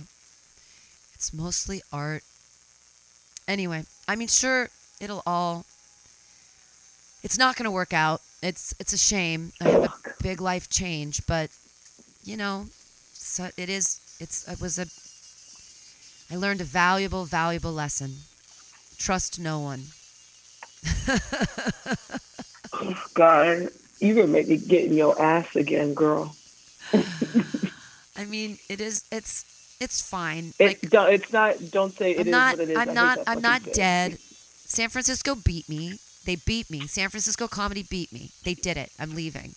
it's 1.15 1.33
mostly 1.33 1.83
art. 1.93 2.23
Anyway, 3.49 3.85
I 4.07 4.15
mean, 4.17 4.29
sure, 4.29 4.69
it'll 5.01 5.23
all. 5.27 5.65
It's 7.25 7.39
not 7.39 7.57
going 7.57 7.65
to 7.65 7.71
work 7.71 7.93
out. 7.93 8.21
It's 8.43 8.75
it's 8.81 8.93
a 8.93 8.99
shame. 8.99 9.53
I 9.61 9.69
have 9.69 9.85
a 9.85 9.93
big 10.23 10.41
life 10.41 10.69
change, 10.69 11.27
but 11.27 11.51
you 12.25 12.37
know, 12.37 12.67
so 13.15 13.51
it 13.57 13.69
is. 13.69 14.01
It's 14.21 14.47
it 14.49 14.61
was 14.61 14.79
a. 14.79 14.87
I 16.33 16.37
learned 16.39 16.61
a 16.61 16.65
valuable, 16.65 17.25
valuable 17.25 17.73
lesson. 17.73 18.11
Trust 19.03 19.41
no 19.41 19.59
one. 19.59 19.83
Oh, 22.73 23.05
God, 23.15 23.69
you 23.99 24.15
gonna 24.15 24.29
make 24.29 24.47
me 24.47 24.59
get 24.59 24.85
in 24.85 24.93
your 24.95 25.21
ass 25.21 25.57
again, 25.57 25.93
girl. 25.93 26.37
I 28.17 28.25
mean, 28.27 28.59
it 28.69 28.81
is. 28.81 29.03
It's 29.11 29.77
it's 29.81 30.09
fine. 30.09 30.53
It's 30.61 30.81
don't, 30.83 31.13
it's 31.13 31.33
not. 31.33 31.57
Don't 31.73 31.93
say 31.93 32.13
it 32.13 32.21
I'm 32.21 32.27
is 32.29 32.31
not. 32.31 32.59
what 32.59 32.69
it 32.69 32.71
is. 32.71 32.77
I 32.77 32.83
I'm 32.83 32.95
not. 32.95 33.19
I'm 33.27 33.41
not 33.41 33.63
dead. 33.73 34.19
San 34.21 34.89
Francisco 34.89 35.35
beat 35.35 35.69
me. 35.69 35.99
They 36.25 36.37
beat 36.37 36.71
me. 36.71 36.87
San 36.87 37.09
Francisco 37.09 37.49
comedy 37.49 37.83
beat 37.83 38.13
me. 38.13 38.31
They 38.45 38.55
did 38.55 38.77
it. 38.77 38.93
I'm 39.01 39.17
leaving. 39.17 39.57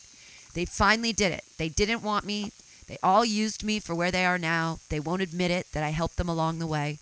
They 0.56 0.66
finally 0.66 1.14
did 1.14 1.32
it. 1.32 1.44
They 1.60 1.70
didn't 1.70 2.02
want 2.02 2.26
me. 2.26 2.52
They 2.88 2.98
all 3.04 3.24
used 3.24 3.64
me 3.64 3.80
for 3.80 3.94
where 3.94 4.10
they 4.10 4.26
are 4.26 4.40
now. 4.40 4.80
They 4.90 5.00
won't 5.00 5.22
admit 5.22 5.52
it 5.52 5.68
that 5.74 5.84
I 5.84 5.90
helped 5.90 6.18
them 6.18 6.30
along 6.30 6.58
the 6.58 6.66
way, 6.66 6.98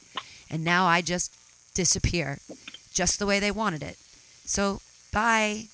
and 0.50 0.62
now 0.62 0.88
I 0.88 1.00
just 1.00 1.32
disappear, 1.74 2.40
just 2.94 3.20
the 3.20 3.26
way 3.26 3.40
they 3.40 3.52
wanted 3.52 3.84
it. 3.84 3.98
So 4.46 4.82
bye. 5.12 5.66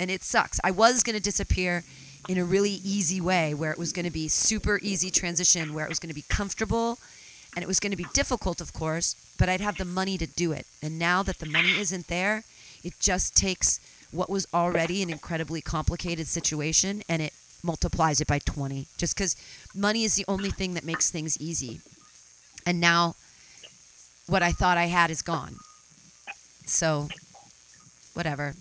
And 0.00 0.10
it 0.10 0.22
sucks. 0.22 0.60
I 0.62 0.70
was 0.70 1.02
gonna 1.02 1.20
disappear 1.20 1.84
in 2.28 2.38
a 2.38 2.44
really 2.44 2.80
easy 2.84 3.20
way, 3.20 3.54
where 3.54 3.72
it 3.72 3.78
was 3.78 3.92
gonna 3.92 4.10
be 4.10 4.28
super 4.28 4.78
easy 4.82 5.10
transition, 5.10 5.74
where 5.74 5.84
it 5.84 5.88
was 5.88 5.98
gonna 5.98 6.14
be 6.14 6.24
comfortable 6.28 6.98
and 7.54 7.62
it 7.62 7.68
was 7.68 7.80
going 7.80 7.90
to 7.90 7.96
be 7.96 8.06
difficult, 8.12 8.60
of 8.60 8.72
course, 8.72 9.16
but 9.38 9.48
I'd 9.48 9.60
have 9.60 9.78
the 9.78 9.84
money 9.84 10.18
to 10.18 10.26
do 10.26 10.52
it. 10.52 10.66
And 10.82 10.98
now 10.98 11.22
that 11.22 11.38
the 11.38 11.46
money 11.46 11.78
isn't 11.78 12.08
there, 12.08 12.44
it 12.84 12.94
just 13.00 13.36
takes 13.36 13.80
what 14.12 14.30
was 14.30 14.46
already 14.54 15.02
an 15.02 15.10
incredibly 15.10 15.60
complicated 15.60 16.26
situation 16.26 17.02
and 17.08 17.20
it 17.20 17.32
multiplies 17.62 18.20
it 18.20 18.28
by 18.28 18.38
20 18.38 18.86
just 18.96 19.16
because 19.16 19.34
money 19.74 20.04
is 20.04 20.14
the 20.14 20.24
only 20.28 20.50
thing 20.50 20.74
that 20.74 20.84
makes 20.84 21.10
things 21.10 21.36
easy. 21.40 21.80
And 22.64 22.80
now 22.80 23.16
what 24.28 24.42
I 24.42 24.52
thought 24.52 24.76
I 24.76 24.86
had 24.86 25.10
is 25.10 25.22
gone. 25.22 25.56
So, 26.66 27.08
whatever. 28.14 28.54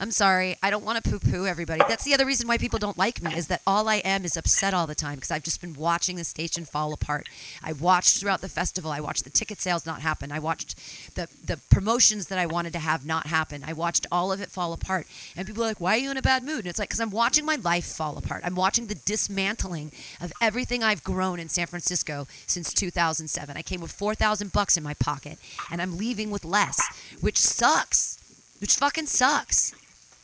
I'm 0.00 0.10
sorry. 0.10 0.56
I 0.62 0.70
don't 0.70 0.84
want 0.84 1.02
to 1.02 1.08
poo 1.08 1.18
poo 1.20 1.46
everybody. 1.46 1.82
That's 1.88 2.04
the 2.04 2.14
other 2.14 2.26
reason 2.26 2.48
why 2.48 2.58
people 2.58 2.78
don't 2.78 2.98
like 2.98 3.22
me 3.22 3.32
is 3.34 3.46
that 3.46 3.62
all 3.66 3.88
I 3.88 3.96
am 3.96 4.24
is 4.24 4.36
upset 4.36 4.74
all 4.74 4.86
the 4.88 4.94
time 4.94 5.16
because 5.16 5.30
I've 5.30 5.44
just 5.44 5.60
been 5.60 5.74
watching 5.74 6.16
the 6.16 6.24
station 6.24 6.64
fall 6.64 6.92
apart. 6.92 7.28
I 7.62 7.72
watched 7.72 8.18
throughout 8.18 8.40
the 8.40 8.48
festival. 8.48 8.90
I 8.90 9.00
watched 9.00 9.22
the 9.22 9.30
ticket 9.30 9.60
sales 9.60 9.86
not 9.86 10.00
happen. 10.00 10.32
I 10.32 10.40
watched 10.40 11.14
the, 11.14 11.28
the 11.44 11.60
promotions 11.70 12.26
that 12.26 12.38
I 12.38 12.46
wanted 12.46 12.72
to 12.72 12.80
have 12.80 13.06
not 13.06 13.28
happen. 13.28 13.62
I 13.64 13.72
watched 13.72 14.06
all 14.10 14.32
of 14.32 14.40
it 14.40 14.50
fall 14.50 14.72
apart. 14.72 15.06
And 15.36 15.46
people 15.46 15.62
are 15.62 15.68
like, 15.68 15.80
why 15.80 15.94
are 15.94 16.00
you 16.00 16.10
in 16.10 16.16
a 16.16 16.22
bad 16.22 16.42
mood? 16.42 16.60
And 16.60 16.66
it's 16.66 16.78
like, 16.78 16.88
because 16.88 17.00
I'm 17.00 17.10
watching 17.10 17.46
my 17.46 17.56
life 17.56 17.86
fall 17.86 18.18
apart. 18.18 18.42
I'm 18.44 18.56
watching 18.56 18.88
the 18.88 18.96
dismantling 18.96 19.92
of 20.20 20.32
everything 20.40 20.82
I've 20.82 21.04
grown 21.04 21.38
in 21.38 21.48
San 21.48 21.68
Francisco 21.68 22.26
since 22.46 22.72
2007. 22.74 23.56
I 23.56 23.62
came 23.62 23.80
with 23.80 23.92
4,000 23.92 24.52
bucks 24.52 24.76
in 24.76 24.82
my 24.82 24.94
pocket 24.94 25.38
and 25.70 25.80
I'm 25.80 25.96
leaving 25.96 26.30
with 26.30 26.44
less, 26.44 26.82
which 27.20 27.38
sucks. 27.38 28.18
Which 28.60 28.76
fucking 28.76 29.06
sucks 29.06 29.74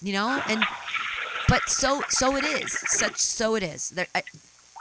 you 0.02 0.12
know? 0.12 0.42
And 0.48 0.64
but 1.48 1.68
so 1.68 2.02
so 2.08 2.36
it 2.36 2.44
is. 2.44 2.72
Such 2.72 3.16
so 3.16 3.54
it 3.56 3.62
is. 3.62 3.90
There, 3.90 4.06
I, 4.14 4.22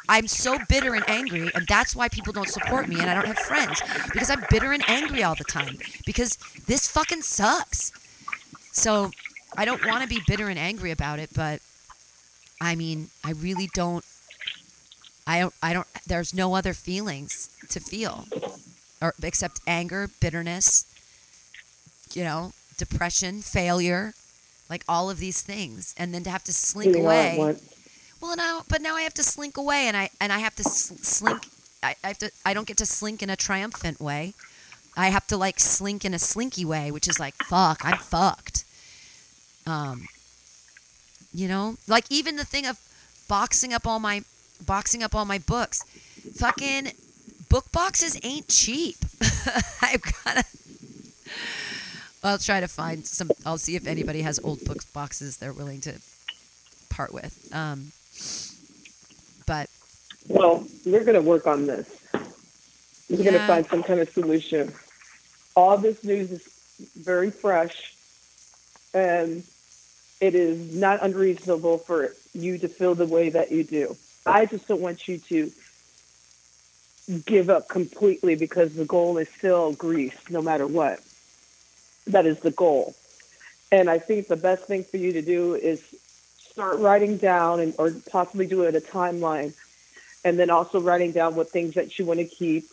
i'm 0.08 0.28
so 0.28 0.58
bitter 0.68 0.96
and 0.96 1.08
angry 1.08 1.52
and 1.54 1.68
that's 1.68 1.96
why 1.96 2.08
people 2.10 2.34
don't 2.34 2.48
support 2.50 2.88
me 2.88 3.00
and 3.00 3.10
i 3.10 3.14
don't 3.14 3.28
have 3.28 3.40
friends. 3.40 3.82
Because 4.14 4.30
i'm 4.30 4.44
bitter 4.50 4.72
and 4.72 4.84
angry 4.88 5.24
all 5.24 5.36
the 5.36 5.44
time. 5.44 5.78
Because 6.06 6.38
this 6.68 6.88
fucking 6.88 7.22
sucks. 7.22 7.92
So 8.72 9.12
i 9.58 9.66
don't 9.66 9.86
want 9.86 10.04
to 10.04 10.10
be 10.10 10.22
bitter 10.28 10.48
and 10.48 10.60
angry 10.60 10.92
about 10.92 11.20
it 11.20 11.30
but 11.36 11.60
i 12.62 12.76
mean 12.76 13.08
i 13.24 13.32
really 13.32 13.68
don't 13.74 14.06
i 15.26 15.40
don't 15.40 15.54
i 15.64 15.74
don't 15.74 15.88
there's 16.06 16.34
no 16.34 16.56
other 16.56 16.74
feelings 16.74 17.50
to 17.70 17.80
feel. 17.80 18.26
Or 19.02 19.14
except 19.24 19.62
anger 19.66 20.10
bitterness 20.20 20.86
you 22.14 22.24
know 22.24 22.54
depression 22.78 23.42
failure 23.42 24.14
like 24.70 24.84
all 24.88 25.10
of 25.10 25.20
these 25.20 25.42
things 25.42 25.94
and 25.98 26.14
then 26.14 26.24
to 26.24 26.30
have 26.30 26.44
to 26.44 26.54
slink 26.54 26.96
all 26.96 27.02
at 27.02 27.06
away 27.06 27.38
well 28.22 28.36
now 28.36 28.62
but 28.70 28.82
now 28.82 28.96
i 28.96 29.02
have 29.02 29.14
to 29.14 29.24
slink 29.24 29.58
away 29.58 29.88
and 29.88 29.98
i 29.98 30.10
and 30.22 30.32
i 30.32 30.40
have 30.40 30.56
to 30.56 30.64
slink 30.64 31.48
I, 31.82 31.96
I 32.04 32.08
have 32.10 32.18
to 32.20 32.32
i 32.46 32.54
don't 32.54 32.68
get 32.68 32.78
to 32.78 32.86
slink 32.86 33.24
in 33.24 33.30
a 33.30 33.36
triumphant 33.36 34.00
way 34.00 34.34
I 34.98 35.10
have 35.10 35.28
to 35.28 35.38
like 35.38 35.60
slink 35.62 36.04
in 36.04 36.14
a 36.14 36.20
slinky 36.20 36.66
way, 36.66 36.92
which 36.92 37.08
is 37.08 37.20
like 37.20 37.34
fuck, 37.44 37.86
I'm 37.86 37.98
fucked. 38.00 38.66
Um, 39.66 40.08
you 41.34 41.48
know, 41.48 41.78
like 41.88 42.04
even 42.10 42.36
the 42.36 42.44
thing 42.44 42.66
of 42.66 42.80
boxing 43.30 43.74
up 43.74 43.88
all 43.88 44.00
my 44.00 44.24
boxing 44.66 45.02
up 45.02 45.16
all 45.16 45.24
my 45.24 45.38
books. 45.38 45.84
Fucking 46.36 46.92
book 47.50 47.72
boxes 47.72 48.20
ain't 48.24 48.50
cheap. 48.50 48.98
I've 49.82 50.02
gotta. 50.02 50.44
I'll 52.24 52.38
try 52.38 52.60
to 52.60 52.68
find 52.68 53.06
some. 53.06 53.32
I'll 53.46 53.58
see 53.58 53.76
if 53.76 53.88
anybody 53.88 54.22
has 54.22 54.40
old 54.44 54.64
book 54.66 54.80
boxes 54.94 55.38
they're 55.38 55.54
willing 55.54 55.82
to 55.82 55.94
part 56.90 57.14
with. 57.14 57.50
Um, 57.54 57.92
but 59.48 59.70
Well, 60.28 60.66
we're 60.86 61.04
going 61.04 61.16
to 61.16 61.28
work 61.28 61.48
on 61.48 61.66
this. 61.66 61.88
We're 63.10 63.24
going 63.24 63.34
to 63.34 63.48
find 63.48 63.66
some 63.66 63.84
kind 63.84 64.00
of 64.00 64.10
solution. 64.10 64.72
All 65.56 65.78
this 65.78 66.04
news 66.04 66.32
is 66.32 66.92
very 66.96 67.32
fresh, 67.32 67.96
and 68.94 69.44
it 70.22 70.36
is 70.36 70.76
not 70.76 71.02
unreasonable 71.02 71.78
for 71.80 72.14
you 72.34 72.58
to 72.60 72.68
feel 72.68 72.96
the 72.96 73.08
way 73.08 73.30
that 73.30 73.52
you 73.52 73.64
do. 73.64 73.96
I 74.26 74.46
just 74.46 74.68
don't 74.68 74.82
want 74.82 75.08
you 75.08 75.18
to 75.18 75.52
give 77.26 77.50
up 77.50 77.68
completely 77.70 78.36
because 78.36 78.76
the 78.76 78.86
goal 78.86 79.18
is 79.18 79.30
still 79.30 79.74
Greece, 79.74 80.30
no 80.30 80.42
matter 80.42 80.68
what. 80.68 81.00
That 82.10 82.26
is 82.26 82.40
the 82.40 82.52
goal. 82.52 82.96
And 83.72 83.90
I 83.90 84.00
think 84.00 84.28
the 84.28 84.36
best 84.36 84.64
thing 84.64 84.84
for 84.84 84.98
you 84.98 85.14
to 85.14 85.22
do 85.22 85.54
is 85.54 85.84
start 86.38 86.80
writing 86.80 87.18
down 87.18 87.60
and 87.60 87.74
or 87.78 87.92
possibly 88.12 88.46
do 88.46 88.64
it 88.64 88.76
a 88.76 88.82
timeline 88.82 89.54
and 90.26 90.38
then 90.38 90.50
also 90.50 90.82
writing 90.82 91.12
down 91.12 91.36
what 91.36 91.50
things 91.50 91.76
that 91.76 91.98
you 91.98 92.06
want 92.06 92.20
to 92.20 92.26
keep 92.26 92.66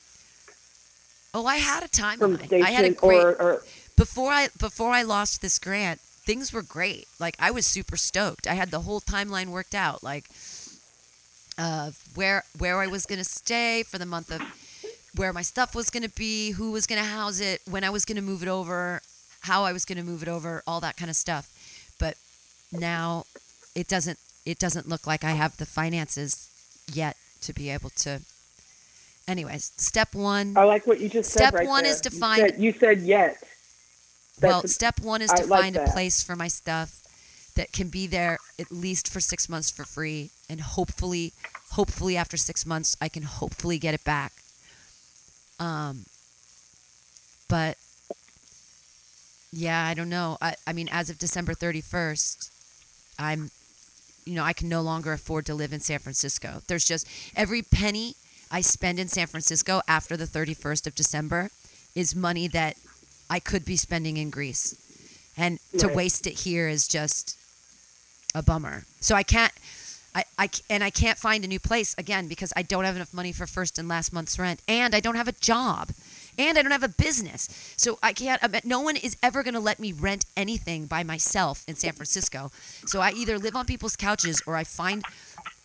oh, 1.36 1.46
I 1.46 1.56
had 1.56 1.82
a 1.84 1.88
timeline. 1.88 2.62
I 2.62 2.70
had 2.70 2.84
a 2.84 2.90
great 2.90 3.22
or, 3.22 3.40
or 3.40 3.62
before 3.96 4.32
I 4.32 4.48
before 4.58 4.90
I 4.90 5.02
lost 5.02 5.42
this 5.42 5.58
grant. 5.58 6.00
Things 6.00 6.52
were 6.52 6.62
great. 6.62 7.06
Like 7.20 7.36
I 7.38 7.52
was 7.52 7.66
super 7.66 7.96
stoked. 7.96 8.48
I 8.48 8.54
had 8.54 8.70
the 8.70 8.80
whole 8.80 9.00
timeline 9.00 9.48
worked 9.48 9.74
out. 9.74 10.02
Like 10.02 10.24
uh, 11.58 11.90
where 12.14 12.42
where 12.58 12.80
I 12.80 12.86
was 12.88 13.06
gonna 13.06 13.24
stay 13.24 13.84
for 13.84 13.98
the 13.98 14.06
month 14.06 14.32
of 14.32 14.42
where 15.14 15.32
my 15.32 15.42
stuff 15.42 15.74
was 15.74 15.90
gonna 15.90 16.08
be, 16.08 16.50
who 16.52 16.72
was 16.72 16.86
gonna 16.86 17.04
house 17.04 17.40
it, 17.40 17.60
when 17.70 17.84
I 17.84 17.90
was 17.90 18.04
gonna 18.04 18.22
move 18.22 18.42
it 18.42 18.48
over, 18.48 19.02
how 19.47 19.64
I 19.64 19.73
was 19.73 19.85
gonna 19.85 20.02
move 20.05 20.23
it 20.23 20.28
over, 20.28 20.62
all 20.66 20.81
that 20.81 20.97
kind 20.97 21.10
of 21.10 21.16
stuff. 21.16 21.48
But 21.98 22.14
now 22.73 23.24
it 23.74 23.89
doesn't 23.89 24.18
it 24.44 24.59
doesn't 24.59 24.89
look 24.89 25.06
like 25.06 25.24
I 25.24 25.32
have 25.32 25.56
the 25.56 25.66
finances 25.66 26.48
yet 26.93 27.16
to 27.43 27.52
be 27.52 27.70
able 27.70 27.90
to. 27.90 28.20
Anyways, 29.27 29.73
step 29.77 30.14
one. 30.14 30.56
I 30.56 30.62
like 30.64 30.86
what 30.86 31.01
you 31.01 31.09
just 31.09 31.31
Step 31.32 31.52
said 31.52 31.55
right 31.55 31.66
one 31.66 31.82
there. 31.82 31.93
is 31.93 32.01
to 32.02 32.10
You 32.12 32.18
find- 32.20 32.40
said- 32.51 32.60
you 32.62 32.73
said 32.73 33.01
yet. 33.01 33.43
well, 34.40 34.59
That's- 34.62 34.73
step 34.73 35.01
one 35.01 35.20
is 35.20 35.31
I 35.31 35.36
to 35.43 35.47
like 35.47 35.60
find 35.62 35.77
a 35.77 35.90
place 35.90 36.23
for 36.23 36.36
my 36.36 36.47
stuff 36.48 37.02
that 37.56 37.73
can 37.73 37.89
be 37.89 38.06
there 38.06 38.39
at 38.59 38.70
least 38.70 39.09
for 39.09 39.18
six 39.20 39.48
months 39.48 39.68
for 39.70 39.85
free, 39.85 40.31
and 40.48 40.60
hopefully, 40.60 41.32
hopefully 41.70 42.16
after 42.16 42.36
six 42.36 42.64
months, 42.64 42.97
I 43.01 43.09
can 43.09 43.24
hopefully 43.24 43.78
get 43.81 43.94
it 43.94 44.05
back. 44.05 44.32
Um, 45.59 46.05
but 47.48 47.78
yeah, 49.52 49.86
I 49.86 49.94
don't 49.94 50.09
know. 50.09 50.39
I, 50.40 50.55
I 50.66 50.73
mean, 50.73 50.89
as 50.90 51.10
of 51.10 51.18
December 51.18 51.55
thirty 51.55 51.81
first, 51.81 52.51
I'm, 53.18 53.51
you 54.24 54.35
know, 54.35 54.44
I 54.44 54.52
can 54.52 54.68
no 54.68 54.82
longer 54.82 55.12
afford 55.12 55.47
to 55.47 55.55
live 55.55 55.73
in 55.73 55.81
San 55.81 55.98
Francisco. 55.98 56.62
There's 56.66 56.85
just 56.85 57.09
every 57.36 57.62
penny 57.62 58.14
I 58.51 58.60
spend 58.60 58.98
in 58.98 59.09
San 59.09 59.27
Francisco 59.27 59.82
after 59.89 60.16
the 60.16 60.27
thirty 60.27 60.55
first 60.55 60.86
of 60.86 60.94
December 60.94 61.51
is 61.94 62.14
money 62.14 62.48
that 62.48 62.77
I 63.31 63.40
could 63.40 63.64
be 63.64 63.77
spending 63.77 64.16
in 64.16 64.31
Greece. 64.31 64.82
And 65.39 65.59
to 65.78 65.89
waste 65.89 66.27
it 66.27 66.40
here 66.40 66.68
is 66.68 66.89
just 66.89 67.36
a 68.35 68.43
bummer. 68.43 68.85
So 69.01 69.14
I 69.14 69.23
can't 69.23 69.52
I, 70.14 70.24
I 70.39 70.48
and 70.70 70.82
I 70.82 70.90
can't 70.90 71.18
find 71.18 71.44
a 71.44 71.48
new 71.48 71.60
place 71.60 71.94
again 71.98 72.27
because 72.27 72.52
I 72.56 72.62
don't 72.62 72.85
have 72.85 72.97
enough 72.97 73.12
money 73.12 73.32
for 73.32 73.47
first 73.47 73.78
and 73.78 73.86
last 73.86 74.12
month's 74.12 74.39
rent 74.39 74.60
and 74.66 74.94
I 74.94 75.01
don't 75.01 75.16
have 75.16 75.28
a 75.28 75.32
job 75.32 75.90
and 76.38 76.58
I 76.58 76.62
don't 76.62 76.72
have 76.72 76.82
a 76.82 76.88
business. 76.88 77.48
So 77.76 77.98
I 78.02 78.12
can't 78.12 78.42
no 78.64 78.80
one 78.80 78.96
is 78.96 79.16
ever 79.22 79.42
going 79.42 79.54
to 79.54 79.60
let 79.60 79.78
me 79.78 79.92
rent 79.92 80.26
anything 80.36 80.86
by 80.86 81.02
myself 81.02 81.64
in 81.68 81.76
San 81.76 81.92
Francisco. 81.92 82.50
So 82.86 83.00
I 83.00 83.12
either 83.12 83.38
live 83.38 83.56
on 83.56 83.66
people's 83.66 83.96
couches 83.96 84.42
or 84.46 84.56
I 84.56 84.64
find 84.64 85.04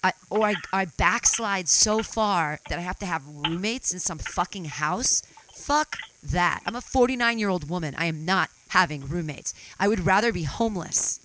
I, 0.04 0.14
or 0.30 0.48
I, 0.48 0.56
I 0.74 0.86
backslide 0.86 1.70
so 1.70 2.02
far 2.02 2.60
that 2.70 2.80
I 2.80 2.82
have 2.82 2.98
to 3.00 3.06
have 3.06 3.24
roommates 3.28 3.94
in 3.94 4.00
some 4.00 4.18
fucking 4.18 4.66
house. 4.66 5.22
Fuck 5.54 5.98
that. 6.24 6.62
I'm 6.66 6.76
a 6.76 6.82
49 6.82 7.38
year 7.38 7.50
old 7.50 7.70
woman. 7.70 7.94
I 7.98 8.06
am 8.06 8.26
not 8.26 8.50
having 8.70 9.08
roommates. 9.08 9.54
I 9.80 9.88
would 9.88 10.06
rather 10.06 10.32
be 10.32 10.44
homeless 10.44 11.20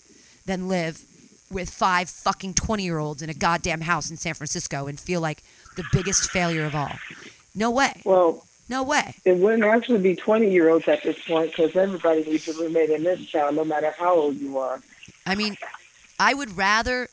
than 0.45 0.69
live 0.69 1.05
with 1.51 1.71
five 1.71 2.11
fucking 2.11 2.55
20 2.55 2.83
year 2.83 2.99
olds 2.99 3.23
in 3.23 3.31
a 3.31 3.35
goddamn 3.35 3.83
house 3.83 4.11
in 4.11 4.17
San 4.17 4.35
Francisco 4.35 4.87
and 4.87 4.99
feel 4.99 5.21
like 5.21 5.43
the 5.77 5.85
biggest 5.93 6.31
failure 6.31 6.65
of 6.65 6.75
all. 6.75 6.93
No 7.55 7.71
way. 7.71 8.03
Well, 8.05 8.46
no 8.69 8.83
way. 8.83 9.15
It 9.25 9.37
wouldn't 9.37 9.65
actually 9.65 10.01
be 10.01 10.17
20 10.17 10.51
year 10.51 10.69
olds 10.69 10.89
at 10.89 11.03
this 11.03 11.19
point 11.25 11.51
because 11.51 11.77
everybody 11.77 12.25
needs 12.25 12.49
a 12.49 12.53
roommate 12.55 12.91
in 12.91 13.05
this 13.05 13.31
town, 13.31 13.57
no 13.57 13.65
matter 13.65 13.95
how 13.97 14.15
old 14.15 14.37
you 14.37 14.59
are. 14.59 14.81
I 15.25 15.35
mean, 15.35 15.57
I 16.19 16.35
would 16.35 16.57
rather 16.57 17.09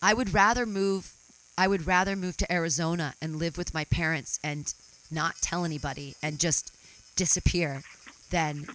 I 0.00 0.14
would 0.14 0.32
rather 0.32 0.66
move 0.66 1.12
I 1.56 1.66
would 1.66 1.86
rather 1.86 2.14
move 2.14 2.36
to 2.38 2.52
Arizona 2.52 3.14
and 3.20 3.36
live 3.36 3.58
with 3.58 3.74
my 3.74 3.84
parents 3.84 4.38
and 4.44 4.72
not 5.10 5.36
tell 5.40 5.64
anybody 5.64 6.14
and 6.22 6.38
just 6.38 6.72
disappear 7.16 7.82
than 8.30 8.66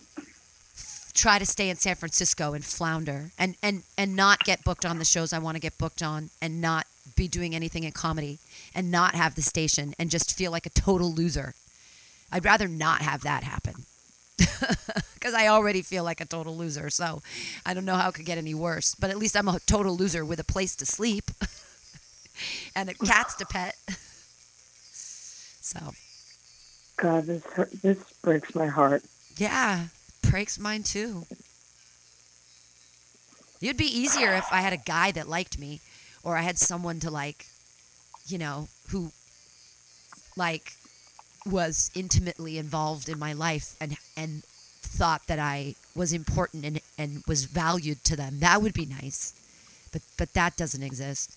try 1.13 1.39
to 1.39 1.45
stay 1.45 1.69
in 1.69 1.77
San 1.77 1.95
Francisco 1.95 2.53
and 2.53 2.65
flounder 2.65 3.31
and 3.37 3.55
and 3.63 3.83
and 3.97 4.15
not 4.15 4.39
get 4.39 4.63
booked 4.63 4.85
on 4.85 4.99
the 4.99 5.05
shows 5.05 5.31
I 5.31 5.39
want 5.39 5.55
to 5.55 5.61
get 5.61 5.77
booked 5.77 6.03
on 6.03 6.31
and 6.41 6.59
not 6.59 6.85
be 7.15 7.27
doing 7.27 7.53
anything 7.55 7.83
in 7.83 7.91
comedy 7.91 8.39
and 8.73 8.89
not 8.91 9.15
have 9.15 9.35
the 9.35 9.41
station 9.41 9.93
and 9.99 10.09
just 10.09 10.35
feel 10.35 10.51
like 10.51 10.65
a 10.65 10.69
total 10.69 11.13
loser. 11.13 11.53
I'd 12.31 12.45
rather 12.45 12.67
not 12.67 13.01
have 13.01 13.21
that 13.21 13.43
happen. 13.43 13.85
because 15.13 15.33
I 15.33 15.47
already 15.47 15.81
feel 15.81 16.03
like 16.03 16.19
a 16.19 16.25
total 16.25 16.57
loser. 16.57 16.89
So 16.89 17.21
I 17.65 17.73
don't 17.73 17.85
know 17.85 17.95
how 17.95 18.09
it 18.09 18.15
could 18.15 18.25
get 18.25 18.37
any 18.37 18.53
worse. 18.53 18.95
But 18.95 19.09
at 19.09 19.17
least 19.17 19.37
I'm 19.37 19.47
a 19.47 19.59
total 19.65 19.95
loser 19.95 20.25
with 20.25 20.39
a 20.39 20.43
place 20.43 20.75
to 20.77 20.85
sleep 20.85 21.31
and 22.75 22.89
a 22.89 22.93
cats 22.93 23.35
to 23.35 23.45
pet. 23.45 23.75
So 25.65 25.79
God, 26.97 27.25
this 27.25 27.43
hurt, 27.45 27.71
this 27.81 27.97
breaks 28.21 28.53
my 28.53 28.67
heart. 28.67 29.01
yeah, 29.37 29.85
breaks 30.21 30.59
mine 30.59 30.83
too. 30.83 31.23
It'd 33.61 33.77
be 33.77 33.85
easier 33.85 34.33
if 34.33 34.45
I 34.51 34.59
had 34.59 34.73
a 34.73 34.77
guy 34.77 35.11
that 35.11 35.27
liked 35.29 35.57
me, 35.57 35.79
or 36.21 36.35
I 36.35 36.41
had 36.41 36.57
someone 36.57 36.99
to 36.99 37.09
like, 37.09 37.45
you 38.27 38.37
know, 38.37 38.67
who 38.89 39.13
like 40.35 40.73
was 41.45 41.91
intimately 41.95 42.57
involved 42.57 43.09
in 43.09 43.19
my 43.19 43.33
life 43.33 43.75
and 43.79 43.97
and 44.15 44.43
thought 44.43 45.27
that 45.27 45.39
I 45.39 45.75
was 45.95 46.13
important 46.13 46.65
and 46.65 46.81
and 46.97 47.23
was 47.27 47.45
valued 47.45 48.03
to 48.05 48.15
them. 48.15 48.39
That 48.39 48.61
would 48.61 48.73
be 48.73 48.85
nice. 48.85 49.33
But 49.91 50.01
but 50.17 50.33
that 50.33 50.55
doesn't 50.57 50.83
exist. 50.83 51.35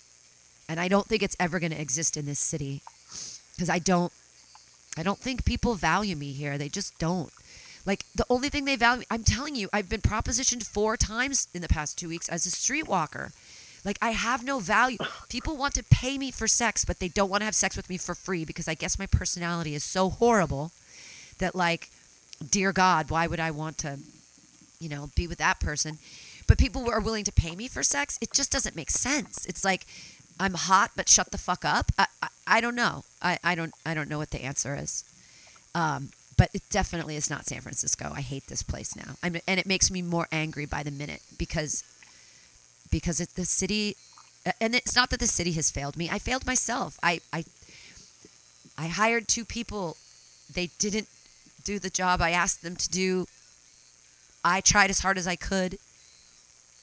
And 0.69 0.81
I 0.81 0.89
don't 0.89 1.07
think 1.07 1.23
it's 1.23 1.37
ever 1.39 1.61
going 1.61 1.73
to 1.73 1.81
exist 1.81 2.17
in 2.17 2.27
this 2.27 2.41
city 2.41 2.83
cuz 3.59 3.71
I 3.71 3.79
don't 3.79 4.13
I 4.97 5.03
don't 5.03 5.19
think 5.19 5.45
people 5.45 5.75
value 5.75 6.17
me 6.17 6.33
here. 6.33 6.57
They 6.59 6.69
just 6.69 6.99
don't. 6.99 7.33
Like 7.85 8.05
the 8.15 8.27
only 8.29 8.49
thing 8.49 8.65
they 8.65 8.77
value 8.77 9.05
I'm 9.11 9.25
telling 9.25 9.55
you, 9.55 9.69
I've 9.73 9.89
been 9.89 10.01
propositioned 10.01 10.65
4 10.65 10.97
times 10.97 11.49
in 11.55 11.63
the 11.63 11.69
past 11.69 11.99
2 11.99 12.09
weeks 12.09 12.29
as 12.29 12.47
a 12.47 12.51
streetwalker. 12.51 13.33
Like 13.87 13.99
I 14.03 14.11
have 14.11 14.45
no 14.45 14.59
value. 14.59 14.99
People 15.31 15.57
want 15.57 15.75
to 15.75 15.85
pay 15.85 16.19
me 16.19 16.31
for 16.31 16.49
sex, 16.49 16.85
but 16.85 16.99
they 16.99 17.09
don't 17.09 17.31
want 17.31 17.41
to 17.43 17.47
have 17.47 17.55
sex 17.55 17.77
with 17.77 17.89
me 17.89 17.97
for 17.97 18.15
free 18.15 18.45
because 18.45 18.69
I 18.69 18.75
guess 18.75 18.99
my 18.99 19.07
personality 19.07 19.75
is 19.75 19.85
so 19.85 20.11
horrible 20.11 20.73
that 21.39 21.55
like 21.55 21.89
dear 22.51 22.73
god, 22.73 23.09
why 23.09 23.27
would 23.27 23.41
I 23.41 23.51
want 23.51 23.79
to 23.79 23.99
you 24.79 24.89
know, 24.89 25.11
be 25.15 25.27
with 25.27 25.39
that 25.39 25.61
person? 25.61 25.99
But 26.47 26.59
people 26.59 26.91
are 26.91 27.01
willing 27.01 27.25
to 27.25 27.33
pay 27.33 27.57
me 27.57 27.67
for 27.69 27.83
sex. 27.83 28.19
It 28.21 28.33
just 28.33 28.53
doesn't 28.53 28.77
make 28.77 28.91
sense. 28.91 29.47
It's 29.47 29.65
like 29.65 29.87
I'm 30.39 30.55
hot, 30.55 30.91
but 30.97 31.09
shut 31.09 31.31
the 31.31 31.39
fuck 31.39 31.65
up. 31.65 31.93
I, 31.99 32.07
I, 32.23 32.29
I 32.47 32.61
don't 32.61 32.75
know. 32.75 33.05
I, 33.23 33.39
I 33.43 33.55
don't 33.55 33.73
I 33.87 33.95
don't 33.95 34.09
know 34.09 34.19
what 34.19 34.31
the 34.31 34.43
answer 34.43 34.77
is. 34.77 35.05
Um, 35.75 36.11
but 36.37 36.51
it 36.53 36.63
definitely 36.71 37.17
is 37.17 37.31
not 37.31 37.47
San 37.47 37.61
Francisco. 37.61 38.13
I 38.15 38.21
hate 38.21 38.47
this 38.49 38.63
place 38.63 38.95
now, 38.97 39.15
I'm, 39.23 39.37
and 39.47 39.59
it 39.59 39.67
makes 39.67 39.91
me 39.91 40.03
more 40.03 40.29
angry 40.31 40.67
by 40.67 40.83
the 40.83 40.91
minute 40.91 41.23
because 41.39 41.83
because 42.91 43.21
it, 43.21 43.31
the 43.31 43.45
city, 43.45 43.97
and 44.61 44.75
it's 44.75 44.97
not 44.97 45.11
that 45.11 45.21
the 45.21 45.27
city 45.27 45.53
has 45.53 45.71
failed 45.71 45.97
me. 45.97 46.09
I 46.11 46.19
failed 46.19 46.47
myself. 46.47 46.99
I 47.03 47.21
I 47.33 47.45
I 48.79 48.87
hired 48.89 49.29
two 49.29 49.45
people. 49.45 49.97
They 50.53 50.71
didn't 50.79 51.09
do 51.65 51.79
the 51.79 51.91
job 51.91 52.21
I 52.21 52.31
asked 52.31 52.63
them 52.63 52.77
to 52.77 52.89
do. 52.91 53.27
I 54.45 54.61
tried 54.61 54.91
as 54.91 55.01
hard 55.01 55.19
as 55.19 55.27
I 55.27 55.37
could. 55.37 55.79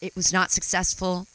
It 0.02 0.16
was 0.16 0.34
not 0.34 0.52
successful. 0.52 1.28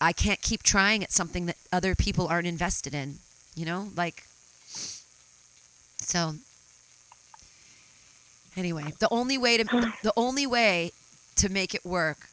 I 0.00 0.12
can't 0.12 0.40
keep 0.40 0.62
trying 0.62 1.02
at 1.02 1.12
something 1.12 1.46
that 1.46 1.56
other 1.72 1.94
people 1.94 2.28
aren't 2.28 2.46
invested 2.46 2.94
in, 2.94 3.16
you 3.54 3.66
know? 3.66 3.88
Like 3.96 4.22
so 5.98 6.34
Anyway, 8.56 8.92
the 8.98 9.08
only 9.10 9.38
way 9.38 9.56
to 9.56 9.64
the 10.02 10.12
only 10.16 10.46
way 10.46 10.92
to 11.36 11.48
make 11.48 11.74
it 11.74 11.84
work 11.84 12.28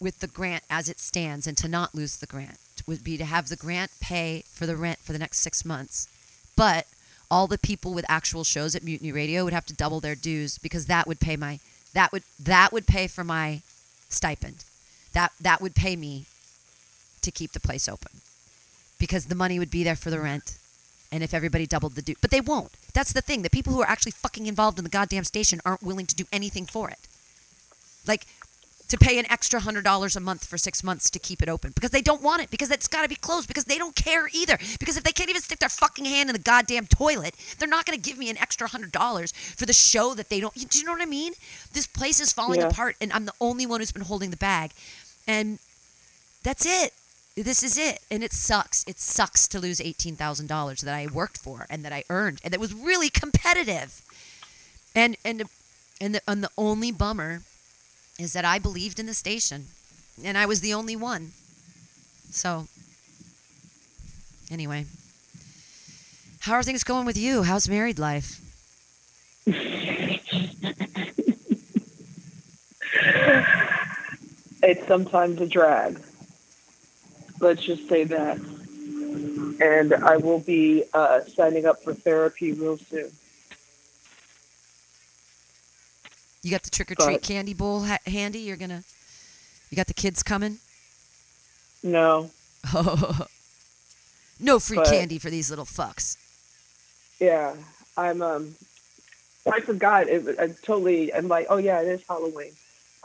with 0.00 0.20
the 0.20 0.26
grant 0.26 0.64
as 0.70 0.88
it 0.88 0.98
stands 0.98 1.46
and 1.46 1.56
to 1.58 1.68
not 1.68 1.94
lose 1.94 2.16
the 2.16 2.26
grant 2.26 2.58
would 2.90 3.04
be 3.04 3.16
to 3.16 3.24
have 3.24 3.48
the 3.48 3.56
grant 3.56 3.92
pay 4.00 4.42
for 4.50 4.66
the 4.66 4.76
rent 4.76 4.98
for 4.98 5.12
the 5.12 5.18
next 5.18 5.38
six 5.38 5.64
months, 5.64 6.08
but 6.56 6.86
all 7.30 7.46
the 7.46 7.56
people 7.56 7.94
with 7.94 8.04
actual 8.08 8.42
shows 8.42 8.74
at 8.74 8.82
Mutiny 8.82 9.12
Radio 9.12 9.44
would 9.44 9.52
have 9.52 9.66
to 9.66 9.74
double 9.74 10.00
their 10.00 10.16
dues 10.16 10.58
because 10.58 10.86
that 10.86 11.06
would 11.06 11.20
pay 11.20 11.36
my 11.36 11.60
that 11.94 12.12
would 12.12 12.24
that 12.40 12.72
would 12.72 12.86
pay 12.86 13.06
for 13.06 13.22
my 13.22 13.62
stipend. 14.08 14.64
That 15.12 15.32
that 15.40 15.60
would 15.60 15.76
pay 15.76 15.94
me 15.94 16.26
to 17.22 17.30
keep 17.30 17.52
the 17.52 17.60
place 17.60 17.88
open 17.88 18.20
because 18.98 19.26
the 19.26 19.34
money 19.36 19.58
would 19.60 19.70
be 19.70 19.84
there 19.84 19.96
for 19.96 20.10
the 20.10 20.20
rent. 20.20 20.56
And 21.12 21.24
if 21.24 21.34
everybody 21.34 21.66
doubled 21.66 21.96
the 21.96 22.02
due, 22.02 22.14
but 22.20 22.30
they 22.30 22.40
won't. 22.40 22.70
That's 22.94 23.12
the 23.12 23.20
thing. 23.20 23.42
The 23.42 23.50
people 23.50 23.72
who 23.72 23.82
are 23.82 23.88
actually 23.88 24.12
fucking 24.12 24.46
involved 24.46 24.78
in 24.78 24.84
the 24.84 24.90
goddamn 24.90 25.24
station 25.24 25.60
aren't 25.64 25.82
willing 25.82 26.06
to 26.06 26.14
do 26.14 26.24
anything 26.32 26.66
for 26.66 26.88
it. 26.88 27.08
Like 28.06 28.26
to 28.90 28.98
pay 28.98 29.18
an 29.18 29.30
extra 29.30 29.60
hundred 29.60 29.84
dollars 29.84 30.16
a 30.16 30.20
month 30.20 30.46
for 30.46 30.58
six 30.58 30.84
months 30.84 31.08
to 31.10 31.18
keep 31.18 31.42
it 31.42 31.48
open 31.48 31.72
because 31.74 31.90
they 31.90 32.02
don't 32.02 32.22
want 32.22 32.42
it 32.42 32.50
because 32.50 32.70
it's 32.70 32.86
got 32.88 33.02
to 33.02 33.08
be 33.08 33.14
closed 33.14 33.48
because 33.48 33.64
they 33.64 33.78
don't 33.78 33.96
care 33.96 34.28
either. 34.32 34.58
Because 34.78 34.96
if 34.96 35.02
they 35.04 35.12
can't 35.12 35.30
even 35.30 35.42
stick 35.42 35.58
their 35.58 35.68
fucking 35.68 36.04
hand 36.04 36.28
in 36.28 36.34
the 36.34 36.38
goddamn 36.38 36.86
toilet 36.86 37.34
they're 37.58 37.68
not 37.68 37.86
going 37.86 37.98
to 37.98 38.02
give 38.08 38.18
me 38.18 38.30
an 38.30 38.38
extra 38.38 38.68
hundred 38.68 38.92
dollars 38.92 39.32
for 39.32 39.66
the 39.66 39.72
show 39.72 40.14
that 40.14 40.28
they 40.28 40.40
don't 40.40 40.54
do 40.54 40.78
you 40.78 40.84
know 40.84 40.92
what 40.92 41.02
i 41.02 41.06
mean? 41.06 41.32
This 41.72 41.86
place 41.86 42.20
is 42.20 42.32
falling 42.32 42.60
Yeah. 42.60 42.68
apart 42.68 42.96
and 43.00 43.12
i'm 43.12 43.24
the 43.24 43.32
only 43.40 43.66
one 43.66 43.80
who's 43.80 43.92
been 43.92 44.02
holding 44.02 44.30
the 44.30 44.36
bag. 44.36 44.72
And 45.26 45.58
that's 46.42 46.66
it. 46.66 46.92
This 47.36 47.62
is 47.62 47.78
it. 47.78 48.00
And 48.10 48.24
it 48.24 48.32
sucks. 48.32 48.84
It 48.88 48.98
sucks 48.98 49.46
to 49.48 49.60
lose 49.60 49.78
$18000 49.80 50.80
that 50.80 50.94
i 50.94 51.06
worked 51.06 51.38
for 51.38 51.66
and 51.70 51.84
that 51.84 51.92
i 51.92 52.02
earned 52.10 52.40
and 52.44 52.52
that 52.52 52.60
was 52.60 52.74
really 52.74 53.10
competitive. 53.10 54.02
And 54.94 55.16
and 55.24 55.44
and 56.00 56.14
the, 56.16 56.22
and 56.26 56.42
the 56.42 56.50
only 56.56 56.90
bummer 56.90 57.42
is 58.20 58.32
that 58.34 58.44
I 58.44 58.58
believed 58.58 58.98
in 58.98 59.06
the 59.06 59.14
station 59.14 59.66
and 60.24 60.36
I 60.36 60.46
was 60.46 60.60
the 60.60 60.74
only 60.74 60.96
one. 60.96 61.32
So, 62.30 62.66
anyway, 64.50 64.84
how 66.40 66.52
are 66.54 66.62
things 66.62 66.84
going 66.84 67.06
with 67.06 67.16
you? 67.16 67.42
How's 67.42 67.68
married 67.68 67.98
life? 67.98 68.40
It's 74.62 74.86
sometimes 74.86 75.40
a 75.40 75.46
drag. 75.46 76.00
Let's 77.40 77.62
just 77.62 77.88
say 77.88 78.04
that. 78.04 78.38
And 79.60 79.94
I 79.94 80.18
will 80.18 80.40
be 80.40 80.84
uh, 80.92 81.20
signing 81.22 81.64
up 81.64 81.82
for 81.82 81.94
therapy 81.94 82.52
real 82.52 82.76
soon. 82.76 83.10
You 86.42 86.50
got 86.50 86.62
the 86.62 86.70
trick 86.70 86.90
or 86.90 86.94
treat 86.94 87.22
candy 87.22 87.54
bowl 87.54 87.82
ha- 87.84 87.98
handy? 88.06 88.40
You're 88.40 88.56
gonna, 88.56 88.82
you 89.70 89.76
got 89.76 89.86
the 89.86 89.94
kids 89.94 90.22
coming? 90.22 90.58
No. 91.82 92.30
no 94.40 94.58
free 94.58 94.76
But- 94.78 94.86
candy 94.86 95.18
for 95.18 95.30
these 95.30 95.50
little 95.50 95.64
fucks. 95.66 96.16
Yeah, 97.20 97.54
I'm. 97.96 98.22
Um, 98.22 98.54
I 99.50 99.60
forgot. 99.60 100.08
It, 100.08 100.38
I 100.38 100.48
totally. 100.62 101.12
I'm 101.12 101.28
like, 101.28 101.46
oh 101.50 101.58
yeah, 101.58 101.80
it 101.82 101.88
is 101.88 102.02
Halloween. 102.08 102.52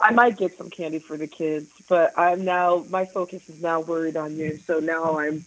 I 0.00 0.10
might 0.12 0.36
get 0.38 0.56
some 0.56 0.70
candy 0.70 0.98
for 0.98 1.16
the 1.18 1.26
kids, 1.26 1.68
but 1.88 2.12
I'm 2.16 2.44
now. 2.44 2.84
My 2.88 3.04
focus 3.04 3.48
is 3.50 3.60
now 3.60 3.80
worried 3.80 4.16
on 4.16 4.36
you. 4.36 4.56
So 4.56 4.78
now 4.80 5.18
I'm 5.18 5.44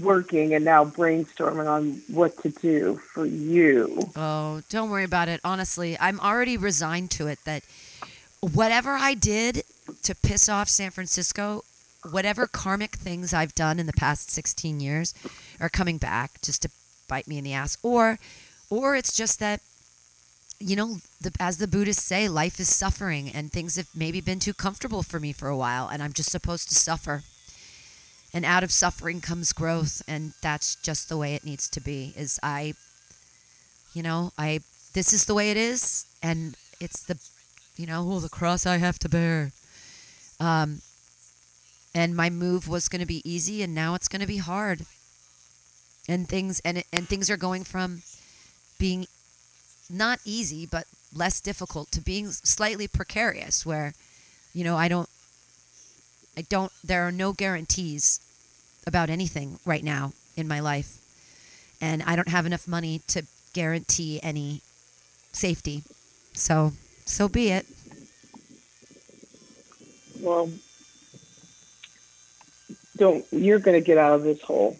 working 0.00 0.54
and 0.54 0.64
now 0.64 0.84
brainstorming 0.84 1.68
on 1.68 2.02
what 2.08 2.36
to 2.42 2.48
do 2.50 2.96
for 2.96 3.26
you. 3.26 4.10
Oh, 4.16 4.62
don't 4.68 4.90
worry 4.90 5.04
about 5.04 5.28
it. 5.28 5.40
Honestly, 5.44 5.96
I'm 5.98 6.20
already 6.20 6.56
resigned 6.56 7.10
to 7.12 7.26
it 7.26 7.38
that 7.44 7.62
whatever 8.40 8.90
I 8.92 9.14
did 9.14 9.62
to 10.02 10.14
piss 10.14 10.48
off 10.48 10.68
San 10.68 10.90
Francisco, 10.90 11.64
whatever 12.10 12.46
karmic 12.46 12.96
things 12.96 13.34
I've 13.34 13.54
done 13.54 13.78
in 13.78 13.86
the 13.86 13.92
past 13.92 14.30
16 14.30 14.80
years 14.80 15.14
are 15.60 15.68
coming 15.68 15.98
back 15.98 16.40
just 16.42 16.62
to 16.62 16.70
bite 17.08 17.28
me 17.28 17.38
in 17.38 17.44
the 17.44 17.52
ass 17.52 17.76
or 17.82 18.18
or 18.70 18.94
it's 18.94 19.12
just 19.12 19.40
that 19.40 19.60
you 20.60 20.76
know, 20.76 20.98
the, 21.20 21.32
as 21.40 21.56
the 21.56 21.66
Buddhists 21.66 22.04
say, 22.04 22.28
life 22.28 22.60
is 22.60 22.68
suffering 22.68 23.30
and 23.30 23.50
things 23.50 23.76
have 23.76 23.88
maybe 23.96 24.20
been 24.20 24.38
too 24.38 24.52
comfortable 24.52 25.02
for 25.02 25.18
me 25.18 25.32
for 25.32 25.48
a 25.48 25.56
while 25.56 25.88
and 25.88 26.02
I'm 26.02 26.12
just 26.12 26.30
supposed 26.30 26.68
to 26.68 26.74
suffer. 26.74 27.22
And 28.32 28.44
out 28.44 28.62
of 28.62 28.70
suffering 28.70 29.20
comes 29.20 29.52
growth 29.52 30.02
and 30.06 30.32
that's 30.40 30.76
just 30.76 31.08
the 31.08 31.16
way 31.16 31.34
it 31.34 31.44
needs 31.44 31.68
to 31.70 31.80
be. 31.80 32.12
Is 32.16 32.38
I 32.42 32.74
you 33.92 34.02
know, 34.02 34.32
I 34.38 34.60
this 34.94 35.12
is 35.12 35.24
the 35.24 35.34
way 35.34 35.50
it 35.50 35.56
is 35.56 36.06
and 36.22 36.56
it's 36.80 37.02
the 37.02 37.18
you 37.76 37.86
know, 37.86 38.06
oh, 38.08 38.20
the 38.20 38.28
cross 38.28 38.66
I 38.66 38.76
have 38.76 38.98
to 39.00 39.08
bear. 39.08 39.52
Um 40.38 40.82
and 41.94 42.14
my 42.14 42.30
move 42.30 42.68
was 42.68 42.88
going 42.88 43.00
to 43.00 43.06
be 43.06 43.28
easy 43.28 43.62
and 43.62 43.74
now 43.74 43.94
it's 43.94 44.06
going 44.06 44.20
to 44.20 44.26
be 44.28 44.36
hard. 44.36 44.82
And 46.08 46.28
things 46.28 46.60
and 46.64 46.78
it, 46.78 46.86
and 46.92 47.08
things 47.08 47.28
are 47.30 47.36
going 47.36 47.64
from 47.64 48.02
being 48.78 49.06
not 49.92 50.20
easy 50.24 50.66
but 50.66 50.84
less 51.12 51.40
difficult 51.40 51.90
to 51.90 52.00
being 52.00 52.30
slightly 52.30 52.86
precarious 52.86 53.66
where 53.66 53.92
you 54.52 54.64
know, 54.64 54.76
I 54.76 54.88
don't 54.88 55.08
I 56.36 56.42
don't 56.42 56.72
there 56.82 57.06
are 57.06 57.12
no 57.12 57.32
guarantees 57.32 58.20
about 58.86 59.10
anything 59.10 59.58
right 59.64 59.84
now 59.84 60.12
in 60.36 60.48
my 60.48 60.60
life. 60.60 60.98
And 61.80 62.02
I 62.02 62.16
don't 62.16 62.28
have 62.28 62.46
enough 62.46 62.68
money 62.68 63.00
to 63.08 63.24
guarantee 63.52 64.20
any 64.22 64.60
safety. 65.32 65.82
So, 66.34 66.72
so 67.04 67.28
be 67.28 67.50
it. 67.50 67.66
Well, 70.20 70.50
don't. 72.96 73.24
You're 73.30 73.58
going 73.58 73.80
to 73.80 73.84
get 73.84 73.96
out 73.96 74.12
of 74.12 74.22
this 74.22 74.42
hole. 74.42 74.76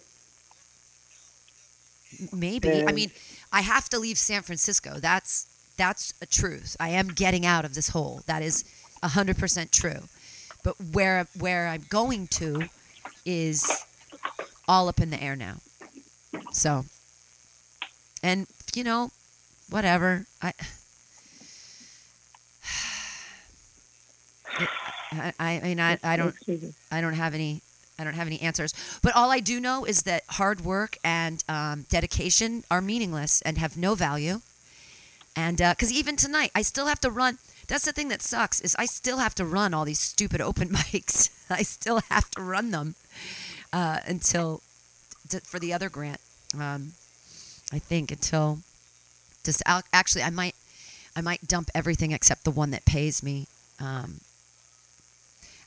Maybe. 2.33 2.85
I 2.87 2.93
mean, 2.93 3.11
I 3.51 3.63
have 3.63 3.89
to 3.91 3.99
leave 3.99 4.19
San 4.19 4.43
Francisco. 4.43 4.99
That's 5.01 5.47
that's 5.79 6.13
a 6.21 6.27
truth. 6.27 6.77
I 6.79 6.91
am 6.91 7.09
getting 7.09 7.47
out 7.47 7.65
of 7.65 7.75
this 7.75 7.89
hole. 7.89 8.21
That 8.27 8.43
is 8.43 8.65
100% 9.03 9.71
true. 9.71 10.03
But 10.63 10.77
where 10.93 11.27
where 11.39 11.69
I'm 11.69 11.85
going 11.89 12.27
to 12.29 12.69
is 13.25 13.85
all 14.69 14.89
up 14.89 15.01
in 15.01 15.11
the 15.11 15.23
air 15.23 15.37
now. 15.37 15.57
So, 16.53 16.85
and 18.23 18.47
you 18.75 18.85
know, 18.85 19.11
whatever. 19.69 20.27
I 20.43 20.53
I, 25.13 25.33
I 25.41 25.61
mean, 25.61 25.81
I, 25.81 25.99
I 26.05 26.17
don't, 26.17 26.35
I 26.91 27.01
don't 27.01 27.15
have 27.15 27.35
any, 27.35 27.63
I 27.99 28.05
don't 28.05 28.15
have 28.15 28.27
any 28.27 28.41
answers. 28.41 28.73
But 29.03 29.15
all 29.17 29.31
I 29.31 29.41
do 29.41 29.61
know 29.61 29.85
is 29.85 30.03
that 30.05 30.23
hard 30.29 30.61
work 30.61 30.99
and 31.03 31.43
um, 31.49 31.87
dedication 31.89 32.65
are 32.71 32.81
meaningless 32.81 33.43
and 33.43 33.59
have 33.59 33.77
no 33.77 33.95
value. 33.95 34.41
And 35.37 35.57
because 35.57 35.93
even 35.93 36.17
tonight, 36.17 36.51
I 36.55 36.63
still 36.63 36.87
have 36.87 37.01
to 37.01 37.11
run. 37.11 37.39
That's 37.71 37.85
the 37.85 37.93
thing 37.93 38.09
that 38.09 38.21
sucks 38.21 38.61
is 38.61 38.77
I 38.79 38.87
still 38.87 39.19
have 39.19 39.35
to 39.37 39.45
run 39.45 39.73
all 39.73 39.85
these 39.85 40.01
stupid 40.01 40.41
open 40.41 40.69
mics. 40.79 41.31
I 41.49 41.63
still 41.63 42.01
have 42.11 42.31
to 42.33 42.43
run 42.43 42.71
them 42.73 42.97
uh, 43.73 44.01
until 44.07 44.61
t- 45.29 45.39
for 45.45 45.59
the 45.59 45.73
other 45.73 45.89
grant. 45.89 46.21
Um, 46.55 46.93
I 47.73 47.79
think 47.79 48.11
until 48.11 48.59
just 49.45 49.63
actually 49.93 50.23
I 50.23 50.31
might 50.31 50.55
I 51.17 51.21
might 51.21 51.47
dump 51.47 51.71
everything 51.75 52.13
except 52.13 52.45
the 52.45 52.51
one 52.51 52.71
that 52.73 52.85
pays 52.85 53.23
me. 53.23 53.47
Um, 53.81 54.21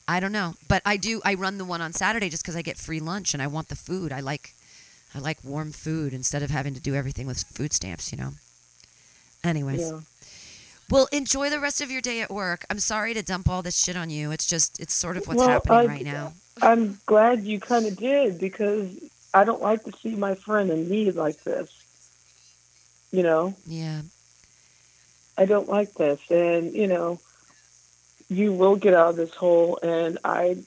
I 0.06 0.20
don't 0.20 0.32
know, 0.32 0.54
but 0.68 0.82
I 0.84 0.98
do. 0.98 1.22
I 1.24 1.32
run 1.34 1.56
the 1.56 1.64
one 1.64 1.80
on 1.80 1.94
Saturday 1.94 2.28
just 2.28 2.42
because 2.42 2.56
I 2.56 2.62
get 2.62 2.76
free 2.76 3.00
lunch 3.00 3.32
and 3.32 3.42
I 3.42 3.46
want 3.46 3.68
the 3.68 3.76
food. 3.76 4.12
I 4.12 4.20
like, 4.20 4.52
I 5.14 5.18
like 5.18 5.38
warm 5.42 5.72
food 5.72 6.12
instead 6.12 6.42
of 6.42 6.50
having 6.50 6.74
to 6.74 6.80
do 6.80 6.94
everything 6.94 7.26
with 7.26 7.42
food 7.44 7.72
stamps. 7.72 8.12
You 8.12 8.18
know. 8.18 8.30
Anyways, 9.42 9.80
Yeah. 9.80 10.00
Well, 10.90 11.08
enjoy 11.12 11.50
the 11.50 11.60
rest 11.60 11.80
of 11.80 11.90
your 11.90 12.00
day 12.00 12.20
at 12.20 12.30
work. 12.30 12.64
I'm 12.70 12.78
sorry 12.78 13.14
to 13.14 13.22
dump 13.22 13.48
all 13.48 13.62
this 13.62 13.78
shit 13.82 13.96
on 13.96 14.10
you. 14.10 14.30
It's 14.32 14.46
just, 14.46 14.80
it's 14.80 14.94
sort 14.94 15.16
of 15.16 15.26
what's 15.26 15.38
Well, 15.38 15.48
happening 15.48 15.78
I- 15.78 15.86
right 15.86 16.04
now. 16.04 16.32
I'm 16.62 16.98
glad 17.06 17.42
you 17.42 17.58
kind 17.58 17.84
of 17.86 17.96
did 17.96 18.38
because 18.38 18.88
I 19.34 19.42
don't 19.44 19.60
like 19.60 19.82
to 19.84 19.92
see 20.00 20.14
my 20.14 20.34
friend 20.36 20.70
in 20.70 20.88
need 20.88 21.16
like 21.16 21.42
this. 21.42 21.68
You 23.10 23.22
know, 23.24 23.54
Yeah. 23.66 24.02
I 25.36 25.46
don't 25.46 25.68
like 25.68 25.92
this, 25.94 26.20
and 26.30 26.72
you 26.72 26.86
know, 26.86 27.18
you 28.28 28.52
will 28.52 28.76
get 28.76 28.94
out 28.94 29.10
of 29.10 29.16
this 29.16 29.34
hole, 29.34 29.78
and 29.82 30.18
I, 30.24 30.58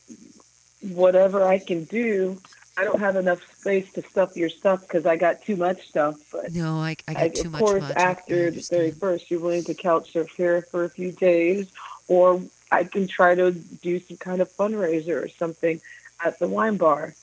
whatever 0.81 1.41
I 1.43 1.59
can 1.59 1.85
do. 1.85 2.37
I 2.77 2.83
don't 2.83 2.99
have 2.99 3.15
enough 3.15 3.41
space 3.59 3.91
to 3.93 4.03
stuff 4.03 4.37
your 4.37 4.49
stuff 4.49 4.81
because 4.81 5.05
I 5.05 5.15
got 5.15 5.41
too 5.41 5.55
much 5.55 5.87
stuff. 5.89 6.15
But 6.31 6.53
No, 6.53 6.75
I, 6.75 6.95
I 7.07 7.13
got 7.13 7.23
I, 7.23 7.29
too 7.29 7.47
of 7.47 7.51
much. 7.53 7.59
course, 7.59 7.81
much. 7.81 7.97
After 7.97 8.51
the 8.51 8.67
very 8.69 8.91
first, 8.91 9.31
you're 9.31 9.39
willing 9.39 9.63
to 9.63 9.73
couch 9.73 10.11
surf 10.13 10.29
here 10.37 10.61
for 10.61 10.83
a 10.83 10.89
few 10.89 11.11
days, 11.11 11.71
or 12.07 12.41
I 12.71 12.83
can 12.83 13.07
try 13.07 13.35
to 13.35 13.51
do 13.51 13.99
some 13.99 14.17
kind 14.17 14.41
of 14.41 14.49
fundraiser 14.49 15.23
or 15.23 15.27
something 15.27 15.81
at 16.23 16.37
the 16.39 16.47
wine 16.47 16.77
bar. 16.77 17.15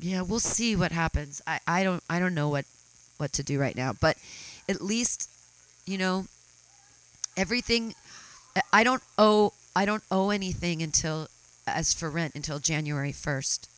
Yeah, 0.00 0.22
we'll 0.22 0.40
see 0.40 0.76
what 0.76 0.92
happens. 0.92 1.42
I, 1.46 1.60
I 1.66 1.84
don't 1.84 2.02
I 2.08 2.18
don't 2.18 2.34
know 2.34 2.48
what 2.48 2.64
what 3.18 3.32
to 3.34 3.42
do 3.42 3.60
right 3.60 3.76
now, 3.76 3.92
but 3.92 4.16
at 4.68 4.80
least 4.80 5.28
you 5.86 5.98
know, 5.98 6.26
everything. 7.36 7.94
I 8.72 8.84
don't 8.84 9.02
owe. 9.18 9.52
I 9.74 9.84
don't 9.84 10.02
owe 10.10 10.30
anything 10.30 10.82
until, 10.82 11.28
as 11.74 11.94
for 11.94 12.10
rent, 12.10 12.34
until 12.34 12.58
January 12.58 13.12
first, 13.12 13.68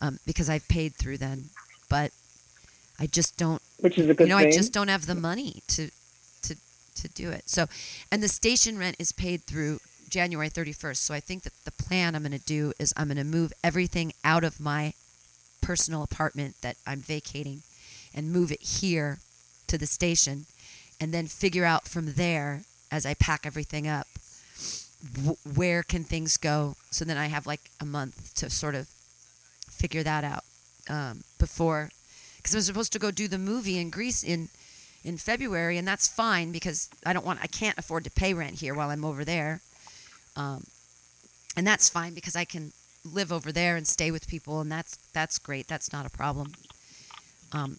um, 0.00 0.18
because 0.26 0.48
I've 0.48 0.68
paid 0.68 0.94
through 0.94 1.18
then. 1.18 1.50
But 1.88 2.12
I 2.98 3.06
just 3.06 3.36
don't. 3.36 3.62
Which 3.80 3.98
is 3.98 4.08
a 4.08 4.14
good 4.14 4.28
You 4.28 4.34
know, 4.34 4.38
I 4.38 4.50
just 4.50 4.72
don't 4.72 4.88
have 4.88 5.06
the 5.06 5.14
money 5.14 5.62
to, 5.68 5.90
to, 6.42 6.56
to 6.96 7.08
do 7.08 7.30
it. 7.30 7.48
So, 7.48 7.66
and 8.10 8.22
the 8.22 8.28
station 8.28 8.78
rent 8.78 8.96
is 8.98 9.12
paid 9.12 9.42
through 9.42 9.80
January 10.08 10.48
thirty 10.48 10.72
first. 10.72 11.04
So 11.04 11.14
I 11.14 11.20
think 11.20 11.42
that 11.44 11.52
the 11.64 11.70
plan 11.70 12.14
I'm 12.14 12.22
going 12.22 12.32
to 12.32 12.44
do 12.44 12.72
is 12.78 12.92
I'm 12.96 13.08
going 13.08 13.18
to 13.18 13.24
move 13.24 13.52
everything 13.62 14.12
out 14.24 14.44
of 14.44 14.58
my 14.60 14.94
personal 15.60 16.02
apartment 16.02 16.56
that 16.62 16.76
I'm 16.86 17.00
vacating, 17.00 17.62
and 18.14 18.32
move 18.32 18.50
it 18.50 18.62
here 18.62 19.18
to 19.66 19.78
the 19.78 19.86
station, 19.86 20.46
and 21.00 21.12
then 21.12 21.26
figure 21.26 21.64
out 21.64 21.86
from 21.86 22.14
there 22.14 22.62
as 22.90 23.04
I 23.04 23.14
pack 23.14 23.44
everything 23.44 23.86
up 23.86 24.06
where 25.54 25.82
can 25.82 26.04
things 26.04 26.36
go? 26.36 26.76
So 26.90 27.04
then 27.04 27.16
i 27.16 27.26
have 27.26 27.46
like 27.46 27.70
a 27.80 27.84
month 27.84 28.34
to 28.34 28.50
sort 28.50 28.74
of 28.74 28.88
figure 29.70 30.02
that 30.02 30.24
out 30.24 30.44
um, 30.90 31.22
before 31.38 31.90
because 32.36 32.54
i'm 32.54 32.60
supposed 32.62 32.92
to 32.92 32.98
go 32.98 33.10
do 33.10 33.28
the 33.28 33.38
movie 33.38 33.78
in 33.78 33.90
greece 33.90 34.24
in 34.24 34.48
in 35.04 35.16
february 35.16 35.78
and 35.78 35.86
that's 35.86 36.08
fine 36.08 36.50
because 36.50 36.88
i 37.06 37.12
don't 37.12 37.24
want 37.24 37.38
i 37.40 37.46
can't 37.46 37.78
afford 37.78 38.02
to 38.02 38.10
pay 38.10 38.34
rent 38.34 38.58
here 38.58 38.74
while 38.74 38.90
i'm 38.90 39.04
over 39.04 39.24
there 39.24 39.60
um, 40.34 40.64
and 41.56 41.64
that's 41.64 41.88
fine 41.88 42.12
because 42.12 42.34
i 42.34 42.44
can 42.44 42.72
live 43.04 43.32
over 43.32 43.52
there 43.52 43.76
and 43.76 43.86
stay 43.86 44.10
with 44.10 44.28
people 44.28 44.60
and 44.60 44.70
that's 44.70 44.96
that's 45.12 45.38
great 45.38 45.68
that's 45.68 45.92
not 45.92 46.06
a 46.06 46.10
problem. 46.10 46.52
Um, 47.52 47.78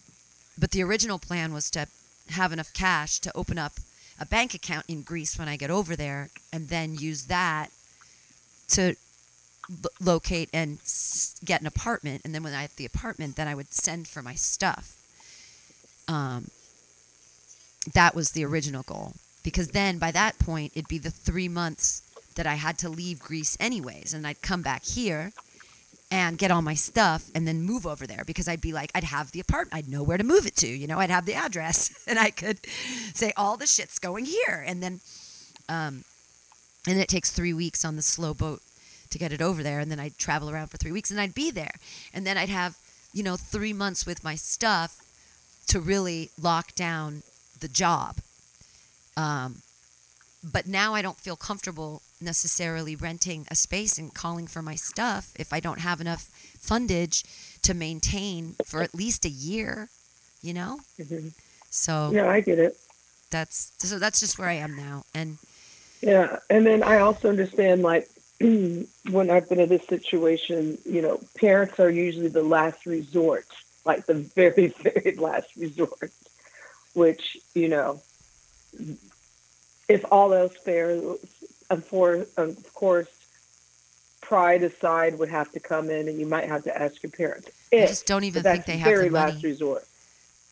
but 0.58 0.72
the 0.72 0.82
original 0.82 1.18
plan 1.18 1.52
was 1.52 1.70
to 1.70 1.86
have 2.30 2.52
enough 2.52 2.72
cash 2.72 3.18
to 3.20 3.36
open 3.36 3.58
up 3.58 3.72
a 4.20 4.26
bank 4.26 4.54
account 4.54 4.84
in 4.88 5.02
Greece 5.02 5.38
when 5.38 5.48
I 5.48 5.56
get 5.56 5.70
over 5.70 5.96
there, 5.96 6.28
and 6.52 6.68
then 6.68 6.94
use 6.94 7.24
that 7.24 7.70
to 8.68 8.94
lo- 9.68 9.90
locate 10.00 10.50
and 10.52 10.78
s- 10.80 11.36
get 11.44 11.60
an 11.60 11.66
apartment. 11.66 12.22
And 12.24 12.34
then 12.34 12.42
when 12.42 12.54
I 12.54 12.62
have 12.62 12.76
the 12.76 12.84
apartment, 12.84 13.36
then 13.36 13.48
I 13.48 13.54
would 13.54 13.72
send 13.72 14.06
for 14.06 14.22
my 14.22 14.34
stuff. 14.34 14.96
Um, 16.06 16.48
that 17.94 18.14
was 18.14 18.32
the 18.32 18.44
original 18.44 18.82
goal 18.82 19.14
because 19.42 19.68
then 19.68 19.98
by 19.98 20.10
that 20.10 20.38
point 20.38 20.72
it'd 20.74 20.88
be 20.88 20.98
the 20.98 21.10
three 21.10 21.48
months 21.48 22.02
that 22.34 22.46
I 22.46 22.54
had 22.54 22.78
to 22.78 22.88
leave 22.88 23.20
Greece 23.20 23.56
anyways, 23.58 24.12
and 24.12 24.26
I'd 24.26 24.42
come 24.42 24.62
back 24.62 24.84
here 24.84 25.32
and 26.10 26.38
get 26.38 26.50
all 26.50 26.62
my 26.62 26.74
stuff 26.74 27.30
and 27.34 27.46
then 27.46 27.62
move 27.62 27.86
over 27.86 28.06
there 28.06 28.24
because 28.26 28.48
I'd 28.48 28.60
be 28.60 28.72
like, 28.72 28.90
I'd 28.94 29.04
have 29.04 29.30
the 29.30 29.40
apartment, 29.40 29.74
I'd 29.74 29.88
know 29.88 30.02
where 30.02 30.18
to 30.18 30.24
move 30.24 30.44
it 30.44 30.56
to, 30.56 30.66
you 30.66 30.86
know, 30.86 30.98
I'd 30.98 31.10
have 31.10 31.24
the 31.24 31.34
address 31.34 32.04
and 32.08 32.18
I 32.18 32.30
could 32.30 32.58
say 33.14 33.32
all 33.36 33.56
the 33.56 33.66
shit's 33.66 33.98
going 33.98 34.24
here. 34.24 34.64
And 34.66 34.82
then, 34.82 35.00
um, 35.68 36.04
and 36.86 36.98
it 36.98 37.08
takes 37.08 37.30
three 37.30 37.52
weeks 37.52 37.84
on 37.84 37.96
the 37.96 38.02
slow 38.02 38.34
boat 38.34 38.60
to 39.10 39.18
get 39.18 39.32
it 39.32 39.40
over 39.40 39.62
there. 39.62 39.78
And 39.78 39.90
then 39.90 40.00
I'd 40.00 40.18
travel 40.18 40.50
around 40.50 40.68
for 40.68 40.78
three 40.78 40.92
weeks 40.92 41.10
and 41.10 41.20
I'd 41.20 41.34
be 41.34 41.50
there. 41.50 41.74
And 42.12 42.26
then 42.26 42.36
I'd 42.36 42.48
have, 42.48 42.76
you 43.12 43.22
know, 43.22 43.36
three 43.36 43.72
months 43.72 44.04
with 44.04 44.24
my 44.24 44.34
stuff 44.34 44.98
to 45.68 45.78
really 45.80 46.30
lock 46.40 46.74
down 46.74 47.22
the 47.60 47.68
job. 47.68 48.16
Um, 49.16 49.62
but 50.42 50.66
now 50.66 50.94
I 50.94 51.02
don't 51.02 51.18
feel 51.18 51.36
comfortable 51.36 52.02
necessarily 52.20 52.96
renting 52.96 53.46
a 53.50 53.54
space 53.54 53.98
and 53.98 54.14
calling 54.14 54.46
for 54.46 54.62
my 54.62 54.74
stuff 54.74 55.32
if 55.38 55.52
I 55.52 55.60
don't 55.60 55.80
have 55.80 56.00
enough 56.00 56.30
fundage 56.58 57.24
to 57.62 57.74
maintain 57.74 58.56
for 58.64 58.82
at 58.82 58.94
least 58.94 59.24
a 59.24 59.30
year, 59.30 59.88
you 60.42 60.54
know? 60.54 60.80
Mm-hmm. 60.98 61.28
So 61.70 62.10
Yeah, 62.12 62.28
I 62.28 62.40
get 62.40 62.58
it. 62.58 62.76
that's 63.30 63.72
so 63.78 63.98
that's 63.98 64.20
just 64.20 64.38
where 64.38 64.48
I 64.48 64.54
am 64.54 64.76
now. 64.76 65.04
And 65.14 65.38
Yeah, 66.02 66.38
and 66.48 66.66
then 66.66 66.82
I 66.82 66.98
also 66.98 67.28
understand 67.28 67.82
like 67.82 68.08
when 68.40 69.30
I've 69.30 69.48
been 69.48 69.60
in 69.60 69.68
this 69.68 69.86
situation, 69.86 70.78
you 70.84 71.02
know, 71.02 71.20
parents 71.36 71.78
are 71.78 71.90
usually 71.90 72.28
the 72.28 72.42
last 72.42 72.86
resort, 72.86 73.46
like 73.84 74.06
the 74.06 74.14
very, 74.14 74.68
very 74.82 75.14
last 75.16 75.54
resort, 75.56 76.10
which 76.94 77.36
you 77.54 77.68
know, 77.68 78.00
if 79.88 80.04
all 80.10 80.32
else 80.32 80.56
fails, 80.56 81.18
of 81.70 81.88
course, 81.88 82.28
of 82.36 82.74
course, 82.74 83.08
pride 84.20 84.62
aside 84.62 85.18
would 85.18 85.30
have 85.30 85.50
to 85.52 85.60
come 85.60 85.90
in, 85.90 86.08
and 86.08 86.18
you 86.18 86.26
might 86.26 86.46
have 86.46 86.64
to 86.64 86.82
ask 86.82 87.02
your 87.02 87.10
parents. 87.10 87.50
I 87.72 87.86
just 87.86 88.06
don't 88.06 88.24
even 88.24 88.42
think 88.42 88.66
they 88.66 88.76
have 88.76 88.90
the 88.90 88.96
very 88.96 89.10
money. 89.10 89.32
last 89.32 89.44
resort. 89.44 89.84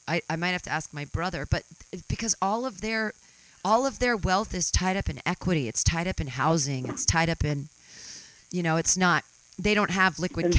I, 0.06 0.22
I 0.30 0.36
might 0.36 0.50
have 0.50 0.62
to 0.62 0.70
ask 0.70 0.94
my 0.94 1.04
brother, 1.04 1.46
but 1.48 1.64
because 2.08 2.34
all 2.40 2.64
of 2.64 2.80
their 2.80 3.12
all 3.64 3.86
of 3.86 3.98
their 3.98 4.16
wealth 4.16 4.54
is 4.54 4.70
tied 4.70 4.96
up 4.96 5.10
in 5.10 5.20
equity. 5.26 5.68
It's 5.68 5.84
tied 5.84 6.08
up 6.08 6.20
in 6.20 6.28
housing. 6.28 6.88
It's 6.88 7.04
tied 7.04 7.28
up 7.28 7.44
in 7.44 7.68
you 8.50 8.62
know, 8.62 8.76
it's 8.76 8.96
not 8.96 9.24
they 9.58 9.74
don't 9.74 9.90
have 9.90 10.18
liquid 10.18 10.46
cash. 10.46 10.58